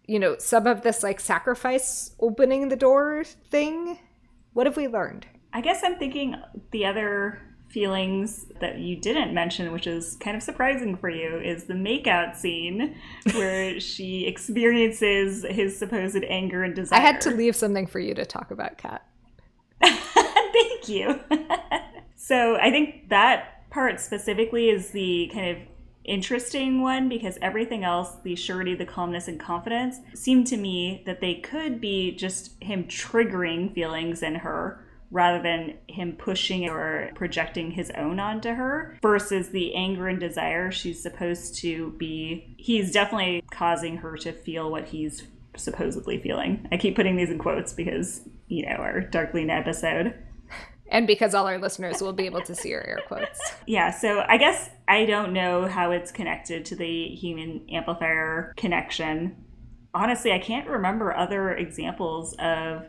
you 0.07 0.18
know, 0.18 0.36
some 0.38 0.66
of 0.66 0.80
this 0.80 1.02
like 1.02 1.20
sacrifice 1.20 2.14
opening 2.20 2.70
the 2.70 2.76
door 2.76 3.24
thing? 3.50 3.98
What 4.55 4.64
have 4.64 4.78
we 4.78 4.88
learned? 4.88 5.26
I 5.52 5.61
guess 5.61 5.82
I'm 5.84 5.96
thinking 5.96 6.36
the 6.70 6.86
other 6.86 7.38
feelings 7.75 8.47
that 8.61 8.79
you 8.79 8.95
didn't 8.95 9.35
mention, 9.35 9.72
which 9.72 9.89
is 9.89 10.16
kind 10.20 10.37
of 10.37 10.43
surprising 10.45 10.97
for 10.97 11.11
you, 11.11 11.39
is 11.41 11.64
the 11.64 11.75
makeout 11.75 12.37
scene 12.37 12.95
where 13.33 13.81
she 13.81 14.27
experiences 14.27 15.45
his 15.51 15.77
supposed 15.77 16.22
anger 16.29 16.62
and 16.62 16.77
desire. 16.77 17.01
I 17.01 17.03
had 17.03 17.20
to 17.22 17.31
leave 17.31 17.57
something 17.57 17.89
for 17.89 17.99
you 17.99 18.14
to 18.14 18.25
talk 18.25 18.53
about, 18.53 18.79
Kat. 18.79 19.05
Thank 19.83 20.89
you. 20.89 21.18
so 22.16 22.57
I 22.57 22.70
think 22.70 23.09
that 23.09 23.68
part 23.70 24.01
specifically 24.01 24.70
is 24.70 24.93
the 24.93 25.29
kind 25.35 25.57
of 25.57 25.62
interesting 26.05 26.81
one 26.81 27.09
because 27.09 27.39
everything 27.43 27.83
else, 27.83 28.11
the 28.22 28.37
surety, 28.37 28.77
the 28.77 28.87
calmness, 28.87 29.27
and 29.27 29.41
confidence, 29.41 29.97
seem 30.14 30.45
to 30.45 30.57
me 30.57 31.03
that 31.07 31.20
they 31.20 31.35
could 31.35 31.81
be 31.81 32.12
just 32.12 32.53
him 32.62 32.85
triggering 32.85 33.75
feelings 33.75 34.22
in 34.22 34.37
her 34.37 34.85
rather 35.11 35.42
than 35.42 35.74
him 35.88 36.16
pushing 36.18 36.68
or 36.68 37.11
projecting 37.14 37.70
his 37.70 37.90
own 37.96 38.18
onto 38.18 38.50
her 38.50 38.98
versus 39.02 39.50
the 39.50 39.74
anger 39.74 40.09
and 40.09 40.18
desire 40.18 40.70
she's 40.70 41.00
supposed 41.02 41.55
to 41.57 41.90
be. 41.98 42.57
He's 42.59 42.92
definitely 42.92 43.42
causing 43.50 43.98
her 43.98 44.16
to 44.18 44.32
feel 44.32 44.70
what 44.70 44.88
he's 44.88 45.22
supposedly 45.57 46.18
feeling. 46.18 46.68
I 46.72 46.76
keep 46.76 46.96
putting 46.96 47.16
these 47.16 47.30
in 47.30 47.38
quotes 47.38 47.72
because 47.72 48.22
you 48.48 48.66
know 48.66 48.76
our 48.76 49.00
darkling 49.00 49.50
episode. 49.50 50.14
And 50.88 51.07
because 51.07 51.34
all 51.34 51.46
our 51.46 51.59
listeners 51.59 52.02
will 52.02 52.12
be 52.12 52.26
able 52.26 52.42
to 52.42 52.55
see 52.55 52.74
our 52.74 52.82
air 52.82 53.00
quotes. 53.07 53.40
Yeah 53.66 53.90
so 53.90 54.24
i 54.28 54.36
guess 54.36 54.70
i 54.88 55.05
don't 55.05 55.32
know 55.32 55.66
how 55.66 55.92
it's 55.92 56.11
connected 56.11 56.64
to 56.66 56.76
the 56.76 57.07
human 57.09 57.66
amplifier 57.70 58.52
connection. 58.57 59.36
Honestly 59.94 60.32
i 60.32 60.38
can't 60.38 60.68
remember 60.68 61.16
other 61.16 61.52
examples 61.52 62.34
of 62.38 62.84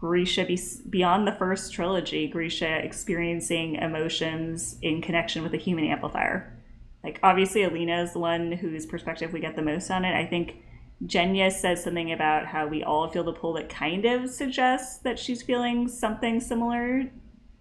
Grisha 0.00 0.46
be- 0.46 0.58
beyond 0.88 1.28
the 1.28 1.32
first 1.32 1.74
trilogy, 1.74 2.26
Grisha 2.26 2.82
experiencing 2.82 3.74
emotions 3.74 4.78
in 4.80 5.02
connection 5.02 5.42
with 5.42 5.52
a 5.52 5.58
human 5.58 5.84
amplifier. 5.84 6.56
Like 7.04 7.20
obviously 7.22 7.64
Alina 7.64 8.02
is 8.02 8.14
the 8.14 8.18
one 8.18 8.52
whose 8.52 8.86
perspective 8.86 9.32
we 9.32 9.40
get 9.40 9.56
the 9.56 9.62
most 9.62 9.90
on 9.90 10.06
it. 10.06 10.16
I 10.16 10.24
think 10.24 10.56
Genya 11.04 11.52
says 11.52 11.84
something 11.84 12.12
about 12.12 12.46
how 12.46 12.66
we 12.66 12.82
all 12.82 13.10
feel 13.10 13.24
the 13.24 13.32
pull 13.32 13.52
that 13.54 13.68
kind 13.68 14.06
of 14.06 14.30
suggests 14.30 14.98
that 15.00 15.18
she's 15.18 15.42
feeling 15.42 15.86
something 15.86 16.40
similar 16.40 17.10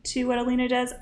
to 0.03 0.25
what 0.25 0.39
Alina 0.39 0.69
does. 0.69 0.93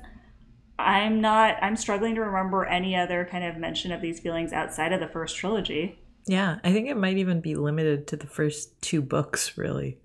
I'm 0.76 1.20
not, 1.20 1.56
I'm 1.62 1.76
struggling 1.76 2.16
to 2.16 2.20
remember 2.20 2.64
any 2.64 2.96
other 2.96 3.28
kind 3.30 3.44
of 3.44 3.56
mention 3.56 3.92
of 3.92 4.00
these 4.00 4.18
feelings 4.18 4.52
outside 4.52 4.92
of 4.92 5.00
the 5.00 5.08
first 5.08 5.36
trilogy. 5.36 6.00
Yeah, 6.26 6.58
I 6.62 6.72
think 6.72 6.88
it 6.88 6.96
might 6.96 7.16
even 7.16 7.40
be 7.40 7.54
limited 7.54 8.06
to 8.08 8.16
the 8.16 8.26
first 8.26 8.80
two 8.82 9.02
books, 9.02 9.56
really. 9.56 9.98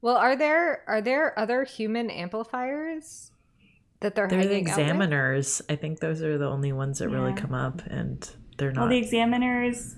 Well, 0.00 0.16
are 0.16 0.36
there 0.36 0.84
are 0.86 1.00
there 1.00 1.38
other 1.38 1.64
human 1.64 2.10
amplifiers 2.10 3.32
that 4.00 4.14
they're 4.14 4.28
they're 4.28 4.46
the 4.46 4.56
examiners? 4.56 5.60
I 5.68 5.76
think 5.76 6.00
those 6.00 6.22
are 6.22 6.38
the 6.38 6.46
only 6.46 6.72
ones 6.72 6.98
that 6.98 7.10
yeah. 7.10 7.16
really 7.16 7.32
come 7.32 7.52
up, 7.52 7.82
and 7.86 8.28
they're 8.58 8.70
not. 8.70 8.82
Well, 8.82 8.90
the 8.90 8.98
examiners, 8.98 9.96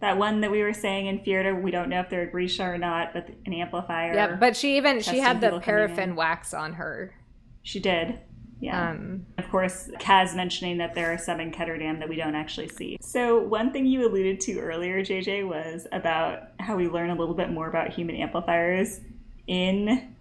that 0.00 0.18
one 0.18 0.40
that 0.40 0.50
we 0.50 0.62
were 0.62 0.72
saying 0.72 1.06
in 1.06 1.20
Fjerda, 1.20 1.62
we 1.62 1.70
don't 1.70 1.88
know 1.88 2.00
if 2.00 2.10
they're 2.10 2.22
a 2.22 2.30
Grisha 2.30 2.64
or 2.64 2.78
not, 2.78 3.12
but 3.12 3.28
an 3.46 3.52
amplifier. 3.52 4.14
Yeah, 4.14 4.34
but 4.34 4.56
she 4.56 4.76
even 4.76 5.00
she 5.00 5.18
had 5.18 5.40
the 5.40 5.60
paraffin 5.60 6.16
wax 6.16 6.52
on 6.52 6.72
her. 6.74 7.14
She 7.62 7.78
did. 7.78 8.18
Yeah. 8.58 8.90
Um, 8.90 9.26
of 9.36 9.48
course, 9.50 9.90
Kaz 10.00 10.34
mentioning 10.34 10.78
that 10.78 10.94
there 10.94 11.12
are 11.12 11.18
some 11.18 11.40
in 11.40 11.52
Ketterdam 11.52 11.98
that 11.98 12.08
we 12.08 12.16
don't 12.16 12.34
actually 12.34 12.68
see. 12.68 12.96
So, 13.02 13.38
one 13.38 13.70
thing 13.70 13.84
you 13.84 14.08
alluded 14.08 14.40
to 14.40 14.58
earlier, 14.58 15.02
JJ, 15.02 15.46
was 15.46 15.86
about 15.92 16.48
how 16.58 16.74
we 16.74 16.88
learn 16.88 17.10
a 17.10 17.14
little 17.14 17.34
bit 17.34 17.50
more 17.50 17.68
about 17.68 17.92
human 17.92 18.16
amplifiers 18.16 19.00
in 19.46 20.14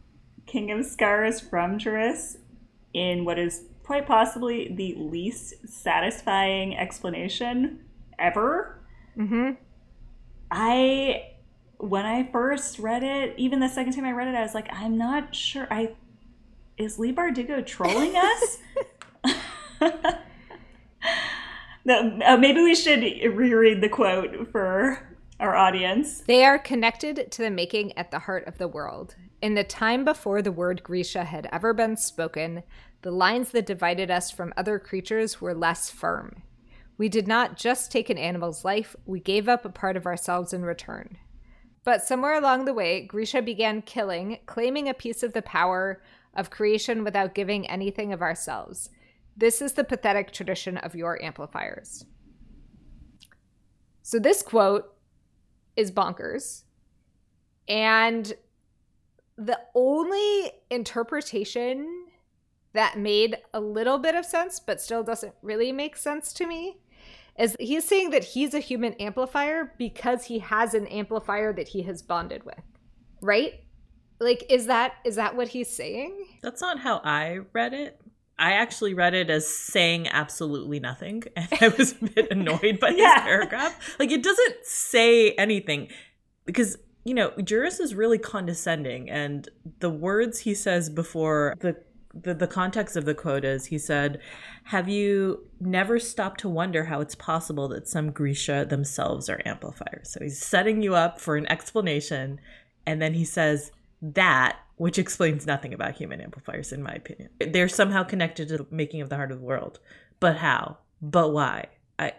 King 0.45 0.71
of 0.71 0.85
Scars 0.85 1.39
from 1.39 1.79
Juris 1.79 2.37
in 2.93 3.25
what 3.25 3.37
is 3.37 3.63
quite 3.83 4.07
possibly 4.07 4.73
the 4.73 4.95
least 4.95 5.53
satisfying 5.67 6.75
explanation 6.77 7.81
ever. 8.17 8.79
Mm-hmm. 9.17 9.51
I, 10.49 11.31
when 11.77 12.05
I 12.05 12.29
first 12.31 12.79
read 12.79 13.03
it, 13.03 13.33
even 13.37 13.59
the 13.59 13.69
second 13.69 13.93
time 13.93 14.05
I 14.05 14.11
read 14.11 14.27
it, 14.27 14.35
I 14.35 14.41
was 14.41 14.53
like, 14.53 14.67
I'm 14.71 14.97
not 14.97 15.35
sure. 15.35 15.67
I 15.69 15.95
is 16.77 16.99
Leigh 16.99 17.13
Bardugo 17.13 17.65
trolling 17.65 18.15
us? 18.17 18.57
no, 21.85 22.19
uh, 22.25 22.37
maybe 22.37 22.61
we 22.61 22.75
should 22.75 23.01
reread 23.01 23.81
the 23.81 23.89
quote 23.89 24.51
for 24.51 25.14
our 25.39 25.55
audience. 25.55 26.21
They 26.21 26.45
are 26.45 26.57
connected 26.57 27.31
to 27.31 27.41
the 27.41 27.49
making 27.49 27.97
at 27.97 28.11
the 28.11 28.19
heart 28.19 28.47
of 28.47 28.57
the 28.57 28.67
world. 28.67 29.15
In 29.41 29.55
the 29.55 29.63
time 29.63 30.05
before 30.05 30.41
the 30.41 30.51
word 30.51 30.83
Grisha 30.83 31.25
had 31.25 31.49
ever 31.51 31.73
been 31.73 31.97
spoken, 31.97 32.63
the 33.01 33.11
lines 33.11 33.51
that 33.51 33.65
divided 33.65 34.09
us 34.09 34.31
from 34.31 34.53
other 34.55 34.79
creatures 34.79 35.41
were 35.41 35.53
less 35.53 35.89
firm. 35.89 36.41
We 36.97 37.09
did 37.09 37.27
not 37.27 37.57
just 37.57 37.91
take 37.91 38.09
an 38.09 38.17
animal's 38.17 38.63
life, 38.63 38.95
we 39.05 39.19
gave 39.19 39.49
up 39.49 39.65
a 39.65 39.69
part 39.69 39.97
of 39.97 40.05
ourselves 40.05 40.53
in 40.53 40.63
return. 40.63 41.17
But 41.83 42.03
somewhere 42.03 42.37
along 42.37 42.65
the 42.65 42.73
way, 42.73 43.01
Grisha 43.01 43.41
began 43.41 43.81
killing, 43.81 44.39
claiming 44.45 44.89
a 44.89 44.93
piece 44.93 45.21
of 45.21 45.33
the 45.33 45.41
power 45.41 46.01
of 46.33 46.49
creation 46.49 47.03
without 47.03 47.35
giving 47.35 47.67
anything 47.69 48.11
of 48.11 48.21
ourselves. 48.21 48.89
This 49.37 49.61
is 49.61 49.73
the 49.73 49.83
pathetic 49.83 50.31
tradition 50.31 50.77
of 50.77 50.95
your 50.95 51.21
amplifiers. 51.21 52.05
So, 54.01 54.17
this 54.17 54.41
quote 54.41 54.94
is 55.75 55.91
bonkers. 55.91 56.63
And 57.67 58.33
the 59.37 59.59
only 59.73 60.51
interpretation 60.69 62.05
that 62.73 62.97
made 62.97 63.37
a 63.53 63.59
little 63.59 63.97
bit 63.97 64.15
of 64.15 64.25
sense, 64.25 64.59
but 64.59 64.81
still 64.81 65.03
doesn't 65.03 65.33
really 65.41 65.71
make 65.71 65.97
sense 65.97 66.33
to 66.33 66.45
me, 66.45 66.77
is 67.37 67.55
he's 67.59 67.85
saying 67.85 68.11
that 68.11 68.23
he's 68.23 68.53
a 68.53 68.59
human 68.59 68.93
amplifier 68.93 69.73
because 69.77 70.25
he 70.25 70.39
has 70.39 70.73
an 70.73 70.87
amplifier 70.87 71.53
that 71.53 71.69
he 71.69 71.81
has 71.83 72.01
bonded 72.01 72.43
with. 72.43 72.61
Right? 73.21 73.61
Like 74.19 74.45
is 74.49 74.67
that 74.67 74.93
is 75.03 75.15
that 75.15 75.35
what 75.35 75.49
he's 75.49 75.69
saying? 75.69 76.25
That's 76.41 76.61
not 76.61 76.79
how 76.79 77.01
I 77.03 77.39
read 77.51 77.73
it. 77.73 77.99
I 78.37 78.53
actually 78.53 78.93
read 78.93 79.13
it 79.13 79.29
as 79.29 79.47
saying 79.47 80.07
absolutely 80.09 80.79
nothing, 80.79 81.23
and 81.35 81.47
I 81.61 81.69
was 81.69 81.93
a 82.01 82.05
bit 82.05 82.27
annoyed 82.31 82.79
by 82.79 82.89
yeah. 82.89 83.15
this 83.15 83.23
paragraph. 83.23 83.95
Like, 83.99 84.11
it 84.11 84.23
doesn't 84.23 84.55
say 84.63 85.31
anything 85.31 85.89
because 86.45 86.77
you 87.03 87.13
know 87.13 87.31
Juris 87.43 87.79
is 87.79 87.95
really 87.95 88.17
condescending, 88.17 89.09
and 89.09 89.47
the 89.79 89.89
words 89.89 90.39
he 90.39 90.53
says 90.53 90.89
before 90.89 91.55
the 91.59 91.77
the, 92.15 92.33
the 92.33 92.47
context 92.47 92.95
of 92.95 93.05
the 93.05 93.13
quote 93.13 93.43
is 93.43 93.65
he 93.65 93.77
said, 93.77 94.19
Have 94.65 94.87
you 94.87 95.43
never 95.59 95.99
stopped 95.99 96.39
to 96.41 96.49
wonder 96.49 96.85
how 96.85 97.01
it's 97.01 97.15
possible 97.15 97.67
that 97.69 97.87
some 97.87 98.11
Grisha 98.11 98.65
themselves 98.65 99.29
are 99.29 99.41
amplifiers? 99.45 100.11
So 100.13 100.21
he's 100.21 100.39
setting 100.39 100.81
you 100.81 100.95
up 100.95 101.19
for 101.19 101.35
an 101.35 101.45
explanation, 101.51 102.39
and 102.85 103.01
then 103.01 103.13
he 103.13 103.25
says 103.25 103.71
that 104.01 104.59
which 104.77 104.97
explains 104.97 105.45
nothing 105.45 105.73
about 105.73 105.95
human 105.95 106.19
amplifiers, 106.19 106.71
in 106.71 106.83
my 106.83 106.93
opinion. 106.93 107.29
They're 107.39 107.69
somehow 107.69 108.03
connected 108.03 108.49
to 108.49 108.57
the 108.57 108.67
making 108.69 109.01
of 109.01 109.09
the 109.09 109.15
heart 109.15 109.31
of 109.31 109.39
the 109.39 109.45
world, 109.45 109.79
but 110.19 110.37
how? 110.37 110.77
But 111.01 111.33
why? 111.33 111.67
I 111.97 112.13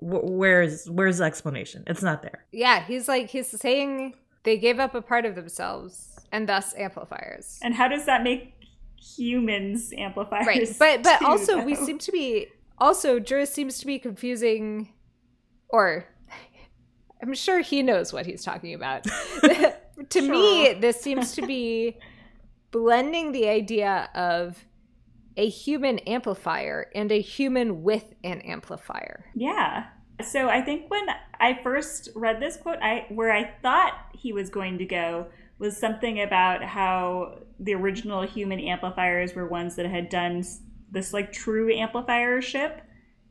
where's 0.00 0.88
where's 0.90 1.18
the 1.18 1.24
explanation? 1.24 1.84
It's 1.86 2.02
not 2.02 2.22
there. 2.22 2.44
Yeah, 2.52 2.84
he's 2.84 3.08
like 3.08 3.30
he's 3.30 3.48
saying 3.48 4.14
they 4.42 4.58
gave 4.58 4.78
up 4.78 4.94
a 4.94 5.02
part 5.02 5.24
of 5.24 5.34
themselves 5.34 6.18
and 6.32 6.48
thus 6.48 6.74
amplifiers. 6.76 7.58
And 7.62 7.74
how 7.74 7.88
does 7.88 8.06
that 8.06 8.22
make 8.22 8.54
humans 9.00 9.92
amplifiers? 9.96 10.46
Right, 10.46 10.68
but 10.78 11.02
but 11.02 11.18
too, 11.18 11.26
also 11.26 11.56
though? 11.58 11.64
we 11.64 11.74
seem 11.74 11.98
to 11.98 12.12
be 12.12 12.48
also 12.78 13.20
Juris 13.20 13.52
seems 13.52 13.78
to 13.78 13.86
be 13.86 13.98
confusing, 13.98 14.92
or 15.68 16.06
I'm 17.22 17.34
sure 17.34 17.60
he 17.60 17.82
knows 17.82 18.12
what 18.12 18.26
he's 18.26 18.44
talking 18.44 18.74
about. 18.74 19.06
to 20.12 20.20
sure. 20.20 20.30
me, 20.30 20.74
this 20.80 21.00
seems 21.00 21.32
to 21.34 21.46
be 21.46 21.98
blending 22.70 23.32
the 23.32 23.48
idea 23.48 24.08
of 24.14 24.64
a 25.36 25.48
human 25.48 25.98
amplifier 26.00 26.90
and 26.94 27.10
a 27.10 27.20
human 27.20 27.82
with 27.82 28.14
an 28.22 28.40
amplifier. 28.40 29.26
Yeah. 29.34 29.86
So 30.22 30.48
I 30.48 30.60
think 30.60 30.90
when 30.90 31.06
I 31.40 31.58
first 31.62 32.10
read 32.14 32.40
this 32.40 32.56
quote, 32.56 32.78
I 32.82 33.06
where 33.08 33.32
I 33.32 33.50
thought 33.62 33.94
he 34.14 34.32
was 34.32 34.50
going 34.50 34.78
to 34.78 34.84
go 34.84 35.26
was 35.58 35.76
something 35.76 36.20
about 36.20 36.62
how 36.62 37.38
the 37.58 37.74
original 37.74 38.22
human 38.22 38.60
amplifiers 38.60 39.34
were 39.34 39.46
ones 39.46 39.76
that 39.76 39.86
had 39.86 40.08
done 40.08 40.44
this 40.90 41.12
like 41.12 41.32
true 41.32 41.68
amplifiership 41.72 42.80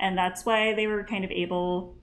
and 0.01 0.17
that's 0.17 0.45
why 0.45 0.73
they 0.73 0.87
were 0.87 1.03
kind 1.03 1.23
of 1.23 1.31
able 1.31 1.95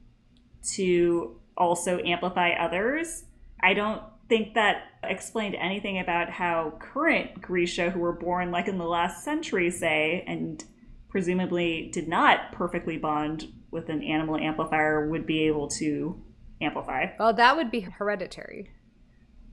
to 0.75 1.39
also 1.57 1.99
amplify 1.99 2.53
others. 2.53 3.25
I 3.61 3.75
don't 3.75 4.01
think 4.29 4.55
that 4.55 4.83
explained 5.03 5.55
anything 5.55 5.99
about 5.99 6.31
how 6.31 6.75
current 6.79 7.41
Grisha, 7.41 7.91
who 7.91 8.01
were 8.01 8.13
born 8.13 8.51
like 8.51 8.69
in 8.69 8.79
the 8.79 8.87
last 8.87 9.25
century, 9.25 9.71
say, 9.71 10.25
and 10.27 10.63
presumably 11.09 11.91
did 11.93 12.09
not 12.09 12.53
perfectly 12.53 12.99
bond 12.99 13.47
with 13.71 13.89
an 13.89 14.03
animal 14.03 14.37
amplifier, 14.37 15.09
would 15.09 15.27
be 15.27 15.45
able 15.45 15.69
to 15.69 16.23
amplify. 16.61 17.07
Well, 17.19 17.33
that 17.35 17.57
would 17.57 17.71
be 17.71 17.81
hereditary. 17.81 18.71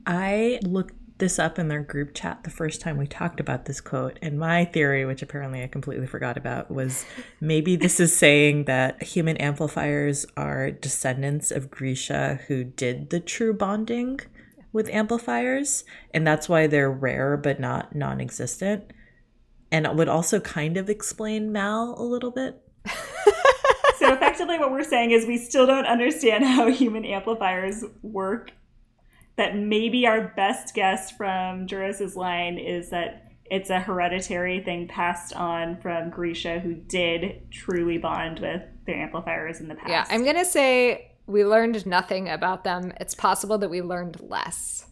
I 0.05 0.59
looked 0.63 0.93
this 1.17 1.39
up 1.39 1.57
in 1.57 1.69
their 1.69 1.81
group 1.81 2.13
chat 2.13 2.43
the 2.43 2.49
first 2.49 2.81
time 2.81 2.97
we 2.97 3.07
talked 3.07 3.39
about 3.39 3.65
this 3.65 3.79
quote, 3.79 4.19
and 4.21 4.37
my 4.37 4.65
theory, 4.65 5.05
which 5.05 5.21
apparently 5.21 5.63
I 5.63 5.67
completely 5.67 6.07
forgot 6.07 6.35
about, 6.35 6.69
was 6.69 7.05
maybe 7.41 7.75
this 7.75 7.99
is 7.99 8.15
saying 8.15 8.65
that 8.65 9.01
human 9.01 9.37
amplifiers 9.37 10.25
are 10.35 10.71
descendants 10.71 11.51
of 11.51 11.71
Grisha 11.71 12.41
who 12.47 12.65
did 12.65 13.09
the 13.09 13.21
true 13.21 13.53
bonding 13.53 14.19
with 14.75 14.89
amplifiers, 14.89 15.85
and 16.13 16.27
that's 16.27 16.49
why 16.49 16.67
they're 16.67 16.91
rare 16.91 17.37
but 17.37 17.61
not 17.61 17.95
non 17.95 18.19
existent. 18.19 18.91
And 19.71 19.85
it 19.85 19.95
would 19.95 20.09
also 20.09 20.39
kind 20.41 20.75
of 20.75 20.89
explain 20.89 21.51
Mal 21.51 21.95
a 21.97 22.03
little 22.03 22.29
bit. 22.29 22.61
so, 23.97 24.13
effectively, 24.13 24.59
what 24.59 24.71
we're 24.71 24.83
saying 24.83 25.11
is 25.11 25.25
we 25.25 25.37
still 25.37 25.65
don't 25.65 25.85
understand 25.85 26.43
how 26.43 26.69
human 26.69 27.05
amplifiers 27.05 27.83
work. 28.03 28.51
That 29.37 29.57
maybe 29.57 30.05
our 30.07 30.33
best 30.35 30.73
guess 30.75 31.11
from 31.11 31.67
Juris's 31.67 32.15
line 32.15 32.57
is 32.57 32.89
that 32.89 33.31
it's 33.45 33.69
a 33.69 33.79
hereditary 33.79 34.61
thing 34.61 34.87
passed 34.87 35.33
on 35.33 35.79
from 35.81 36.09
Grisha, 36.09 36.59
who 36.59 36.73
did 36.73 37.49
truly 37.51 37.97
bond 37.97 38.39
with 38.39 38.61
their 38.85 38.95
amplifiers 38.95 39.59
in 39.59 39.67
the 39.67 39.75
past. 39.75 39.89
Yeah, 39.89 40.05
I'm 40.09 40.23
going 40.23 40.37
to 40.37 40.45
say 40.45 41.14
we 41.27 41.45
learned 41.45 41.85
nothing 41.85 42.29
about 42.29 42.63
them. 42.63 42.93
It's 42.99 43.15
possible 43.15 43.57
that 43.59 43.69
we 43.69 43.81
learned 43.81 44.19
less. 44.21 44.85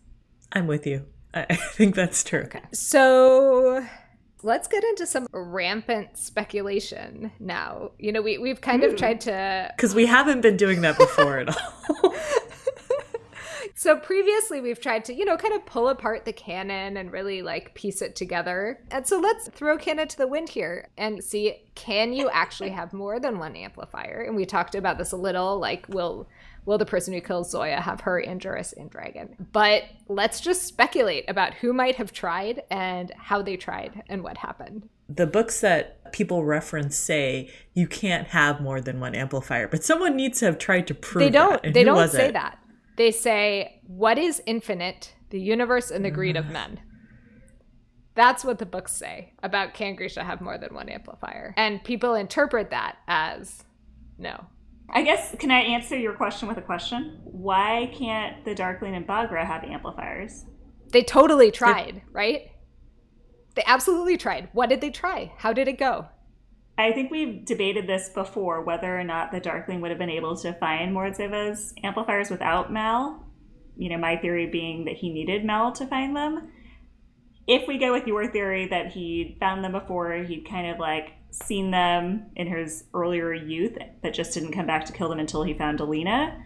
I'm 0.51 0.67
with 0.67 0.85
you. 0.85 1.05
I 1.33 1.55
think 1.55 1.95
that's 1.95 2.23
true. 2.23 2.43
Okay. 2.43 2.61
So 2.73 3.85
let's 4.43 4.67
get 4.67 4.83
into 4.83 5.07
some 5.07 5.27
rampant 5.31 6.17
speculation 6.17 7.31
now. 7.39 7.91
You 7.97 8.11
know, 8.11 8.21
we, 8.21 8.37
we've 8.37 8.61
kind 8.61 8.83
Ooh. 8.83 8.87
of 8.87 8.91
hmm. 8.93 8.97
tried 8.97 9.21
to. 9.21 9.71
Because 9.75 9.95
we 9.95 10.05
haven't 10.05 10.41
been 10.41 10.57
doing 10.57 10.81
that 10.81 10.97
before 10.97 11.39
at 11.39 11.49
all. 11.49 12.13
So 13.75 13.97
previously 13.97 14.61
we've 14.61 14.79
tried 14.79 15.05
to, 15.05 15.13
you 15.13 15.25
know, 15.25 15.37
kind 15.37 15.53
of 15.53 15.65
pull 15.65 15.89
apart 15.89 16.25
the 16.25 16.33
canon 16.33 16.97
and 16.97 17.11
really 17.11 17.41
like 17.41 17.73
piece 17.73 18.01
it 18.01 18.15
together. 18.15 18.79
And 18.91 19.07
so 19.07 19.19
let's 19.19 19.49
throw 19.49 19.77
canon 19.77 20.07
to 20.09 20.17
the 20.17 20.27
wind 20.27 20.49
here 20.49 20.89
and 20.97 21.23
see 21.23 21.57
can 21.75 22.13
you 22.13 22.29
actually 22.29 22.69
have 22.69 22.93
more 22.93 23.19
than 23.19 23.39
one 23.39 23.55
amplifier? 23.55 24.23
And 24.27 24.35
we 24.35 24.45
talked 24.45 24.75
about 24.75 24.97
this 24.97 25.11
a 25.11 25.17
little 25.17 25.59
like 25.59 25.87
will 25.89 26.27
will 26.65 26.77
the 26.77 26.85
person 26.85 27.13
who 27.13 27.21
kills 27.21 27.51
Zoya 27.51 27.81
have 27.81 28.01
her 28.01 28.19
and 28.19 28.39
Juris 28.39 28.73
and 28.73 28.89
Dragon? 28.89 29.35
But 29.51 29.83
let's 30.07 30.39
just 30.39 30.63
speculate 30.63 31.25
about 31.27 31.55
who 31.55 31.73
might 31.73 31.95
have 31.95 32.13
tried 32.13 32.63
and 32.69 33.11
how 33.17 33.41
they 33.41 33.57
tried 33.57 34.03
and 34.07 34.23
what 34.23 34.37
happened. 34.37 34.87
The 35.09 35.27
books 35.27 35.59
that 35.61 36.13
people 36.13 36.45
reference 36.45 36.95
say 36.95 37.49
you 37.73 37.87
can't 37.87 38.27
have 38.27 38.61
more 38.61 38.79
than 38.79 38.99
one 38.99 39.15
amplifier, 39.15 39.67
but 39.67 39.83
someone 39.83 40.15
needs 40.15 40.39
to 40.39 40.45
have 40.45 40.57
tried 40.57 40.87
to 40.87 40.93
prove 40.93 41.25
they 41.25 41.29
don't. 41.29 41.73
They 41.73 41.83
don't 41.83 42.09
say 42.09 42.29
it? 42.29 42.33
that. 42.33 42.59
They 42.95 43.11
say 43.11 43.81
what 43.87 44.17
is 44.17 44.41
infinite, 44.45 45.13
the 45.29 45.39
universe, 45.39 45.91
and 45.91 46.05
the 46.05 46.11
greed 46.11 46.37
of 46.37 46.45
mm-hmm. 46.45 46.53
men. 46.53 46.79
That's 48.15 48.45
what 48.45 48.59
the 48.59 48.65
books 48.65 48.91
say 48.91 49.33
about 49.41 49.73
can 49.73 49.95
Grisha 49.95 50.23
have 50.23 50.39
more 50.39 50.57
than 50.57 50.73
one 50.73 50.89
amplifier, 50.89 51.53
and 51.57 51.83
people 51.83 52.13
interpret 52.13 52.69
that 52.69 52.97
as 53.07 53.63
no. 54.17 54.45
I 54.89 55.01
guess 55.01 55.35
can 55.39 55.49
I 55.49 55.61
answer 55.61 55.97
your 55.97 56.13
question 56.13 56.47
with 56.47 56.57
a 56.57 56.61
question? 56.61 57.19
Why 57.23 57.91
can't 57.97 58.45
the 58.45 58.53
Darkling 58.53 58.93
and 58.95 59.07
Baghra 59.07 59.43
have 59.45 59.63
amplifiers? 59.63 60.45
They 60.91 61.01
totally 61.01 61.49
tried, 61.49 61.95
They're... 61.95 62.03
right? 62.11 62.51
They 63.55 63.63
absolutely 63.65 64.17
tried. 64.17 64.49
What 64.53 64.69
did 64.69 64.81
they 64.81 64.91
try? 64.91 65.33
How 65.37 65.53
did 65.53 65.67
it 65.67 65.79
go? 65.79 66.07
I 66.77 66.91
think 66.91 67.11
we've 67.11 67.45
debated 67.45 67.87
this 67.87 68.09
before 68.09 68.61
whether 68.61 68.99
or 68.99 69.03
not 69.03 69.31
the 69.31 69.39
Darkling 69.39 69.81
would 69.81 69.91
have 69.91 69.99
been 69.99 70.09
able 70.09 70.35
to 70.37 70.53
find 70.53 70.93
Morozova's 70.93 71.73
amplifiers 71.83 72.29
without 72.29 72.71
Mal. 72.71 73.25
You 73.77 73.89
know, 73.89 73.97
my 73.97 74.17
theory 74.17 74.47
being 74.47 74.85
that 74.85 74.95
he 74.95 75.11
needed 75.11 75.45
Mal 75.45 75.71
to 75.73 75.85
find 75.85 76.15
them. 76.15 76.49
If 77.45 77.67
we 77.67 77.77
go 77.77 77.91
with 77.91 78.07
your 78.07 78.31
theory 78.31 78.67
that 78.69 78.91
he 78.91 79.37
found 79.39 79.63
them 79.63 79.73
before, 79.73 80.13
he'd 80.13 80.47
kind 80.49 80.67
of 80.67 80.79
like 80.79 81.11
seen 81.29 81.71
them 81.71 82.27
in 82.35 82.47
his 82.47 82.85
earlier 82.93 83.33
youth, 83.33 83.77
but 84.01 84.13
just 84.13 84.33
didn't 84.33 84.53
come 84.53 84.65
back 84.65 84.85
to 84.85 84.93
kill 84.93 85.09
them 85.09 85.19
until 85.19 85.43
he 85.43 85.53
found 85.53 85.79
Alina, 85.79 86.39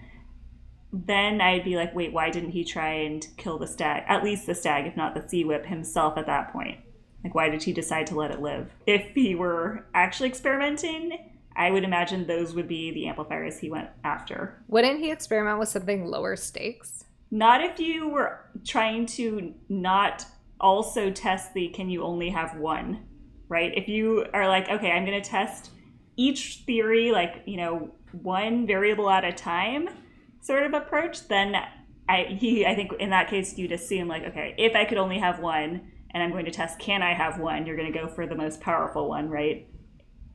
then 0.91 1.41
I'd 1.41 1.65
be 1.65 1.75
like, 1.75 1.93
wait, 1.93 2.13
why 2.13 2.29
didn't 2.29 2.51
he 2.51 2.63
try 2.63 2.93
and 2.93 3.25
kill 3.37 3.59
the 3.59 3.67
stag? 3.67 4.03
At 4.07 4.23
least 4.23 4.45
the 4.45 4.55
stag, 4.55 4.87
if 4.87 4.95
not 4.95 5.13
the 5.13 5.27
sea 5.27 5.43
whip 5.43 5.65
himself 5.65 6.17
at 6.17 6.25
that 6.27 6.51
point. 6.51 6.79
Like, 7.27 7.35
why 7.35 7.49
did 7.49 7.63
he 7.63 7.73
decide 7.73 8.07
to 8.07 8.15
let 8.15 8.31
it 8.31 8.41
live? 8.41 8.71
If 8.85 9.13
he 9.13 9.35
were 9.35 9.85
actually 9.93 10.29
experimenting, 10.29 11.31
I 11.55 11.71
would 11.71 11.83
imagine 11.83 12.25
those 12.27 12.53
would 12.55 12.67
be 12.67 12.91
the 12.91 13.07
amplifiers 13.07 13.59
he 13.59 13.69
went 13.69 13.89
after. 14.03 14.63
Wouldn't 14.67 14.99
he 14.99 15.11
experiment 15.11 15.59
with 15.59 15.69
something 15.69 16.05
lower 16.05 16.35
stakes? 16.35 17.05
Not 17.31 17.61
if 17.61 17.79
you 17.79 18.09
were 18.09 18.39
trying 18.65 19.05
to 19.07 19.53
not 19.69 20.25
also 20.59 21.11
test 21.11 21.53
the 21.53 21.67
can 21.67 21.89
you 21.89 22.03
only 22.03 22.29
have 22.29 22.57
one 22.57 23.05
right? 23.49 23.73
If 23.75 23.87
you 23.87 24.25
are 24.33 24.47
like, 24.47 24.69
okay, 24.69 24.91
I'm 24.91 25.05
going 25.05 25.21
to 25.21 25.29
test 25.29 25.71
each 26.15 26.63
theory, 26.65 27.11
like, 27.11 27.43
you 27.45 27.57
know, 27.57 27.91
one 28.11 28.65
variable 28.65 29.09
at 29.09 29.23
a 29.23 29.31
time 29.31 29.89
sort 30.41 30.63
of 30.63 30.73
approach, 30.73 31.27
then 31.27 31.55
I, 32.09 32.23
he, 32.23 32.65
I 32.65 32.75
think 32.75 32.93
in 32.99 33.09
that 33.11 33.29
case, 33.29 33.57
you'd 33.57 33.71
assume, 33.71 34.07
like, 34.07 34.23
okay, 34.25 34.55
if 34.57 34.75
I 34.75 34.85
could 34.85 34.97
only 34.97 35.19
have 35.19 35.39
one 35.39 35.91
and 36.11 36.23
I'm 36.23 36.31
going 36.31 36.45
to 36.45 36.51
test, 36.51 36.79
can 36.79 37.01
I 37.01 37.13
have 37.13 37.39
one? 37.39 37.65
You're 37.65 37.77
going 37.77 37.91
to 37.91 37.99
go 37.99 38.07
for 38.07 38.25
the 38.25 38.35
most 38.35 38.61
powerful 38.61 39.09
one, 39.09 39.29
right? 39.29 39.67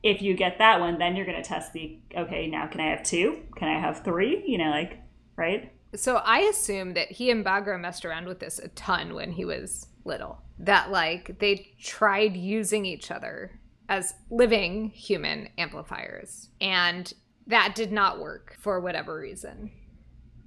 If 0.01 0.21
you 0.21 0.35
get 0.35 0.57
that 0.57 0.79
one, 0.79 0.99
then 0.99 1.15
you're 1.15 1.25
going 1.25 1.41
to 1.41 1.47
test 1.47 1.73
the, 1.73 1.99
okay, 2.15 2.47
now 2.47 2.67
can 2.67 2.81
I 2.81 2.89
have 2.89 3.03
two? 3.03 3.43
Can 3.57 3.67
I 3.67 3.79
have 3.79 4.03
three? 4.03 4.43
You 4.45 4.57
know, 4.57 4.69
like, 4.69 4.99
right? 5.35 5.71
So 5.95 6.17
I 6.17 6.39
assume 6.39 6.93
that 6.93 7.11
he 7.11 7.29
and 7.29 7.45
Baghra 7.45 7.79
messed 7.79 8.03
around 8.03 8.25
with 8.27 8.39
this 8.39 8.59
a 8.59 8.67
ton 8.69 9.13
when 9.13 9.31
he 9.31 9.45
was 9.45 9.87
little. 10.05 10.41
That 10.59 10.91
like 10.91 11.39
they 11.39 11.73
tried 11.79 12.35
using 12.35 12.85
each 12.85 13.11
other 13.11 13.59
as 13.89 14.13
living 14.29 14.89
human 14.89 15.49
amplifiers 15.57 16.49
and 16.61 17.13
that 17.47 17.75
did 17.75 17.91
not 17.91 18.19
work 18.19 18.55
for 18.59 18.79
whatever 18.79 19.19
reason. 19.19 19.71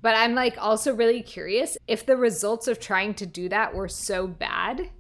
But 0.02 0.14
I'm 0.16 0.34
like 0.34 0.56
also 0.58 0.94
really 0.94 1.22
curious 1.22 1.76
if 1.86 2.06
the 2.06 2.16
results 2.16 2.68
of 2.68 2.80
trying 2.80 3.14
to 3.14 3.26
do 3.26 3.48
that 3.48 3.74
were 3.74 3.88
so 3.88 4.26
bad 4.26 4.90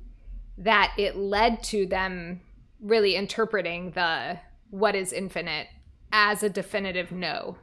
that 0.58 0.94
it 0.96 1.16
led 1.16 1.62
to 1.64 1.86
them 1.86 2.40
really 2.80 3.14
interpreting 3.14 3.90
the 3.92 4.38
what 4.70 4.94
is 4.94 5.12
infinite 5.12 5.68
as 6.12 6.42
a 6.42 6.48
definitive 6.48 7.12
no. 7.12 7.56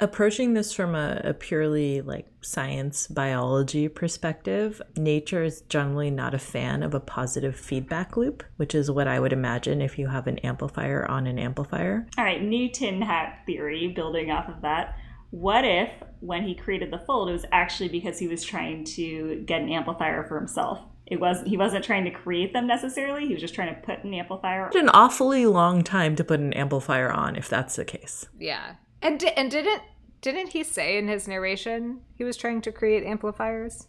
Approaching 0.00 0.54
this 0.54 0.72
from 0.72 0.94
a, 0.94 1.20
a, 1.22 1.34
purely 1.34 2.00
like 2.00 2.26
science 2.40 3.06
biology 3.06 3.88
perspective 3.88 4.82
nature 4.96 5.44
is 5.44 5.60
generally 5.62 6.10
not 6.10 6.34
a 6.34 6.38
fan 6.38 6.82
of 6.82 6.92
a 6.92 6.98
positive 6.98 7.54
feedback 7.54 8.16
loop 8.16 8.42
which 8.56 8.74
is 8.74 8.90
what 8.90 9.06
i 9.06 9.20
would 9.20 9.32
imagine 9.32 9.80
if 9.80 10.00
you 10.00 10.08
have 10.08 10.26
an 10.26 10.38
amplifier 10.38 11.08
on 11.08 11.26
an 11.26 11.38
amplifier. 11.38 12.06
All 12.18 12.24
right 12.24 12.42
new 12.42 12.68
tin 12.68 13.00
hat 13.02 13.42
theory 13.46 13.88
building 13.88 14.30
off 14.30 14.48
of 14.48 14.62
that. 14.62 14.96
What 15.30 15.64
if 15.64 15.90
when 16.20 16.42
he 16.42 16.54
created 16.54 16.90
the 16.90 16.98
fold 16.98 17.28
it 17.28 17.32
was 17.32 17.46
actually 17.52 17.88
because 17.88 18.18
he 18.18 18.26
was 18.26 18.42
trying 18.42 18.84
to 18.84 19.42
get 19.46 19.60
an 19.60 19.70
amplifier 19.70 20.24
for 20.26 20.36
himself 20.36 20.80
it 21.06 21.20
was 21.20 21.42
he 21.46 21.56
wasn't 21.56 21.84
trying 21.84 22.04
to 22.04 22.10
create 22.10 22.52
them 22.52 22.66
necessarily 22.66 23.26
he 23.26 23.32
was 23.32 23.40
just 23.40 23.54
trying 23.54 23.74
to 23.74 23.80
put 23.82 24.02
an 24.04 24.14
amplifier 24.14 24.70
an 24.74 24.88
awfully 24.90 25.46
long 25.46 25.82
time 25.82 26.14
to 26.16 26.24
put 26.24 26.40
an 26.40 26.52
amplifier 26.52 27.10
on 27.10 27.36
if 27.36 27.48
that's 27.48 27.76
the 27.76 27.84
case 27.84 28.26
yeah 28.38 28.74
and 29.02 29.18
di- 29.18 29.32
and 29.36 29.50
didn't 29.50 29.82
didn't 30.22 30.50
he 30.50 30.62
say 30.62 30.96
in 30.96 31.08
his 31.08 31.28
narration 31.28 32.00
he 32.14 32.24
was 32.24 32.36
trying 32.36 32.62
to 32.62 32.72
create 32.72 33.04
amplifiers? 33.04 33.88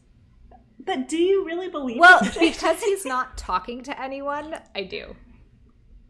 But 0.80 1.08
do 1.08 1.18
you 1.18 1.46
really 1.46 1.70
believe? 1.70 2.00
Well, 2.00 2.20
because 2.38 2.82
he's 2.84 3.06
not 3.06 3.38
talking 3.38 3.84
to 3.84 4.02
anyone, 4.02 4.56
I 4.76 4.84
do. 4.84 5.16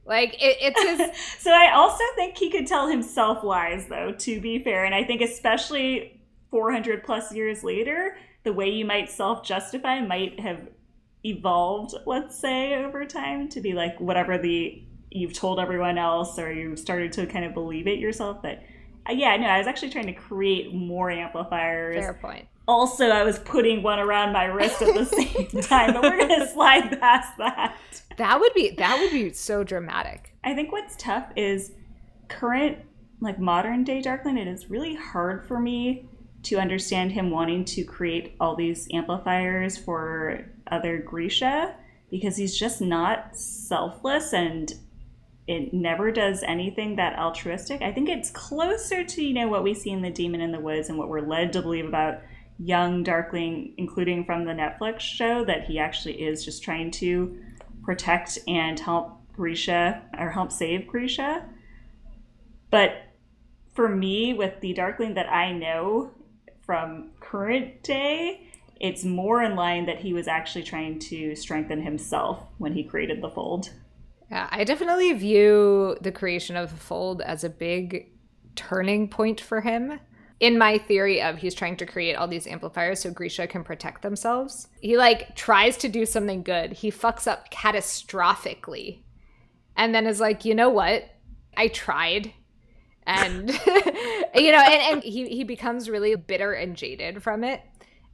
Like 0.06 0.34
it, 0.36 0.58
it's 0.62 0.82
his. 0.82 1.22
so 1.44 1.52
I 1.52 1.74
also 1.74 2.04
think 2.16 2.38
he 2.38 2.50
could 2.50 2.66
tell 2.66 2.88
himself 2.88 3.44
lies, 3.44 3.88
though. 3.88 4.14
To 4.14 4.42
be 4.42 4.64
fair, 4.64 4.86
and 4.86 4.96
I 4.96 5.04
think 5.04 5.22
especially 5.22 6.22
400 6.50 7.04
plus 7.04 7.34
years 7.34 7.64
later, 7.64 8.16
the 8.44 8.54
way 8.54 8.70
you 8.70 8.86
might 8.86 9.12
self 9.12 9.44
justify 9.44 10.00
might 10.00 10.40
have 10.40 10.70
evolved. 11.24 11.96
Let's 12.06 12.38
say 12.38 12.76
over 12.76 13.06
time 13.06 13.50
to 13.50 13.62
be 13.62 13.74
like 13.74 14.00
whatever 14.00 14.38
the 14.38 14.84
you've 15.10 15.34
told 15.34 15.60
everyone 15.60 15.98
else, 15.98 16.40
or 16.40 16.52
you've 16.52 16.80
started 16.80 17.14
to 17.14 17.26
kind 17.28 17.46
of 17.46 17.54
believe 17.54 17.88
it 17.88 18.00
yourself 18.00 18.42
that 18.42 18.64
uh, 19.08 19.14
yeah, 19.14 19.36
no, 19.38 19.48
I 19.48 19.58
was 19.58 19.68
actually 19.68 19.90
trying 19.90 20.08
to 20.08 20.14
create 20.14 20.74
more 20.74 21.10
amplifiers. 21.12 21.98
Fair 21.98 22.14
point. 22.14 22.48
Also, 22.68 23.10
I 23.10 23.24
was 23.24 23.40
putting 23.40 23.84
one 23.84 24.00
around 24.00 24.32
my 24.32 24.46
wrist 24.46 24.82
at 24.82 24.94
the 24.94 25.06
same 25.06 25.62
time, 25.62 25.94
but 25.94 26.04
we're 26.04 26.18
gonna 26.18 26.48
slide 26.48 27.00
past 27.00 27.38
that. 27.38 27.76
That 28.18 28.40
would 28.40 28.54
be 28.54 28.72
that 28.72 29.00
would 29.00 29.12
be 29.12 29.34
so 29.34 29.64
dramatic. 29.64 30.34
I 30.44 30.54
think 30.54 30.72
what's 30.72 30.96
tough 30.96 31.26
is 31.36 31.74
current, 32.30 32.78
like 33.20 33.40
modern 33.40 33.84
day 33.84 34.02
Darkling. 34.02 34.38
It 34.38 34.48
is 34.48 34.70
really 34.70 34.96
hard 34.96 35.46
for 35.46 35.60
me 35.60 36.08
to 36.44 36.58
understand 36.58 37.12
him 37.12 37.32
wanting 37.32 37.66
to 37.66 37.84
create 37.84 38.36
all 38.40 38.56
these 38.56 38.88
amplifiers 38.94 39.78
for 39.78 40.46
other 40.74 40.98
Grisha 40.98 41.76
because 42.10 42.38
he's 42.38 42.58
just 42.58 42.82
not 42.82 43.36
selfless 43.38 44.34
and 44.34 44.74
it 45.48 45.74
never 45.74 46.12
does 46.12 46.42
anything 46.44 46.96
that 46.96 47.18
altruistic. 47.20 47.82
I 47.82 47.92
think 47.92 48.08
it's 48.08 48.32
closer 48.32 49.04
to, 49.04 49.24
you 49.24 49.34
know, 49.34 49.48
what 49.48 49.64
we 49.64 49.74
see 49.74 49.90
in 49.90 50.02
The 50.02 50.10
Demon 50.10 50.42
in 50.42 50.52
the 50.52 50.60
Woods 50.60 50.90
and 50.90 50.98
what 50.98 51.10
we're 51.10 51.22
led 51.22 51.54
to 51.54 51.62
believe 51.62 51.86
about 51.86 52.22
young 52.60 53.04
Darkling, 53.04 53.74
including 53.78 54.26
from 54.26 54.46
the 54.46 54.54
Netflix 54.54 55.02
show, 55.02 55.44
that 55.46 55.66
he 55.66 55.80
actually 55.80 56.22
is 56.22 56.46
just 56.46 56.64
trying 56.64 56.92
to 56.92 57.38
protect 57.84 58.40
and 58.48 58.80
help 58.80 59.20
Grisha 59.34 60.02
or 60.18 60.30
help 60.30 60.52
save 60.52 60.88
Grisha. 60.88 61.44
But 62.70 62.92
for 63.74 63.90
me, 63.90 64.34
with 64.34 64.62
the 64.62 64.74
Darkling 64.74 65.16
that 65.16 65.30
I 65.30 65.52
know 65.52 66.12
from 66.66 67.12
current 67.20 67.84
day, 67.84 68.48
it's 68.84 69.06
more 69.06 69.42
in 69.42 69.56
line 69.56 69.86
that 69.86 70.02
he 70.02 70.12
was 70.12 70.28
actually 70.28 70.64
trying 70.64 71.00
to 71.00 71.36
strengthen 71.36 71.82
himself 71.82 72.44
when 72.58 72.74
he 72.74 72.84
created 72.84 73.22
the 73.22 73.30
fold. 73.30 73.70
Yeah, 74.30 74.50
I 74.52 74.66
definitely 74.66 75.14
view 75.14 75.96
the 76.02 76.12
creation 76.12 76.58
of 76.58 76.70
the 76.70 76.76
fold 76.76 77.22
as 77.22 77.46
a 77.46 77.50
big 77.50 78.12
turning 78.56 79.08
point 79.08 79.40
for 79.40 79.62
him. 79.62 80.02
In 80.42 80.58
my 80.58 80.78
theory 80.78 81.22
of 81.22 81.38
he's 81.38 81.56
trying 81.56 81.78
to 81.78 81.86
create 81.86 82.16
all 82.16 82.28
these 82.28 82.46
amplifiers 82.46 83.00
so 83.00 83.12
Grisha 83.12 83.48
can 83.48 83.64
protect 83.64 84.02
themselves. 84.02 84.68
He 84.82 84.98
like 84.98 85.34
tries 85.38 85.78
to 85.78 85.88
do 85.88 86.06
something 86.06 86.44
good. 86.44 86.74
He 86.74 86.92
fucks 86.92 87.26
up 87.26 87.50
catastrophically. 87.52 89.04
And 89.78 89.96
then 89.96 90.06
is 90.06 90.20
like, 90.20 90.44
you 90.44 90.56
know 90.56 90.70
what? 90.70 91.10
I 91.56 91.70
tried. 91.70 92.34
And 93.06 93.50
you 94.36 94.52
know, 94.52 94.62
and, 94.62 94.94
and 94.96 95.04
he, 95.04 95.30
he 95.30 95.46
becomes 95.46 95.90
really 95.90 96.16
bitter 96.16 96.52
and 96.52 96.76
jaded 96.76 97.24
from 97.24 97.46
it. 97.46 97.62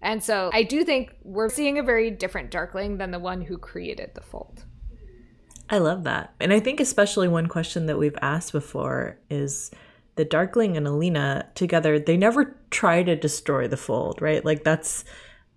And 0.01 0.23
so 0.23 0.49
I 0.53 0.63
do 0.63 0.83
think 0.83 1.13
we're 1.23 1.49
seeing 1.49 1.77
a 1.77 1.83
very 1.83 2.09
different 2.11 2.51
Darkling 2.51 2.97
than 2.97 3.11
the 3.11 3.19
one 3.19 3.41
who 3.41 3.57
created 3.57 4.11
the 4.15 4.21
fold. 4.21 4.65
I 5.69 5.77
love 5.77 6.03
that. 6.05 6.33
And 6.39 6.51
I 6.51 6.59
think 6.59 6.79
especially 6.79 7.27
one 7.27 7.47
question 7.47 7.85
that 7.87 7.99
we've 7.99 8.17
asked 8.21 8.51
before 8.51 9.19
is 9.29 9.71
the 10.15 10.25
Darkling 10.25 10.75
and 10.77 10.87
Alina 10.87 11.47
together, 11.53 11.99
they 11.99 12.17
never 12.17 12.57
try 12.71 13.03
to 13.03 13.15
destroy 13.15 13.67
the 13.67 13.77
fold, 13.77 14.21
right? 14.21 14.43
Like 14.43 14.63
that's 14.63 15.05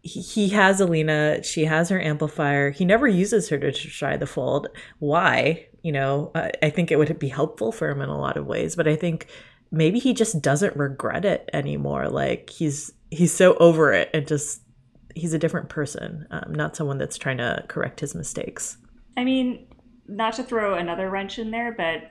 he 0.05 0.49
has 0.49 0.81
Alina, 0.81 1.43
she 1.45 1.65
has 1.65 1.89
her 1.89 2.01
amplifier. 2.01 2.71
He 2.71 2.85
never 2.85 3.07
uses 3.07 3.49
her 3.49 3.59
to 3.59 3.71
destroy 3.71 4.17
the 4.17 4.27
fold. 4.27 4.67
Why? 4.99 5.67
You 5.83 5.93
know, 5.93 6.33
I 6.35 6.71
think 6.71 6.91
it 6.91 6.97
would 6.97 7.19
be 7.21 7.29
helpful 7.29 7.71
for 7.71 7.89
him 7.89 8.01
in 8.01 8.09
a 8.09 8.19
lot 8.19 8.37
of 8.37 8.47
ways, 8.47 8.75
but 8.75 8.89
I 8.89 8.97
think 8.97 9.29
maybe 9.71 10.01
he 10.01 10.13
just 10.13 10.43
doesn't 10.43 10.77
regret 10.77 11.25
it 11.25 11.49
anymore. 11.53 12.09
Like 12.09 12.51
he's 12.51 12.93
he's 13.13 13.33
so 13.33 13.55
over 13.59 13.93
it 13.93 14.09
and 14.15 14.27
just 14.27 14.63
he's 15.15 15.35
a 15.35 15.39
different 15.39 15.69
person, 15.69 16.27
um, 16.31 16.55
not 16.55 16.75
someone 16.75 16.97
that's 16.97 17.19
trying 17.19 17.37
to 17.37 17.63
correct 17.69 18.01
his 18.01 18.15
mistakes. 18.15 18.79
I 19.17 19.25
mean, 19.25 19.67
not 20.09 20.35
to 20.35 20.43
throw 20.43 20.75
another 20.75 21.11
wrench 21.11 21.39
in 21.39 21.51
there, 21.51 21.73
but 21.73 22.11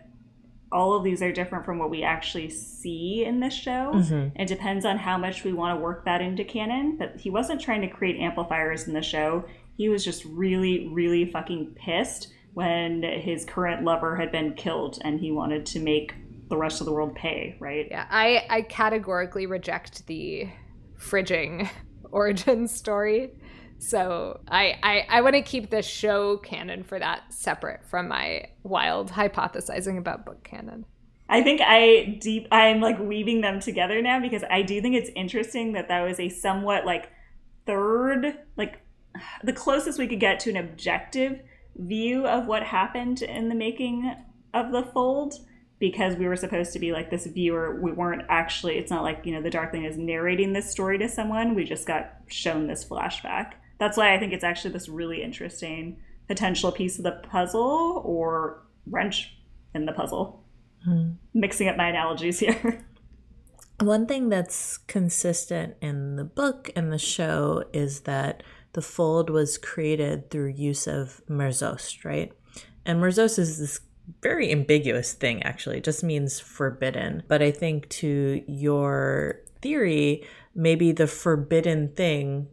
all 0.71 0.93
of 0.93 1.03
these 1.03 1.23
are 1.23 1.31
different 1.31 1.65
from 1.65 1.79
what 1.79 1.89
we 1.89 2.03
actually 2.03 2.49
see 2.51 3.25
in 3.25 3.39
this 3.39 3.53
show. 3.53 3.91
Mm-hmm. 3.95 4.39
It 4.39 4.47
depends 4.47 4.85
on 4.85 4.97
how 4.97 5.17
much 5.17 5.43
we 5.43 5.51
want 5.51 5.75
to 5.75 5.81
work 5.81 6.05
that 6.05 6.21
into 6.21 6.43
canon. 6.43 6.97
But 6.97 7.19
he 7.19 7.31
wasn't 7.31 7.59
trying 7.59 7.81
to 7.81 7.87
create 7.87 8.17
amplifiers 8.17 8.87
in 8.87 8.93
the 8.93 9.01
show. 9.01 9.45
He 9.77 9.89
was 9.89 10.05
just 10.05 10.23
really, 10.25 10.87
really 10.89 11.25
fucking 11.25 11.75
pissed 11.75 12.31
when 12.53 13.01
his 13.01 13.43
current 13.43 13.83
lover 13.83 14.15
had 14.15 14.31
been 14.31 14.53
killed 14.53 14.99
and 15.03 15.19
he 15.19 15.31
wanted 15.31 15.65
to 15.65 15.79
make 15.79 16.13
the 16.49 16.57
rest 16.57 16.79
of 16.79 16.85
the 16.85 16.93
world 16.93 17.15
pay, 17.15 17.55
right? 17.59 17.87
Yeah, 17.89 18.05
I, 18.09 18.45
I 18.49 18.61
categorically 18.61 19.47
reject 19.47 20.05
the 20.05 20.47
fridging 21.01 21.69
origin 22.11 22.67
story. 22.67 23.31
So 23.79 24.39
I 24.47 24.77
I, 24.83 25.05
I 25.09 25.21
want 25.21 25.35
to 25.35 25.41
keep 25.41 25.69
the 25.69 25.81
show 25.81 26.37
canon 26.37 26.83
for 26.83 26.99
that 26.99 27.33
separate 27.33 27.83
from 27.85 28.07
my 28.07 28.49
wild 28.63 29.11
hypothesizing 29.11 29.97
about 29.97 30.25
book 30.25 30.43
canon. 30.43 30.85
I 31.27 31.41
think 31.41 31.61
I 31.63 32.17
deep 32.19 32.47
I'm 32.51 32.81
like 32.81 32.99
weaving 32.99 33.41
them 33.41 33.59
together 33.59 34.01
now 34.01 34.19
because 34.19 34.43
I 34.49 34.61
do 34.61 34.81
think 34.81 34.95
it's 34.95 35.09
interesting 35.15 35.71
that 35.73 35.87
that 35.87 36.01
was 36.01 36.19
a 36.19 36.29
somewhat 36.29 36.85
like 36.85 37.09
third 37.65 38.37
like 38.57 38.81
the 39.43 39.53
closest 39.53 39.97
we 39.97 40.07
could 40.07 40.19
get 40.19 40.39
to 40.41 40.49
an 40.51 40.57
objective 40.57 41.39
view 41.75 42.27
of 42.27 42.45
what 42.45 42.63
happened 42.63 43.21
in 43.21 43.49
the 43.49 43.55
making 43.55 44.13
of 44.53 44.71
the 44.71 44.83
fold 44.83 45.35
because 45.81 46.15
we 46.15 46.27
were 46.27 46.37
supposed 46.37 46.71
to 46.71 46.79
be 46.79 46.93
like 46.93 47.09
this 47.09 47.25
viewer 47.25 47.81
we 47.81 47.91
weren't 47.91 48.21
actually 48.29 48.77
it's 48.77 48.91
not 48.91 49.01
like 49.01 49.25
you 49.25 49.33
know 49.33 49.41
the 49.41 49.49
darkling 49.49 49.83
is 49.83 49.97
narrating 49.97 50.53
this 50.53 50.71
story 50.71 50.97
to 50.99 51.09
someone. 51.09 51.55
We 51.55 51.65
just 51.65 51.85
got 51.85 52.13
shown 52.27 52.67
this 52.67 52.85
flashback. 52.85 53.53
That's 53.79 53.97
why 53.97 54.13
i 54.13 54.19
think 54.19 54.31
it's 54.31 54.43
actually 54.45 54.71
this 54.71 54.87
really 54.87 55.21
interesting 55.21 55.97
potential 56.29 56.71
piece 56.71 56.97
of 56.97 57.03
the 57.03 57.19
puzzle 57.29 58.01
or 58.05 58.61
wrench 58.85 59.35
in 59.73 59.85
the 59.85 59.91
puzzle. 59.91 60.37
Hmm. 60.83 61.11
mixing 61.35 61.67
up 61.67 61.77
my 61.77 61.89
analogies 61.89 62.39
here. 62.39 62.83
One 63.81 64.07
thing 64.07 64.29
that's 64.29 64.77
consistent 64.77 65.75
in 65.79 66.15
the 66.15 66.23
book 66.23 66.71
and 66.75 66.91
the 66.91 66.97
show 66.97 67.63
is 67.71 68.01
that 68.01 68.41
the 68.73 68.81
fold 68.81 69.29
was 69.29 69.59
created 69.59 70.31
through 70.31 70.53
use 70.53 70.87
of 70.87 71.21
merzost 71.29 72.03
right? 72.03 72.31
And 72.83 72.99
merzost 72.99 73.37
is 73.37 73.59
this 73.59 73.79
very 74.21 74.51
ambiguous 74.51 75.13
thing, 75.13 75.41
actually. 75.43 75.77
It 75.77 75.83
just 75.83 76.03
means 76.03 76.39
forbidden. 76.39 77.23
But 77.27 77.41
I 77.41 77.51
think 77.51 77.89
to 77.89 78.43
your 78.47 79.39
theory, 79.61 80.27
maybe 80.55 80.91
the 80.91 81.07
forbidden 81.07 81.93
thing 81.95 82.47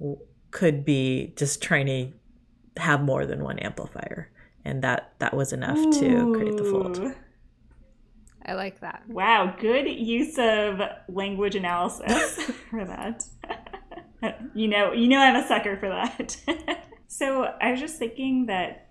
could 0.50 0.84
be 0.84 1.34
just 1.36 1.62
trying 1.62 1.86
to 1.86 2.82
have 2.82 3.02
more 3.02 3.26
than 3.26 3.42
one 3.42 3.58
amplifier. 3.58 4.30
And 4.64 4.82
that 4.82 5.14
that 5.18 5.34
was 5.34 5.52
enough 5.52 5.78
Ooh. 5.78 5.92
to 5.92 6.32
create 6.34 6.56
the 6.56 6.64
fold. 6.64 7.14
I 8.44 8.54
like 8.54 8.80
that. 8.80 9.02
Wow, 9.08 9.54
good 9.60 9.86
use 9.86 10.38
of 10.38 10.80
language 11.08 11.54
analysis 11.54 12.34
for 12.70 12.84
that. 12.84 13.24
you 14.54 14.68
know, 14.68 14.92
you 14.92 15.08
know 15.08 15.20
I'm 15.20 15.36
a 15.36 15.46
sucker 15.46 15.76
for 15.76 15.88
that. 15.88 16.36
so 17.08 17.44
I 17.60 17.72
was 17.72 17.80
just 17.80 17.98
thinking 17.98 18.46
that 18.46 18.87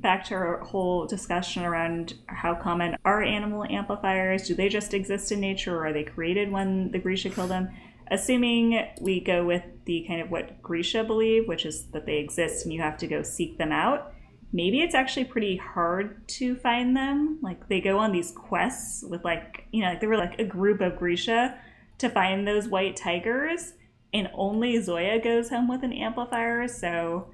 back 0.00 0.24
to 0.26 0.34
our 0.34 0.58
whole 0.60 1.06
discussion 1.06 1.64
around 1.64 2.14
how 2.26 2.54
common 2.54 2.96
are 3.04 3.22
animal 3.22 3.64
amplifiers? 3.64 4.46
Do 4.46 4.54
they 4.54 4.68
just 4.68 4.94
exist 4.94 5.32
in 5.32 5.40
nature 5.40 5.76
or 5.76 5.86
are 5.86 5.92
they 5.92 6.04
created 6.04 6.50
when 6.50 6.90
the 6.90 6.98
Grisha 6.98 7.30
kill 7.30 7.46
them? 7.46 7.70
Assuming 8.10 8.88
we 9.00 9.20
go 9.20 9.44
with 9.44 9.62
the 9.84 10.04
kind 10.08 10.20
of 10.20 10.30
what 10.30 10.60
Grisha 10.62 11.04
believe, 11.04 11.46
which 11.46 11.64
is 11.64 11.86
that 11.92 12.06
they 12.06 12.18
exist 12.18 12.64
and 12.64 12.72
you 12.72 12.80
have 12.80 12.98
to 12.98 13.06
go 13.06 13.22
seek 13.22 13.58
them 13.58 13.70
out, 13.70 14.12
maybe 14.52 14.80
it's 14.80 14.94
actually 14.94 15.24
pretty 15.24 15.56
hard 15.56 16.26
to 16.28 16.56
find 16.56 16.96
them. 16.96 17.38
Like 17.40 17.68
they 17.68 17.80
go 17.80 17.98
on 17.98 18.12
these 18.12 18.32
quests 18.32 19.04
with 19.04 19.24
like, 19.24 19.66
you 19.70 19.82
know, 19.82 19.90
like 19.90 20.00
there 20.00 20.08
were 20.08 20.16
like 20.16 20.38
a 20.38 20.44
group 20.44 20.80
of 20.80 20.98
Grisha 20.98 21.56
to 21.98 22.08
find 22.08 22.48
those 22.48 22.66
white 22.66 22.96
tigers 22.96 23.74
and 24.12 24.28
only 24.34 24.80
Zoya 24.80 25.20
goes 25.20 25.50
home 25.50 25.68
with 25.68 25.84
an 25.84 25.92
amplifier. 25.92 26.66
So 26.66 27.30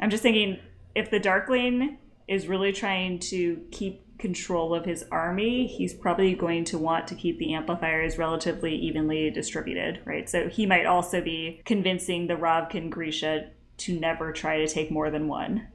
I'm 0.00 0.10
just 0.10 0.22
thinking 0.22 0.58
if 0.94 1.10
the 1.10 1.20
Darkling 1.20 1.98
is 2.28 2.46
really 2.46 2.72
trying 2.72 3.18
to 3.18 3.60
keep 3.70 4.04
control 4.18 4.74
of 4.74 4.84
his 4.84 5.04
army, 5.10 5.66
he's 5.66 5.94
probably 5.94 6.34
going 6.34 6.64
to 6.66 6.78
want 6.78 7.08
to 7.08 7.14
keep 7.14 7.38
the 7.38 7.54
amplifiers 7.54 8.18
relatively 8.18 8.74
evenly 8.76 9.30
distributed, 9.30 10.00
right? 10.04 10.28
So 10.28 10.48
he 10.48 10.66
might 10.66 10.86
also 10.86 11.20
be 11.20 11.62
convincing 11.64 12.26
the 12.26 12.34
Ravkan 12.34 12.90
Grisha 12.90 13.50
to 13.78 13.98
never 13.98 14.30
try 14.32 14.58
to 14.58 14.68
take 14.68 14.90
more 14.90 15.10
than 15.10 15.26
one. 15.26 15.68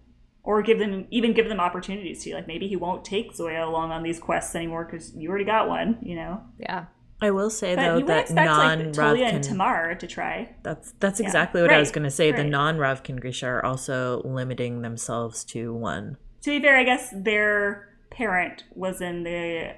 Or 0.44 0.62
give 0.62 0.78
them 0.78 1.08
even 1.10 1.34
give 1.34 1.50
them 1.50 1.60
opportunities 1.60 2.24
to 2.24 2.36
like 2.36 2.46
maybe 2.46 2.68
he 2.68 2.76
won't 2.76 3.04
take 3.04 3.34
Zoya 3.34 3.66
along 3.66 3.92
on 3.92 4.04
these 4.04 4.20
quests 4.20 4.54
anymore 4.56 4.86
because 4.86 5.12
you 5.16 5.28
already 5.28 5.44
got 5.44 5.68
one, 5.68 5.98
you 6.04 6.16
know. 6.16 6.44
Yeah. 6.60 6.86
I 7.22 7.32
will 7.32 7.50
say 7.50 7.76
but 7.76 8.00
though 8.00 8.06
that 8.08 8.32
non 8.32 8.80
like, 8.80 8.94
Ravkan 8.94 9.34
and 9.36 9.44
Tamar 9.44 9.96
to 9.96 10.08
try. 10.08 10.54
That's 10.64 10.94
that's 11.00 11.20
exactly 11.20 11.62
yeah. 11.62 11.66
what 11.66 11.72
right. 11.72 11.78
I 11.78 11.80
was 11.80 11.92
going 11.92 12.04
to 12.04 12.12
say. 12.12 12.32
Right. 12.32 12.38
The 12.38 12.44
non 12.44 12.78
Ravkan 12.78 13.20
Grisha 13.20 13.48
are 13.48 13.66
also 13.66 14.22
limiting 14.26 14.82
themselves 14.82 15.44
to 15.46 15.74
one. 15.74 16.18
To 16.42 16.50
be 16.50 16.62
fair, 16.62 16.78
I 16.78 16.84
guess 16.84 17.14
their 17.16 17.90
parent 18.12 18.64
was 18.74 19.02
in 19.02 19.24
the 19.24 19.76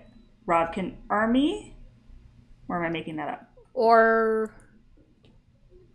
Ravkan 0.48 0.96
army. 1.10 1.76
Or 2.70 2.84
am 2.84 2.90
I 2.90 2.90
making 2.90 3.16
that 3.18 3.30
up? 3.30 3.50
Or 3.74 4.54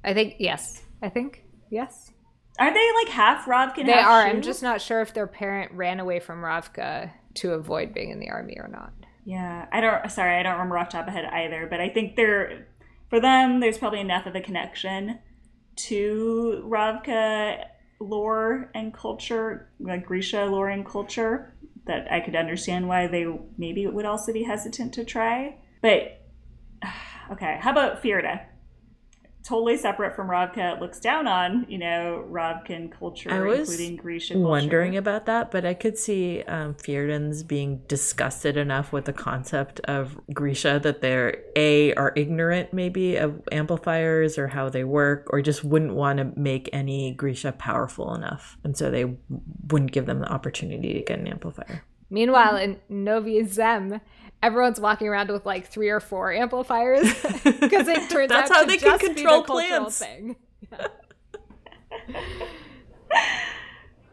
I 0.05 0.15
think 0.15 0.37
yes. 0.39 0.83
I 1.03 1.09
think 1.09 1.45
yes. 1.71 2.13
Are 2.59 2.73
they 2.73 2.93
like 2.95 3.09
half 3.09 3.47
Ravkan? 3.47 3.87
They 3.87 3.93
are. 3.93 4.23
Shu? 4.23 4.31
I'm 4.31 4.43
just 4.43 4.63
not 4.63 4.81
sure 4.81 5.01
if 5.01 5.13
their 5.13 5.27
parent 5.27 5.73
ran 5.73 6.01
away 6.01 6.21
from 6.21 6.41
Ravka 6.41 7.11
to 7.35 7.53
avoid 7.53 7.93
being 7.93 8.11
in 8.11 8.21
the 8.21 8.31
army 8.31 8.57
or 8.59 8.69
not. 8.69 8.93
Yeah, 9.25 9.67
I 9.71 9.81
don't. 9.81 10.11
Sorry, 10.11 10.37
I 10.39 10.43
don't 10.43 10.55
remember 10.55 10.79
off 10.79 10.89
top 10.89 11.07
of 11.07 11.13
head 11.15 11.25
either. 11.25 11.67
But 11.71 11.81
I 11.81 11.89
think 11.89 12.17
there, 12.17 12.67
for 13.09 13.21
them, 13.21 13.61
there's 13.61 13.79
probably 13.79 14.01
enough 14.01 14.27
of 14.27 14.35
a 14.35 14.41
connection 14.41 15.19
to 15.77 16.63
Ravka 16.67 17.65
lore 18.01 18.71
and 18.75 18.93
culture, 18.93 19.71
like 19.79 20.07
Grisha 20.07 20.45
lore 20.47 20.69
and 20.69 20.85
culture, 20.85 21.55
that 21.87 22.11
I 22.11 22.21
could 22.21 22.37
understand 22.37 22.89
why 22.89 23.07
they 23.07 23.27
maybe 23.57 23.87
would 23.87 24.05
also 24.05 24.33
be 24.33 24.43
hesitant 24.43 24.95
to 24.95 25.05
try. 25.05 25.57
But 25.81 26.21
okay, 27.33 27.59
how 27.61 27.71
about 27.71 28.03
Fjerda? 28.03 28.47
Totally 29.45 29.77
separate 29.77 30.15
from 30.15 30.29
Ravka 30.29 30.77
it 30.77 30.81
looks 30.81 31.01
down 31.01 31.27
on, 31.27 31.67
you 31.69 31.79
know, 31.79 32.25
Ravkan 32.31 32.93
culture, 32.93 33.31
I 33.31 33.41
was 33.41 33.69
including 33.71 33.97
Grecian 33.97 34.37
culture. 34.37 34.49
wondering 34.49 34.97
about 34.97 35.27
that, 35.27 35.51
but 35.51 35.65
I 35.65 35.75
could 35.75 35.99
see 35.99 36.43
um, 36.45 36.75
Fjerdans 36.75 37.47
being 37.47 37.83
disgusted 37.89 38.57
enough 38.57 38.93
with 38.93 39.07
the 39.07 39.13
concept 39.13 39.81
of 39.81 40.17
Grisha 40.33 40.79
that 40.85 41.01
they're 41.01 41.43
A, 41.57 41.93
are 41.95 42.13
ignorant 42.15 42.73
maybe 42.73 43.17
of 43.17 43.43
amplifiers 43.51 44.39
or 44.39 44.47
how 44.47 44.69
they 44.69 44.85
work, 44.85 45.27
or 45.31 45.43
just 45.43 45.65
wouldn't 45.65 45.95
want 45.95 46.19
to 46.19 46.33
make 46.37 46.71
any 46.73 47.13
Grisha 47.13 47.51
powerful 47.53 48.15
enough. 48.15 48.57
And 48.63 48.77
so 48.77 48.91
they 48.91 49.17
wouldn't 49.69 49.91
give 49.91 50.07
them 50.07 50.21
the 50.21 50.33
opportunity 50.33 50.95
to 50.95 51.01
get 51.01 51.19
an 51.19 51.27
amplifier. 51.27 51.85
Meanwhile, 52.11 52.57
in 52.59 52.79
Novyi 52.91 53.49
Zem, 53.49 54.01
everyone's 54.43 54.81
walking 54.81 55.09
around 55.09 55.31
with 55.31 55.47
like 55.47 55.67
three 55.67 55.89
or 55.89 56.01
four 56.01 56.33
amplifiers 56.33 57.03
because 57.45 57.89
it 57.89 58.11
turns 58.11 58.29
That's 58.29 58.51
out 58.51 58.57
how 58.57 58.65
they 58.65 58.77
can 58.77 58.99
control 58.99 59.43
plants. 59.45 59.99
Thing. 59.99 60.37
Yeah. 60.71 60.87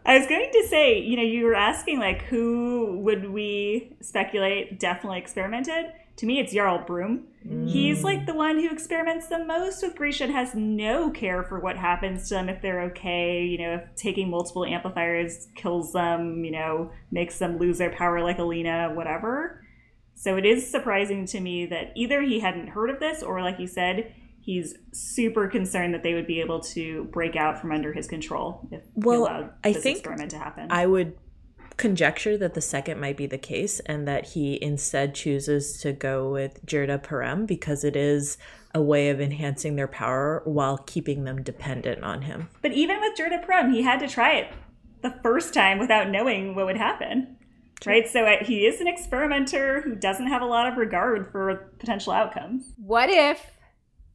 I 0.06 0.18
was 0.18 0.28
going 0.28 0.50
to 0.52 0.68
say, 0.68 1.00
you 1.00 1.16
know, 1.18 1.24
you 1.24 1.46
were 1.46 1.56
asking 1.56 2.00
like 2.00 2.24
who 2.24 2.98
would 3.04 3.30
we 3.30 3.96
speculate 4.02 4.80
definitely 4.80 5.20
experimented. 5.20 5.92
To 6.18 6.26
me, 6.26 6.40
it's 6.40 6.52
Jarl 6.52 6.84
Brum. 6.86 7.28
Mm. 7.48 7.70
He's 7.70 8.04
like 8.04 8.26
the 8.26 8.34
one 8.34 8.60
who 8.60 8.70
experiments 8.70 9.28
the 9.28 9.46
most 9.46 9.82
with 9.82 9.96
Grisha 9.96 10.26
and 10.26 10.34
has 10.34 10.54
no 10.54 11.12
care 11.12 11.44
for 11.44 11.60
what 11.60 11.78
happens 11.78 12.28
to 12.28 12.36
them 12.36 12.50
if 12.50 12.62
they're 12.62 12.82
okay. 12.86 13.46
You 13.46 13.58
know, 13.60 13.74
if 13.76 13.96
taking 13.96 14.30
multiple 14.30 14.66
amplifiers 14.66 15.48
kills 15.56 15.94
them, 15.94 16.44
you 16.44 16.52
know, 16.52 16.92
makes 17.12 17.40
them 17.40 17.58
lose 17.58 17.78
their 17.78 17.92
power 17.92 18.22
like 18.22 18.40
Alina, 18.40 18.92
whatever. 18.94 19.64
So 20.20 20.36
it 20.36 20.46
is 20.46 20.70
surprising 20.70 21.26
to 21.28 21.40
me 21.40 21.66
that 21.68 21.94
either 21.96 22.22
he 22.22 22.42
hadn't 22.42 22.68
heard 22.68 22.90
of 22.90 23.00
this, 23.00 23.24
or 23.24 23.42
like 23.42 23.58
you 23.58 23.68
said, 23.68 24.14
he's 24.42 24.76
super 24.92 25.48
concerned 25.48 25.94
that 25.94 26.04
they 26.04 26.14
would 26.14 26.28
be 26.28 26.42
able 26.42 26.60
to 26.60 27.06
break 27.06 27.38
out 27.38 27.58
from 27.58 27.72
under 27.72 27.94
his 27.94 28.06
control 28.06 28.68
if 28.70 28.82
well, 28.96 29.22
allowed 29.22 29.54
this 29.64 29.78
I 29.78 29.80
think 29.80 30.00
experiment 30.00 30.32
to 30.32 30.38
happen. 30.38 30.68
I 30.70 30.88
would 30.88 31.18
conjecture 31.78 32.38
that 32.38 32.54
the 32.54 32.60
second 32.60 33.00
might 33.00 33.16
be 33.16 33.28
the 33.28 33.38
case, 33.38 33.80
and 33.86 34.06
that 34.10 34.26
he 34.26 34.62
instead 34.62 35.16
chooses 35.16 35.80
to 35.84 35.94
go 35.94 36.30
with 36.30 36.66
Jurda 36.66 37.02
Parem 37.02 37.48
because 37.48 37.86
it 37.86 37.96
is 37.96 38.38
a 38.76 38.82
way 38.82 39.12
of 39.12 39.22
enhancing 39.22 39.78
their 39.78 39.88
power 39.88 40.42
while 40.44 40.80
keeping 40.80 41.24
them 41.24 41.42
dependent 41.42 42.04
on 42.04 42.24
him. 42.24 42.50
But 42.62 42.74
even 42.74 43.00
with 43.00 43.18
Jurda 43.18 43.46
Parem, 43.46 43.72
he 43.72 43.84
had 43.84 44.02
to 44.02 44.08
try 44.10 44.34
it 44.34 44.52
the 45.02 45.18
first 45.24 45.54
time 45.54 45.80
without 45.80 46.10
knowing 46.10 46.56
what 46.56 46.66
would 46.66 46.76
happen. 46.76 47.38
Right? 47.86 48.08
So 48.08 48.26
uh, 48.26 48.44
he 48.44 48.66
is 48.66 48.82
an 48.82 48.88
experimenter 48.88 49.82
who 49.82 49.96
doesn't 49.96 50.28
have 50.28 50.42
a 50.42 50.46
lot 50.46 50.68
of 50.68 50.78
regard 50.78 51.32
for 51.32 51.56
potential 51.80 52.14
outcomes. 52.14 52.74
What 52.78 53.10
if 53.10 53.58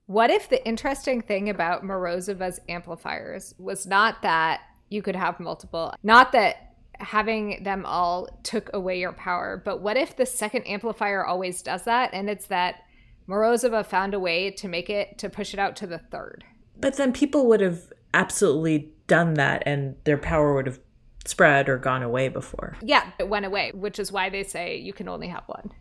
what 0.06 0.30
if 0.30 0.50
the 0.50 0.64
interesting 0.66 1.22
thing 1.22 1.48
about 1.48 1.82
Morozova's 1.82 2.60
amplifiers 2.68 3.54
was 3.58 3.86
not 3.86 4.20
that 4.20 4.60
you 4.90 5.00
could 5.00 5.16
have 5.16 5.40
multiple, 5.40 5.94
not 6.02 6.32
that 6.32 6.74
having 6.98 7.62
them 7.62 7.84
all 7.86 8.28
took 8.42 8.70
away 8.74 9.00
your 9.00 9.12
power, 9.12 9.60
but 9.64 9.80
what 9.80 9.96
if 9.96 10.14
the 10.16 10.26
second 10.26 10.66
amplifier 10.66 11.24
always 11.24 11.62
does 11.62 11.84
that 11.84 12.10
and 12.12 12.28
it's 12.28 12.46
that 12.46 12.82
Morozova 13.26 13.84
found 13.84 14.12
a 14.12 14.20
way 14.20 14.50
to 14.50 14.68
make 14.68 14.90
it 14.90 15.16
to 15.18 15.30
push 15.30 15.54
it 15.54 15.58
out 15.58 15.74
to 15.76 15.86
the 15.86 15.98
third? 15.98 16.44
But 16.78 16.96
then 16.96 17.12
people 17.12 17.46
would 17.46 17.60
have 17.60 17.90
absolutely 18.12 18.92
done 19.06 19.34
that 19.34 19.62
and 19.64 19.96
their 20.04 20.18
power 20.18 20.54
would 20.54 20.66
have 20.66 20.80
spread 21.24 21.68
or 21.68 21.78
gone 21.78 22.02
away 22.02 22.28
before. 22.28 22.76
Yeah, 22.82 23.10
it 23.18 23.28
went 23.28 23.46
away, 23.46 23.72
which 23.74 23.98
is 23.98 24.12
why 24.12 24.28
they 24.30 24.44
say 24.44 24.76
you 24.76 24.92
can 24.92 25.08
only 25.08 25.28
have 25.28 25.44
one. 25.46 25.72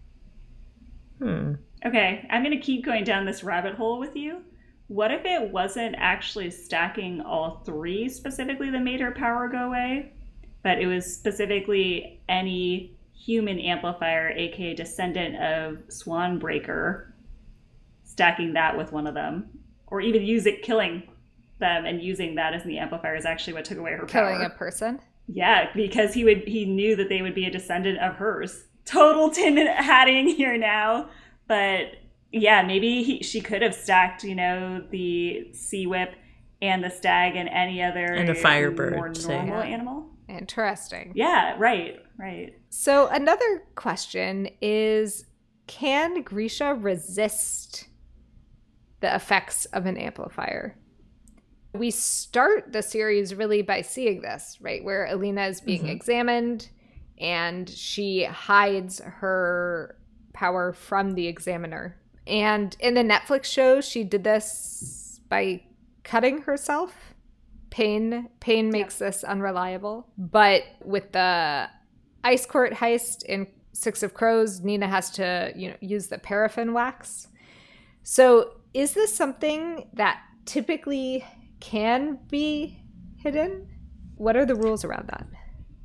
Hmm. 1.20 1.54
Okay, 1.86 2.26
I'm 2.30 2.44
going 2.44 2.58
to 2.58 2.64
keep 2.64 2.86
going 2.86 3.04
down 3.04 3.26
this 3.26 3.44
rabbit 3.44 3.76
hole 3.76 4.00
with 4.00 4.16
you. 4.16 4.42
What 4.88 5.12
if 5.12 5.26
it 5.26 5.52
wasn't 5.52 5.96
actually 5.98 6.50
stacking 6.50 7.22
all 7.22 7.62
three 7.66 8.10
specifically 8.10 8.70
that 8.70 8.82
made 8.82 9.00
her 9.00 9.12
power 9.12 9.48
go 9.48 9.68
away, 9.68 10.14
but 10.62 10.80
it 10.80 10.88
was 10.88 11.14
specifically 11.14 12.22
any 12.30 12.96
human 13.14 13.60
amplifier, 13.60 14.30
aka 14.30 14.74
descendant 14.74 15.36
of 15.36 15.78
Swanbreaker, 15.88 17.12
stacking 18.04 18.54
that 18.54 18.78
with 18.78 18.92
one 18.92 19.08
of 19.08 19.14
them, 19.14 19.50
or 19.88 20.02
even 20.02 20.24
use 20.24 20.46
it 20.46 20.62
killing 20.62 21.04
them 21.60 21.86
and 21.86 22.02
using 22.02 22.36
that 22.36 22.54
as 22.54 22.64
the 22.64 22.78
amplifier 22.78 23.16
is 23.16 23.26
actually 23.26 23.54
what 23.54 23.66
took 23.66 23.78
away 23.78 23.92
her 23.92 24.06
Killing 24.06 24.10
power. 24.10 24.34
Killing 24.34 24.46
a 24.46 24.50
person? 24.50 25.00
Yeah, 25.28 25.70
because 25.76 26.14
he 26.14 26.24
would 26.24 26.48
he 26.48 26.66
knew 26.66 26.96
that 26.96 27.10
they 27.10 27.22
would 27.22 27.36
be 27.36 27.46
a 27.46 27.52
descendant 27.52 28.00
of 28.00 28.16
hers. 28.16 28.66
Total 28.86 29.30
tin 29.30 29.58
hatting 29.58 30.28
here 30.36 30.58
now, 30.58 31.10
but 31.48 31.96
yeah, 32.32 32.64
maybe 32.64 33.04
he, 33.04 33.22
she 33.24 33.42
could 33.42 33.62
have 33.62 33.76
stacked, 33.76 34.24
you 34.24 34.36
know, 34.36 34.84
the 34.90 35.54
sea 35.54 35.86
whip 35.88 36.16
and 36.62 36.84
the 36.84 36.90
stag 36.90 37.36
and 37.36 37.48
any 37.50 37.82
other 37.84 38.06
And 38.06 38.30
a 38.30 38.36
firebird, 38.36 38.96
more 38.96 39.14
say. 39.14 39.36
normal 39.36 39.60
Yeah. 39.60 39.70
animal. 39.70 40.10
Interesting. 40.28 41.12
Yeah, 41.16 41.56
right, 41.60 41.98
right. 42.18 42.54
So 42.70 43.08
another 43.08 43.64
question 43.76 44.50
is 44.62 45.26
can 45.68 46.22
Grisha 46.24 46.74
resist 46.74 47.88
the 49.02 49.14
effects 49.14 49.66
of 49.66 49.86
an 49.86 49.96
amplifier? 49.98 50.76
We 51.74 51.92
start 51.92 52.72
the 52.72 52.82
series 52.84 53.34
really 53.34 53.62
by 53.62 53.82
seeing 53.82 54.22
this, 54.22 54.58
right? 54.62 54.84
Where 54.84 55.06
Alina 55.06 55.48
is 55.48 55.60
being 55.60 55.84
Mhm. 55.86 55.90
examined 55.90 56.70
and 57.18 57.70
she 57.70 58.24
hides 58.26 59.00
her 59.00 59.96
power 60.34 60.74
from 60.74 61.14
the 61.14 61.28
examiner. 61.28 61.96
And 62.28 62.76
in 62.80 62.94
the 62.94 63.02
Netflix 63.04 63.46
show, 63.46 63.82
she 63.82 64.04
did 64.04 64.24
this 64.24 65.20
by 65.30 65.64
cutting 66.04 66.42
herself. 66.44 67.14
Pain 67.70 68.30
pain 68.40 68.70
makes 68.70 69.00
this 69.00 69.24
unreliable. 69.24 70.08
But 70.18 70.64
with 70.84 71.12
the 71.12 71.70
ice 72.24 72.46
court 72.46 72.74
heist 72.74 73.24
in 73.24 73.48
Six 73.72 74.04
of 74.04 74.14
Crows, 74.14 74.62
Nina 74.62 74.88
has 74.88 75.10
to, 75.12 75.52
you 75.56 75.70
know, 75.70 75.76
use 75.82 76.08
the 76.08 76.20
paraffin 76.20 76.74
wax. 76.74 77.30
So, 78.04 78.58
is 78.76 78.94
this 78.94 79.16
something 79.16 79.88
that 79.94 80.22
typically 80.46 81.26
can 81.64 82.20
be 82.30 82.78
hidden? 83.16 83.66
What 84.16 84.36
are 84.36 84.46
the 84.46 84.54
rules 84.56 84.84
around 84.84 85.08
that? 85.08 85.26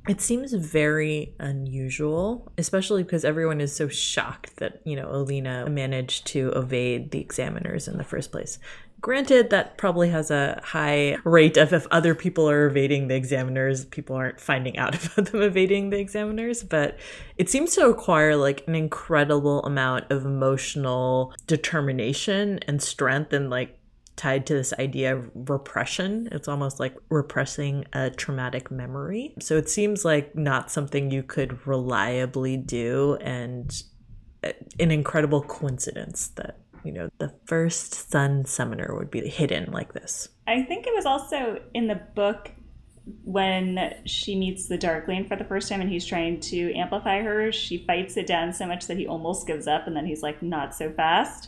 It 0.09 0.19
seems 0.19 0.51
very 0.53 1.35
unusual, 1.39 2.51
especially 2.57 3.03
because 3.03 3.23
everyone 3.23 3.61
is 3.61 3.73
so 3.73 3.87
shocked 3.87 4.57
that, 4.57 4.81
you 4.83 4.95
know, 4.95 5.09
Alina 5.09 5.69
managed 5.69 6.27
to 6.27 6.49
evade 6.49 7.11
the 7.11 7.21
examiners 7.21 7.87
in 7.87 7.97
the 7.97 8.03
first 8.03 8.31
place. 8.31 8.59
Granted, 9.01 9.51
that 9.51 9.77
probably 9.77 10.09
has 10.09 10.29
a 10.29 10.59
high 10.61 11.15
rate 11.23 11.55
of 11.55 11.71
if 11.71 11.87
other 11.91 12.13
people 12.13 12.49
are 12.49 12.67
evading 12.67 13.07
the 13.07 13.15
examiners, 13.15 13.85
people 13.85 14.17
aren't 14.17 14.41
finding 14.41 14.77
out 14.77 14.95
about 15.05 15.31
them 15.31 15.41
evading 15.41 15.91
the 15.91 15.99
examiners, 15.99 16.61
but 16.61 16.97
it 17.37 17.49
seems 17.49 17.73
to 17.75 17.85
require 17.85 18.35
like 18.35 18.65
an 18.67 18.75
incredible 18.75 19.63
amount 19.63 20.11
of 20.11 20.25
emotional 20.25 21.33
determination 21.47 22.59
and 22.67 22.81
strength 22.81 23.31
and 23.31 23.49
like 23.49 23.78
tied 24.19 24.45
to 24.45 24.53
this 24.53 24.73
idea 24.73 25.15
of 25.15 25.31
repression. 25.33 26.27
It's 26.33 26.49
almost 26.49 26.77
like 26.77 26.93
repressing 27.09 27.85
a 27.93 28.09
traumatic 28.09 28.69
memory. 28.69 29.33
So 29.39 29.55
it 29.55 29.69
seems 29.69 30.03
like 30.03 30.35
not 30.35 30.69
something 30.69 31.09
you 31.09 31.23
could 31.23 31.65
reliably 31.65 32.57
do 32.57 33.17
and 33.21 33.71
uh, 34.43 34.51
an 34.77 34.91
incredible 34.91 35.41
coincidence 35.41 36.27
that, 36.35 36.59
you 36.83 36.91
know, 36.91 37.09
the 37.19 37.33
first 37.45 38.11
sun 38.11 38.45
summoner 38.45 38.93
would 38.93 39.09
be 39.09 39.25
hidden 39.29 39.71
like 39.71 39.93
this. 39.93 40.27
I 40.47 40.63
think 40.63 40.85
it 40.85 40.93
was 40.93 41.05
also 41.05 41.61
in 41.73 41.87
the 41.87 42.01
book 42.13 42.51
when 43.23 43.93
she 44.05 44.35
meets 44.35 44.67
the 44.67 44.77
Darkling 44.77 45.25
for 45.29 45.37
the 45.37 45.45
first 45.45 45.69
time 45.69 45.79
and 45.79 45.89
he's 45.89 46.05
trying 46.05 46.41
to 46.41 46.73
amplify 46.73 47.21
her, 47.21 47.53
she 47.53 47.85
fights 47.85 48.17
it 48.17 48.27
down 48.27 48.51
so 48.51 48.67
much 48.67 48.85
that 48.87 48.97
he 48.97 49.07
almost 49.07 49.47
gives 49.47 49.65
up 49.65 49.87
and 49.87 49.95
then 49.95 50.05
he's 50.05 50.21
like, 50.21 50.43
not 50.43 50.75
so 50.75 50.91
fast. 50.91 51.47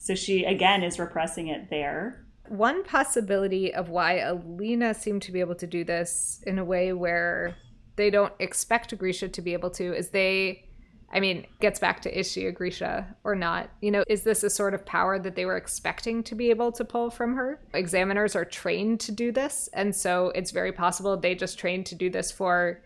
So 0.00 0.14
she, 0.14 0.44
again, 0.44 0.82
is 0.82 0.98
repressing 0.98 1.48
it 1.48 1.68
there. 1.68 2.24
One 2.48 2.82
possibility 2.82 3.72
of 3.72 3.90
why 3.90 4.18
Alina 4.18 4.94
seemed 4.94 5.20
to 5.22 5.32
be 5.32 5.40
able 5.40 5.54
to 5.56 5.66
do 5.66 5.84
this 5.84 6.42
in 6.46 6.58
a 6.58 6.64
way 6.64 6.94
where 6.94 7.54
they 7.96 8.08
don't 8.08 8.32
expect 8.38 8.96
Grisha 8.96 9.28
to 9.28 9.42
be 9.42 9.52
able 9.52 9.68
to 9.72 9.94
is 9.94 10.08
they, 10.08 10.64
I 11.12 11.20
mean, 11.20 11.46
gets 11.60 11.78
back 11.78 12.00
to 12.02 12.18
is 12.18 12.32
she 12.32 12.46
a 12.46 12.50
Grisha 12.50 13.14
or 13.24 13.34
not? 13.34 13.68
You 13.82 13.90
know, 13.90 14.02
is 14.08 14.22
this 14.22 14.42
a 14.42 14.48
sort 14.48 14.72
of 14.72 14.86
power 14.86 15.18
that 15.18 15.36
they 15.36 15.44
were 15.44 15.58
expecting 15.58 16.22
to 16.24 16.34
be 16.34 16.48
able 16.48 16.72
to 16.72 16.84
pull 16.84 17.10
from 17.10 17.36
her? 17.36 17.60
Examiners 17.74 18.34
are 18.34 18.46
trained 18.46 19.00
to 19.00 19.12
do 19.12 19.30
this, 19.30 19.68
and 19.74 19.94
so 19.94 20.32
it's 20.34 20.50
very 20.50 20.72
possible 20.72 21.14
they 21.14 21.34
just 21.34 21.58
trained 21.58 21.84
to 21.86 21.94
do 21.94 22.08
this 22.08 22.32
for 22.32 22.82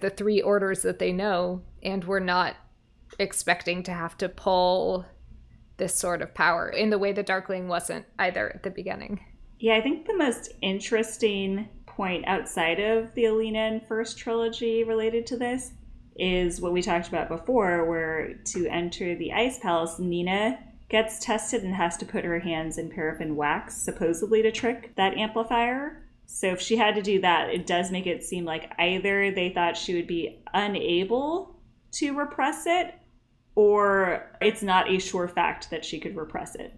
the 0.00 0.08
three 0.08 0.40
orders 0.40 0.80
that 0.80 0.98
they 0.98 1.12
know, 1.12 1.60
and 1.82 2.04
were 2.04 2.20
not 2.20 2.56
expecting 3.18 3.82
to 3.82 3.92
have 3.92 4.16
to 4.16 4.28
pull 4.30 5.04
this 5.76 5.94
sort 5.94 6.22
of 6.22 6.34
power 6.34 6.68
in 6.68 6.90
the 6.90 6.98
way 6.98 7.12
the 7.12 7.22
Darkling 7.22 7.68
wasn't 7.68 8.06
either 8.18 8.50
at 8.54 8.62
the 8.62 8.70
beginning. 8.70 9.24
Yeah, 9.58 9.76
I 9.76 9.80
think 9.80 10.06
the 10.06 10.16
most 10.16 10.52
interesting 10.62 11.68
point 11.86 12.26
outside 12.26 12.80
of 12.80 13.14
the 13.14 13.26
Alina 13.26 13.60
and 13.60 13.86
First 13.86 14.18
trilogy 14.18 14.84
related 14.84 15.26
to 15.28 15.36
this 15.36 15.72
is 16.16 16.60
what 16.60 16.72
we 16.72 16.82
talked 16.82 17.08
about 17.08 17.28
before, 17.28 17.84
where 17.88 18.34
to 18.44 18.66
enter 18.68 19.16
the 19.16 19.32
Ice 19.32 19.58
Palace, 19.58 19.98
Nina 19.98 20.58
gets 20.88 21.18
tested 21.18 21.64
and 21.64 21.74
has 21.74 21.96
to 21.96 22.06
put 22.06 22.24
her 22.24 22.38
hands 22.38 22.78
in 22.78 22.90
paraffin 22.90 23.36
wax, 23.36 23.76
supposedly 23.76 24.42
to 24.42 24.52
trick 24.52 24.94
that 24.96 25.16
amplifier. 25.16 26.06
So 26.26 26.48
if 26.48 26.60
she 26.60 26.76
had 26.76 26.94
to 26.94 27.02
do 27.02 27.20
that, 27.20 27.50
it 27.50 27.66
does 27.66 27.90
make 27.90 28.06
it 28.06 28.22
seem 28.22 28.44
like 28.44 28.72
either 28.78 29.30
they 29.30 29.50
thought 29.50 29.76
she 29.76 29.94
would 29.94 30.06
be 30.06 30.42
unable 30.52 31.56
to 31.92 32.16
repress 32.16 32.64
it, 32.66 32.94
or 33.54 34.26
it's 34.40 34.62
not 34.62 34.90
a 34.90 34.98
sure 34.98 35.28
fact 35.28 35.70
that 35.70 35.84
she 35.84 36.00
could 36.00 36.16
repress 36.16 36.54
it. 36.54 36.74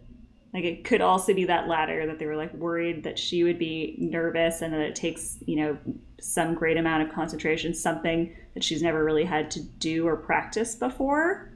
Like 0.53 0.65
it 0.65 0.85
could 0.85 1.01
also 1.01 1.35
be 1.35 1.45
that 1.45 1.69
latter 1.69 2.07
that 2.07 2.19
they 2.19 2.27
were 2.27 2.37
like 2.37 2.55
worried 2.55 3.05
that 3.05 3.19
she 3.19 3.45
would 3.45 3.59
be 3.59 3.97
nervous 3.99 4.63
and 4.63 4.73
that 4.73 4.81
it 4.81 4.95
takes, 4.95 5.39
you 5.47 5.57
know, 5.57 5.79
some 6.21 6.55
great 6.55 6.77
amount 6.77 7.03
of 7.03 7.15
concentration, 7.15 7.75
something 7.75 8.35
that 8.55 8.65
she's 8.65 8.83
never 8.83 9.05
really 9.05 9.25
had 9.25 9.51
to 9.51 9.63
do 9.63 10.07
or 10.07 10.17
practice 10.17 10.75
before. 10.75 11.53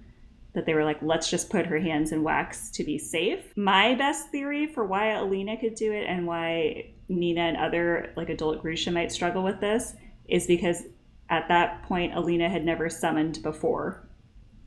That 0.53 0.67
they 0.67 0.75
were 0.75 0.85
like, 0.85 1.01
let's 1.01 1.31
just 1.31 1.49
put 1.49 1.65
her 1.67 1.79
hands 1.79 2.11
in 2.11 2.25
wax 2.25 2.71
to 2.73 2.85
be 2.85 2.99
safe. 2.99 3.57
My 3.57 3.95
best 3.95 4.31
theory 4.31 4.67
for 4.67 4.85
why 4.85 5.13
Alina 5.13 5.57
could 5.57 5.77
do 5.77 5.93
it 5.93 6.07
and 6.09 6.27
why 6.27 6.91
Nina 7.09 7.43
and 7.43 7.57
other 7.57 8.13
like 8.17 8.31
adult 8.31 8.61
Grisha 8.61 8.91
might 8.91 9.13
struggle 9.13 9.45
with 9.45 9.61
this 9.61 9.95
is 10.29 10.47
because 10.47 10.83
at 11.29 11.49
that 11.49 11.85
point 11.85 12.15
Alina 12.15 12.49
had 12.49 12.65
never 12.65 12.91
summoned 12.91 13.43
before. 13.43 14.10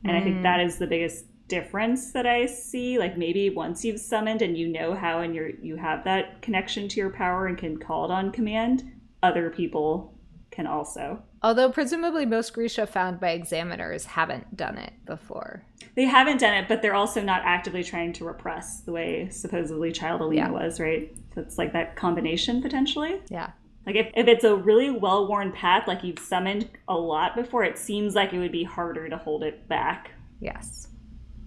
And 0.04 0.16
I 0.16 0.20
think 0.20 0.42
that 0.42 0.60
mm. 0.60 0.66
is 0.66 0.78
the 0.78 0.86
biggest 0.86 1.26
difference 1.48 2.12
that 2.12 2.26
I 2.26 2.46
see. 2.46 2.98
Like 2.98 3.16
maybe 3.16 3.50
once 3.50 3.84
you've 3.84 4.00
summoned 4.00 4.42
and 4.42 4.56
you 4.56 4.68
know 4.68 4.94
how 4.94 5.20
and 5.20 5.34
you're 5.34 5.50
you 5.50 5.76
have 5.76 6.04
that 6.04 6.42
connection 6.42 6.88
to 6.88 6.96
your 6.96 7.10
power 7.10 7.46
and 7.46 7.56
can 7.56 7.78
call 7.78 8.04
it 8.04 8.10
on 8.10 8.32
command, 8.32 8.90
other 9.22 9.50
people 9.50 10.14
can 10.50 10.66
also. 10.66 11.22
Although 11.42 11.70
presumably 11.70 12.24
most 12.24 12.54
Grisha 12.54 12.86
found 12.86 13.20
by 13.20 13.30
examiners 13.30 14.06
haven't 14.06 14.56
done 14.56 14.78
it 14.78 14.92
before. 15.04 15.64
They 15.94 16.04
haven't 16.04 16.40
done 16.40 16.54
it, 16.54 16.68
but 16.68 16.80
they're 16.80 16.94
also 16.94 17.20
not 17.20 17.42
actively 17.44 17.84
trying 17.84 18.12
to 18.14 18.24
repress 18.24 18.80
the 18.80 18.92
way 18.92 19.28
supposedly 19.30 19.92
Child 19.92 20.22
Alina 20.22 20.46
Yeah. 20.46 20.50
was, 20.50 20.80
right? 20.80 21.14
So 21.34 21.40
it's 21.40 21.58
like 21.58 21.72
that 21.72 21.96
combination 21.96 22.62
potentially. 22.62 23.20
Yeah. 23.28 23.50
Like 23.86 23.96
if, 23.96 24.10
if 24.14 24.28
it's 24.28 24.44
a 24.44 24.56
really 24.56 24.90
well 24.90 25.28
worn 25.28 25.52
path, 25.52 25.86
like 25.86 26.02
you've 26.02 26.18
summoned 26.18 26.68
a 26.88 26.94
lot 26.94 27.36
before, 27.36 27.64
it 27.64 27.78
seems 27.78 28.14
like 28.14 28.32
it 28.32 28.38
would 28.38 28.52
be 28.52 28.64
harder 28.64 29.08
to 29.08 29.16
hold 29.16 29.42
it 29.42 29.68
back. 29.68 30.12
Yes. 30.40 30.88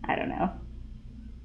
I 0.06 0.16
don't 0.16 0.30
know. 0.30 0.52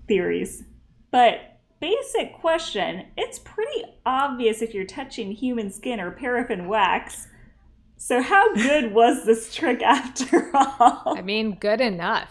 Theories. 0.07 0.65
But 1.11 1.61
basic 1.81 2.35
question, 2.35 3.07
it's 3.17 3.39
pretty 3.39 3.85
obvious 4.05 4.63
if 4.63 4.75
you're 4.75 4.85
touching 4.85 5.33
human 5.33 5.71
skin 5.71 6.01
or 6.01 6.11
paraffin 6.11 6.69
wax. 6.69 7.29
So 7.97 8.21
how 8.21 8.55
good 8.55 8.93
was 8.93 9.25
this 9.25 9.55
trick 9.55 9.83
after 9.83 10.51
all? 10.55 11.17
I 11.17 11.23
mean, 11.23 11.55
good 11.55 11.81
enough, 11.81 12.31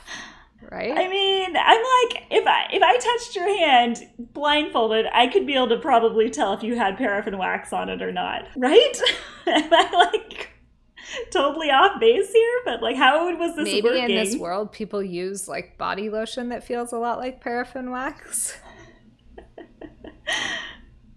right? 0.72 0.98
I 0.98 1.08
mean, 1.08 1.56
I'm 1.56 1.78
like, 1.78 2.24
if 2.32 2.48
I 2.48 2.68
if 2.74 2.82
I 2.82 2.98
touched 2.98 3.36
your 3.36 3.48
hand 3.48 4.08
blindfolded, 4.18 5.06
I 5.14 5.28
could 5.28 5.46
be 5.46 5.54
able 5.54 5.70
to 5.70 5.78
probably 5.78 6.30
tell 6.30 6.54
if 6.54 6.64
you 6.64 6.76
had 6.78 6.98
paraffin 6.98 7.38
wax 7.38 7.72
on 7.74 7.90
it 7.90 8.02
or 8.02 8.12
not, 8.12 8.46
right? 8.56 9.02
Am 9.48 9.70
I 9.72 10.10
like 10.12 10.50
totally 11.32 11.70
off 11.70 12.00
base 12.00 12.32
here? 12.32 12.60
But 12.66 12.82
like, 12.82 12.96
how 12.96 13.36
was 13.38 13.56
this 13.56 13.66
Maybe 13.66 13.82
working? 13.90 14.04
in 14.06 14.16
this 14.16 14.36
world, 14.38 14.72
people 14.72 15.04
use 15.04 15.48
like 15.48 15.78
body 15.78 16.10
lotion 16.10 16.50
that 16.50 16.64
feels 16.64 16.94
a 16.94 16.98
lot 16.98 17.20
like 17.20 17.42
paraffin 17.42 17.92
wax. 17.92 18.58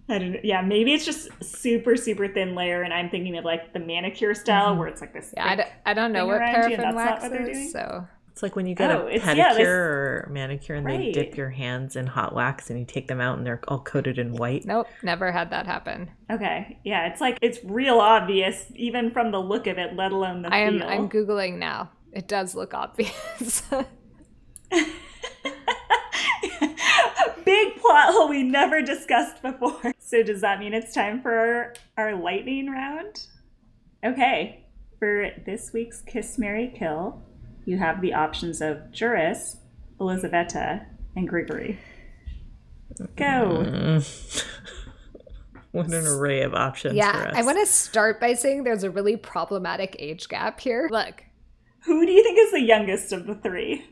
I 0.07 0.19
don't 0.19 0.33
know. 0.33 0.41
Yeah, 0.45 0.61
maybe 0.61 0.93
it's 0.93 1.07
just 1.07 1.29
super, 1.43 1.97
super 1.97 2.29
thin 2.29 2.55
layer, 2.55 2.83
and 2.83 2.93
I'm 2.93 3.09
thinking 3.09 3.39
of 3.39 3.45
like 3.47 3.73
the 3.73 3.79
manicure 3.79 4.35
style 4.35 4.71
Mm-hmm. 4.71 4.79
where 4.81 4.89
it's 4.89 5.01
like 5.01 5.15
this. 5.15 5.33
Yeah, 5.35 5.47
I, 5.49 5.57
d- 5.57 5.63
I 5.87 5.95
don't 5.95 6.13
know 6.13 6.27
what 6.27 6.43
around 6.43 6.71
you, 6.71 6.77
and 6.77 6.95
paraffin 6.95 7.31
wax 7.33 7.49
is, 7.49 7.57
doing? 7.57 7.69
so 7.71 8.07
It's 8.35 8.43
like 8.43 8.57
when 8.57 8.67
you 8.67 8.75
get 8.75 8.91
Oh, 8.91 9.07
a 9.07 9.13
pedicure 9.21 9.37
yeah, 9.37 9.55
this- 9.55 9.63
or 9.69 10.29
manicure 10.29 10.75
and 10.75 10.85
they 10.85 11.13
dip 11.13 11.37
your 11.37 11.51
hands 11.51 11.95
in 11.95 12.09
hot 12.09 12.35
wax 12.35 12.69
and 12.69 12.77
you 12.81 12.85
take 12.85 13.07
them 13.07 13.21
out 13.21 13.39
and 13.39 13.47
they're 13.47 13.61
all 13.69 13.79
coated 13.79 14.19
in 14.19 14.33
white. 14.35 14.65
nope, 14.65 14.89
never 15.05 15.31
had 15.31 15.51
that 15.51 15.67
happen. 15.67 16.11
Okay, 16.29 16.81
yeah, 16.83 17.07
it's 17.07 17.21
like 17.21 17.39
it's 17.43 17.61
real 17.63 18.01
obvious 18.01 18.67
even 18.75 19.13
from 19.13 19.31
the 19.31 19.39
look 19.39 19.69
of 19.69 19.79
it, 19.79 19.95
let 19.95 20.11
alone 20.11 20.43
the 20.43 20.53
I 20.53 20.59
am 20.59 20.81
feel. 20.81 20.89
I'm 20.89 21.09
googling 21.09 21.59
now. 21.59 21.91
It 22.13 22.27
does 22.27 22.57
look 22.57 22.75
obvious. 22.75 23.63
Big 27.45 27.77
plot 27.77 28.13
hole 28.15 28.29
we 28.29 28.43
never 28.43 28.83
discussed 28.83 29.43
before. 29.43 29.93
So 30.07 30.23
does 30.23 30.43
that 30.43 30.61
mean 30.61 30.75
it's 30.75 30.93
time 30.93 31.23
for 31.23 31.33
our, 31.33 31.75
our 31.97 32.15
lightning 32.15 32.69
round? 32.71 33.27
Okay. 34.05 34.65
For 34.99 35.31
this 35.47 35.73
week's 35.73 36.03
Kiss 36.03 36.39
Mary 36.39 36.73
Kill, 36.79 37.23
you 37.65 37.79
have 37.79 38.01
the 38.01 38.15
options 38.15 38.61
of 38.61 38.91
Juris, 38.93 39.57
Elizaveta, 40.01 40.87
and 41.17 41.29
Grigori. 41.29 41.79
Go. 43.17 43.65
Mm. 43.65 44.45
what 45.73 45.87
an 45.87 46.07
array 46.07 46.43
of 46.43 46.55
options 46.55 46.93
for 46.93 46.97
yeah, 46.97 47.31
us. 47.31 47.37
I 47.37 47.43
want 47.43 47.59
to 47.59 47.67
start 47.67 48.21
by 48.21 48.35
saying 48.35 48.65
there's 48.65 48.85
a 48.85 48.91
really 48.91 49.17
problematic 49.17 49.97
age 49.99 50.29
gap 50.29 50.61
here. 50.61 50.89
Look, 50.91 51.25
Who 51.85 52.07
do 52.07 52.13
you 52.13 52.23
think 52.23 52.39
is 52.39 52.53
the 52.53 52.63
youngest 52.63 53.13
of 53.13 53.27
the 53.27 53.35
three? 53.35 53.85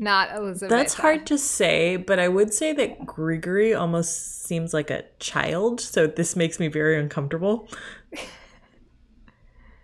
not 0.00 0.34
Elizabeth. 0.34 0.70
That's 0.70 0.94
hard 0.94 1.26
to 1.26 1.38
say, 1.38 1.96
but 1.96 2.18
I 2.18 2.26
would 2.26 2.52
say 2.54 2.72
that 2.72 3.04
Grigori 3.04 3.74
almost 3.74 4.44
seems 4.44 4.72
like 4.72 4.90
a 4.90 5.04
child, 5.18 5.80
so 5.80 6.06
this 6.06 6.34
makes 6.34 6.58
me 6.58 6.68
very 6.68 6.98
uncomfortable. 6.98 7.68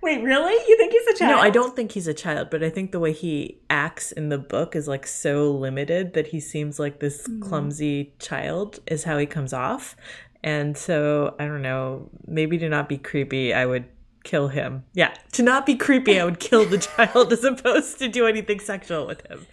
Wait, 0.06 0.22
really? 0.22 0.52
You 0.68 0.76
think 0.76 0.92
he's 0.92 1.06
a 1.08 1.18
child? 1.18 1.32
No, 1.32 1.38
I 1.42 1.50
don't 1.50 1.74
think 1.74 1.90
he's 1.90 2.06
a 2.06 2.14
child, 2.14 2.48
but 2.48 2.62
I 2.62 2.70
think 2.70 2.92
the 2.92 3.00
way 3.00 3.12
he 3.12 3.58
acts 3.68 4.12
in 4.12 4.28
the 4.28 4.38
book 4.38 4.76
is 4.76 4.86
like 4.86 5.04
so 5.04 5.50
limited 5.50 6.12
that 6.12 6.28
he 6.28 6.38
seems 6.38 6.78
like 6.78 7.00
this 7.00 7.28
clumsy 7.40 8.14
child 8.20 8.78
is 8.86 9.02
how 9.02 9.18
he 9.18 9.26
comes 9.26 9.52
off. 9.52 9.96
And 10.44 10.78
so, 10.78 11.34
I 11.40 11.46
don't 11.46 11.60
know, 11.60 12.08
maybe 12.24 12.56
to 12.56 12.68
not 12.68 12.88
be 12.88 12.98
creepy, 12.98 13.52
I 13.52 13.66
would 13.66 13.86
kill 14.22 14.46
him. 14.46 14.84
Yeah, 14.94 15.12
to 15.32 15.42
not 15.42 15.66
be 15.66 15.74
creepy, 15.74 16.20
I 16.20 16.24
would 16.24 16.38
kill 16.38 16.64
the 16.66 16.78
child 16.78 17.32
as 17.32 17.42
opposed 17.42 17.98
to 17.98 18.06
do 18.06 18.28
anything 18.28 18.60
sexual 18.60 19.08
with 19.08 19.26
him. 19.26 19.44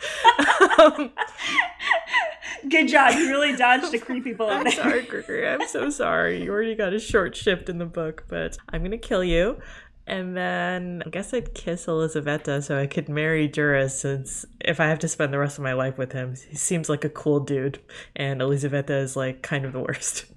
Um, 0.78 1.12
Good 2.70 2.88
job. 2.88 3.14
You 3.16 3.30
really 3.30 3.56
dodged 3.56 3.94
a 3.94 4.00
creepy 4.00 4.34
bullet 4.34 4.54
I'm 4.54 4.72
sorry, 4.72 5.04
Gregory. 5.04 5.48
I'm 5.48 5.68
so 5.68 5.90
sorry. 5.90 6.44
You 6.44 6.52
already 6.52 6.76
got 6.76 6.94
a 6.94 7.00
short 7.00 7.36
shift 7.36 7.70
in 7.70 7.78
the 7.78 7.86
book, 7.86 8.26
but 8.28 8.58
I'm 8.70 8.84
gonna 8.84 8.98
kill 8.98 9.24
you. 9.24 9.58
And 10.06 10.36
then 10.36 11.02
I 11.06 11.10
guess 11.10 11.34
I'd 11.34 11.54
kiss 11.54 11.88
Elizaveta 11.88 12.62
so 12.62 12.78
I 12.78 12.88
could 12.88 13.08
marry 13.08 13.48
Juris 13.48 14.00
since 14.00 14.46
if 14.60 14.80
I 14.80 14.88
have 14.88 15.00
to 15.00 15.08
spend 15.08 15.34
the 15.34 15.40
rest 15.40 15.58
of 15.58 15.64
my 15.64 15.74
life 15.74 15.98
with 15.98 16.12
him, 16.12 16.36
he 16.50 16.58
seems 16.58 16.90
like 16.90 17.06
a 17.06 17.10
cool 17.10 17.40
dude. 17.40 17.80
And 18.16 18.42
Elizaveta 18.42 18.96
is 18.98 19.16
like 19.16 19.42
kind 19.42 19.66
of 19.66 19.74
the 19.74 19.80
worst. 19.80 20.26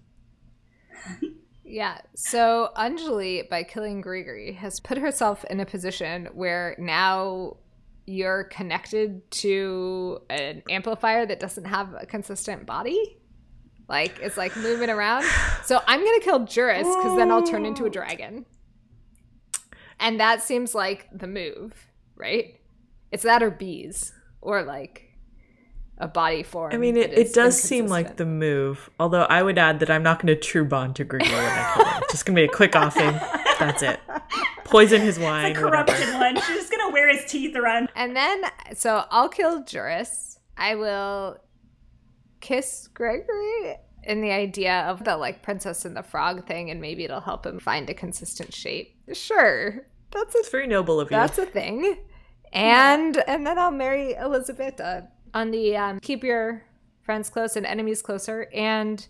Yeah. 1.68 1.98
So 2.14 2.70
Anjali, 2.76 3.48
by 3.48 3.64
killing 3.64 4.00
Gregory, 4.00 4.52
has 4.52 4.78
put 4.78 4.98
herself 4.98 5.44
in 5.50 5.58
a 5.58 5.66
position 5.66 6.26
where 6.32 6.76
now 6.78 7.56
you're 8.06 8.44
connected 8.44 9.28
to 9.32 10.20
an 10.30 10.62
amplifier 10.70 11.26
that 11.26 11.40
doesn't 11.40 11.64
have 11.64 11.92
a 11.98 12.06
consistent 12.06 12.66
body. 12.66 13.18
Like 13.88 14.18
it's 14.20 14.36
like 14.36 14.56
moving 14.56 14.90
around. 14.90 15.24
So 15.64 15.80
I'm 15.86 16.00
gonna 16.04 16.20
kill 16.20 16.44
Juris 16.44 16.86
because 16.86 17.16
then 17.16 17.32
I'll 17.32 17.42
turn 17.42 17.66
into 17.66 17.84
a 17.84 17.90
dragon. 17.90 18.46
And 19.98 20.20
that 20.20 20.42
seems 20.42 20.74
like 20.74 21.08
the 21.12 21.26
move, 21.26 21.72
right? 22.16 22.60
It's 23.10 23.22
that 23.22 23.42
or 23.42 23.50
bees. 23.50 24.12
Or 24.40 24.62
like 24.62 25.02
a 25.98 26.06
body 26.06 26.42
form. 26.42 26.72
I 26.72 26.76
mean, 26.76 26.96
it, 26.96 27.10
that 27.10 27.20
it 27.20 27.26
is 27.28 27.32
does 27.32 27.60
seem 27.60 27.86
like 27.86 28.16
the 28.16 28.26
move. 28.26 28.90
Although 29.00 29.22
I 29.22 29.42
would 29.42 29.58
add 29.58 29.80
that 29.80 29.90
I'm 29.90 30.02
not 30.02 30.20
going 30.20 30.28
to 30.28 30.36
true 30.36 30.64
bond 30.64 30.96
to 30.96 31.04
Gregory 31.04 31.30
when 31.30 31.38
I 31.40 31.72
kill 31.74 31.84
him. 31.84 32.02
Just 32.10 32.26
going 32.26 32.36
to 32.36 32.40
be 32.42 32.44
a 32.44 32.48
quick 32.48 32.76
offing. 32.76 33.18
That's 33.58 33.82
it. 33.82 33.98
Poison 34.64 35.00
his 35.00 35.18
wine. 35.18 35.54
The 35.54 35.62
whatever. 35.62 35.86
corrupted 35.86 36.14
one. 36.14 36.36
She's 36.36 36.56
just 36.56 36.70
gonna 36.70 36.92
wear 36.92 37.08
his 37.08 37.24
teeth 37.30 37.56
around. 37.56 37.88
And 37.94 38.16
then, 38.16 38.42
so 38.74 39.04
I'll 39.10 39.28
kill 39.28 39.62
Juris. 39.62 40.38
I 40.56 40.74
will 40.74 41.38
kiss 42.40 42.88
Gregory 42.88 43.76
in 44.06 44.20
the 44.20 44.30
idea 44.30 44.80
of 44.82 45.04
the 45.04 45.16
like 45.16 45.42
princess 45.42 45.84
and 45.84 45.96
the 45.96 46.02
frog 46.02 46.46
thing, 46.46 46.70
and 46.70 46.80
maybe 46.80 47.04
it'll 47.04 47.20
help 47.20 47.44
him 47.46 47.58
find 47.58 47.88
a 47.90 47.94
consistent 47.94 48.54
shape. 48.54 48.94
Sure, 49.12 49.86
that's 50.10 50.34
a 50.34 50.38
It's 50.38 50.48
very 50.50 50.66
noble 50.66 51.00
of 51.00 51.10
you. 51.10 51.16
that's 51.16 51.38
a 51.38 51.46
thing. 51.46 51.98
And 52.52 53.16
and 53.28 53.46
then 53.46 53.58
I'll 53.58 53.70
marry 53.70 54.14
Elizabetta 54.16 55.08
on 55.34 55.50
the 55.50 55.76
um, 55.76 56.00
keep 56.00 56.22
your 56.24 56.62
friends 57.02 57.28
close 57.28 57.56
and 57.56 57.66
enemies 57.66 58.02
closer. 58.02 58.48
And 58.54 59.06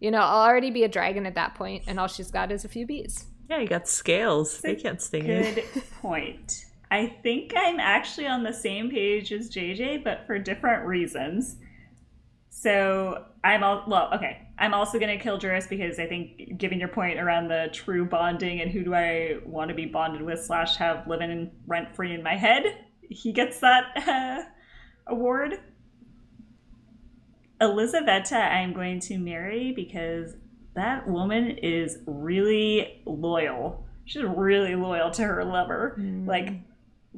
you 0.00 0.10
know, 0.10 0.18
I'll 0.20 0.42
already 0.48 0.70
be 0.70 0.84
a 0.84 0.88
dragon 0.88 1.24
at 1.26 1.34
that 1.36 1.54
point, 1.54 1.84
and 1.86 1.98
all 1.98 2.08
she's 2.08 2.30
got 2.30 2.52
is 2.52 2.64
a 2.64 2.68
few 2.68 2.86
bees. 2.86 3.24
yeah, 3.48 3.58
you 3.58 3.66
got 3.68 3.88
scales. 3.88 4.60
They 4.60 4.74
can't 4.74 5.00
sting 5.00 5.26
you. 5.26 5.42
Good 5.54 5.64
point. 6.02 6.66
I 6.90 7.16
think 7.22 7.52
I'm 7.56 7.80
actually 7.80 8.26
on 8.26 8.42
the 8.44 8.52
same 8.52 8.90
page 8.90 9.32
as 9.32 9.50
JJ, 9.50 10.04
but 10.04 10.26
for 10.26 10.38
different 10.38 10.86
reasons. 10.86 11.56
So 12.50 13.24
I'm 13.44 13.62
all 13.62 13.84
well. 13.86 14.08
Okay, 14.14 14.48
I'm 14.58 14.72
also 14.72 14.98
gonna 14.98 15.18
kill 15.18 15.36
Juris 15.36 15.66
because 15.66 15.98
I 15.98 16.06
think, 16.06 16.56
given 16.58 16.80
your 16.80 16.88
point 16.88 17.20
around 17.20 17.48
the 17.48 17.68
true 17.72 18.06
bonding 18.06 18.62
and 18.62 18.70
who 18.70 18.82
do 18.82 18.94
I 18.94 19.36
want 19.44 19.68
to 19.68 19.74
be 19.74 19.84
bonded 19.84 20.22
with 20.22 20.42
slash 20.42 20.76
have 20.76 21.06
living 21.06 21.30
in 21.30 21.50
rent 21.66 21.94
free 21.94 22.14
in 22.14 22.22
my 22.22 22.36
head, 22.36 22.64
he 23.08 23.32
gets 23.32 23.60
that 23.60 23.84
uh, 24.08 24.44
award. 25.06 25.60
Elizaveta, 27.60 28.36
I'm 28.36 28.72
going 28.72 28.98
to 29.00 29.18
marry 29.18 29.72
because 29.72 30.34
that 30.74 31.08
woman 31.08 31.50
is 31.58 31.98
really 32.06 33.02
loyal. 33.06 33.86
She's 34.06 34.24
really 34.24 34.74
loyal 34.74 35.10
to 35.12 35.22
her 35.22 35.44
lover. 35.44 35.94
Like 36.26 36.52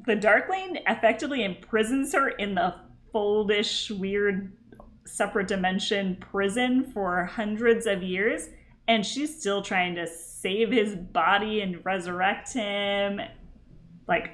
the 0.06 0.14
Darkling 0.14 0.78
effectively 0.86 1.42
imprisons 1.42 2.12
her 2.12 2.28
in 2.28 2.54
the 2.54 2.74
foldish, 3.14 3.90
weird, 3.90 4.52
separate 5.06 5.48
dimension 5.48 6.16
prison 6.16 6.84
for 6.92 7.24
hundreds 7.24 7.86
of 7.86 8.02
years, 8.02 8.48
and 8.88 9.04
she's 9.04 9.38
still 9.38 9.62
trying 9.62 9.94
to 9.96 10.06
save 10.06 10.70
his 10.70 10.94
body 10.94 11.60
and 11.60 11.84
resurrect 11.84 12.52
him. 12.52 13.20
Like, 14.06 14.32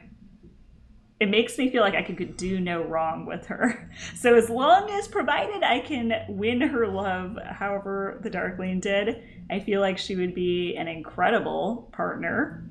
it 1.20 1.30
makes 1.30 1.56
me 1.56 1.70
feel 1.70 1.82
like 1.82 1.94
I 1.94 2.02
could 2.02 2.36
do 2.36 2.58
no 2.58 2.82
wrong 2.82 3.26
with 3.26 3.46
her. 3.46 3.88
So, 4.16 4.34
as 4.34 4.50
long 4.50 4.90
as 4.90 5.08
provided 5.08 5.62
I 5.62 5.80
can 5.80 6.12
win 6.28 6.60
her 6.60 6.86
love, 6.86 7.38
however, 7.44 8.18
the 8.22 8.30
Darkling 8.30 8.80
did, 8.80 9.22
I 9.50 9.60
feel 9.60 9.80
like 9.80 9.98
she 9.98 10.16
would 10.16 10.34
be 10.34 10.76
an 10.76 10.88
incredible 10.88 11.88
partner, 11.92 12.68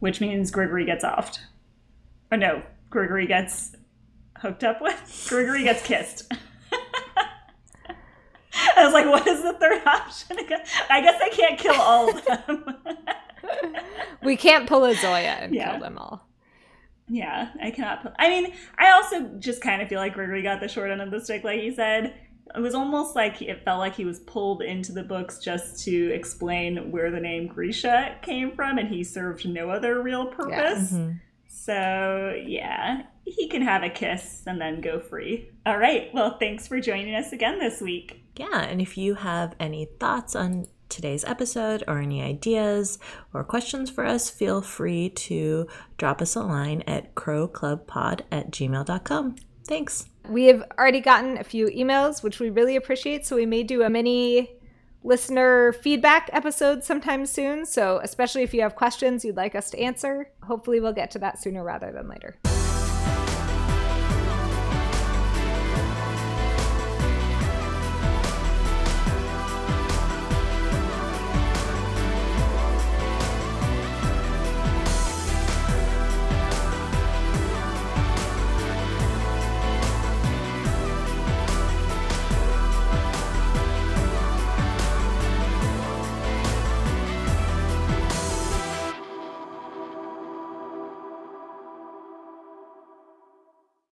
which 0.00 0.20
means 0.20 0.50
Gregory 0.50 0.84
gets 0.84 1.04
offed. 1.04 1.38
Oh 2.32 2.36
no, 2.36 2.62
Gregory 2.90 3.26
gets 3.26 3.74
hooked 4.38 4.64
up 4.64 4.82
with. 4.82 5.26
Gregory 5.28 5.64
gets 5.64 5.82
kissed. 5.82 6.30
I 8.76 8.84
was 8.84 8.92
like, 8.92 9.06
what 9.06 9.26
is 9.26 9.42
the 9.42 9.52
third 9.54 9.82
option? 9.86 10.36
I 10.90 11.00
guess 11.00 11.20
I 11.22 11.28
can't 11.30 11.58
kill 11.58 11.74
all 11.80 12.08
of 12.16 12.24
them. 12.24 12.76
We 14.22 14.36
can't 14.36 14.66
pull 14.66 14.84
a 14.84 14.94
Zoya 14.94 15.36
and 15.40 15.54
Yeah. 15.54 15.72
kill 15.72 15.80
them 15.80 15.98
all. 15.98 16.26
yeah, 17.08 17.50
I 17.62 17.70
cannot. 17.70 18.02
Put, 18.02 18.12
I 18.18 18.28
mean, 18.30 18.54
I 18.78 18.92
also 18.92 19.20
just 19.38 19.60
kind 19.60 19.82
of 19.82 19.88
feel 19.88 20.00
like 20.00 20.14
Gregory 20.14 20.40
got 20.42 20.60
the 20.60 20.68
short 20.68 20.90
end 20.90 21.02
of 21.02 21.10
the 21.10 21.20
stick, 21.20 21.44
like 21.44 21.60
he 21.60 21.70
said. 21.74 22.14
It 22.56 22.60
was 22.60 22.74
almost 22.74 23.14
like 23.14 23.42
it 23.42 23.62
felt 23.64 23.80
like 23.80 23.94
he 23.94 24.06
was 24.06 24.20
pulled 24.20 24.62
into 24.62 24.92
the 24.92 25.02
books 25.02 25.38
just 25.40 25.84
to 25.84 26.10
explain 26.14 26.90
where 26.90 27.10
the 27.10 27.20
name 27.20 27.48
Grisha 27.48 28.16
came 28.22 28.52
from, 28.56 28.78
and 28.78 28.88
he 28.88 29.04
served 29.04 29.46
no 29.46 29.68
other 29.70 30.00
real 30.02 30.26
purpose. 30.26 30.92
Mhm. 30.92 31.20
So, 31.46 32.34
yeah, 32.46 33.02
he 33.26 33.48
can 33.48 33.60
have 33.62 33.82
a 33.82 33.90
kiss 33.90 34.42
and 34.46 34.58
then 34.60 34.80
go 34.80 35.00
free. 35.00 35.50
All 35.66 35.76
right. 35.78 36.08
Well, 36.14 36.38
thanks 36.38 36.66
for 36.66 36.80
joining 36.80 37.14
us 37.14 37.32
again 37.32 37.58
this 37.58 37.80
week. 37.82 38.23
Yeah, 38.36 38.62
and 38.62 38.80
if 38.80 38.98
you 38.98 39.14
have 39.14 39.54
any 39.60 39.86
thoughts 40.00 40.34
on 40.34 40.66
today's 40.88 41.24
episode 41.24 41.82
or 41.88 41.98
any 41.98 42.22
ideas 42.22 42.98
or 43.32 43.44
questions 43.44 43.90
for 43.90 44.04
us, 44.04 44.30
feel 44.30 44.62
free 44.62 45.08
to 45.10 45.66
drop 45.98 46.22
us 46.22 46.36
a 46.36 46.40
line 46.40 46.82
at 46.86 47.14
crowclubpod 47.14 48.22
at 48.30 48.50
gmail.com. 48.50 49.36
Thanks. 49.66 50.06
We 50.28 50.44
have 50.44 50.62
already 50.78 51.00
gotten 51.00 51.38
a 51.38 51.44
few 51.44 51.66
emails, 51.66 52.22
which 52.22 52.40
we 52.40 52.50
really 52.50 52.76
appreciate. 52.76 53.26
So 53.26 53.36
we 53.36 53.46
may 53.46 53.62
do 53.62 53.82
a 53.82 53.90
mini 53.90 54.56
listener 55.02 55.72
feedback 55.72 56.30
episode 56.32 56.82
sometime 56.82 57.26
soon. 57.26 57.66
So, 57.66 58.00
especially 58.02 58.42
if 58.42 58.54
you 58.54 58.62
have 58.62 58.74
questions 58.74 59.24
you'd 59.24 59.36
like 59.36 59.54
us 59.54 59.70
to 59.70 59.78
answer, 59.78 60.30
hopefully 60.42 60.80
we'll 60.80 60.94
get 60.94 61.10
to 61.12 61.18
that 61.20 61.40
sooner 61.42 61.62
rather 61.62 61.92
than 61.92 62.08
later. 62.08 62.38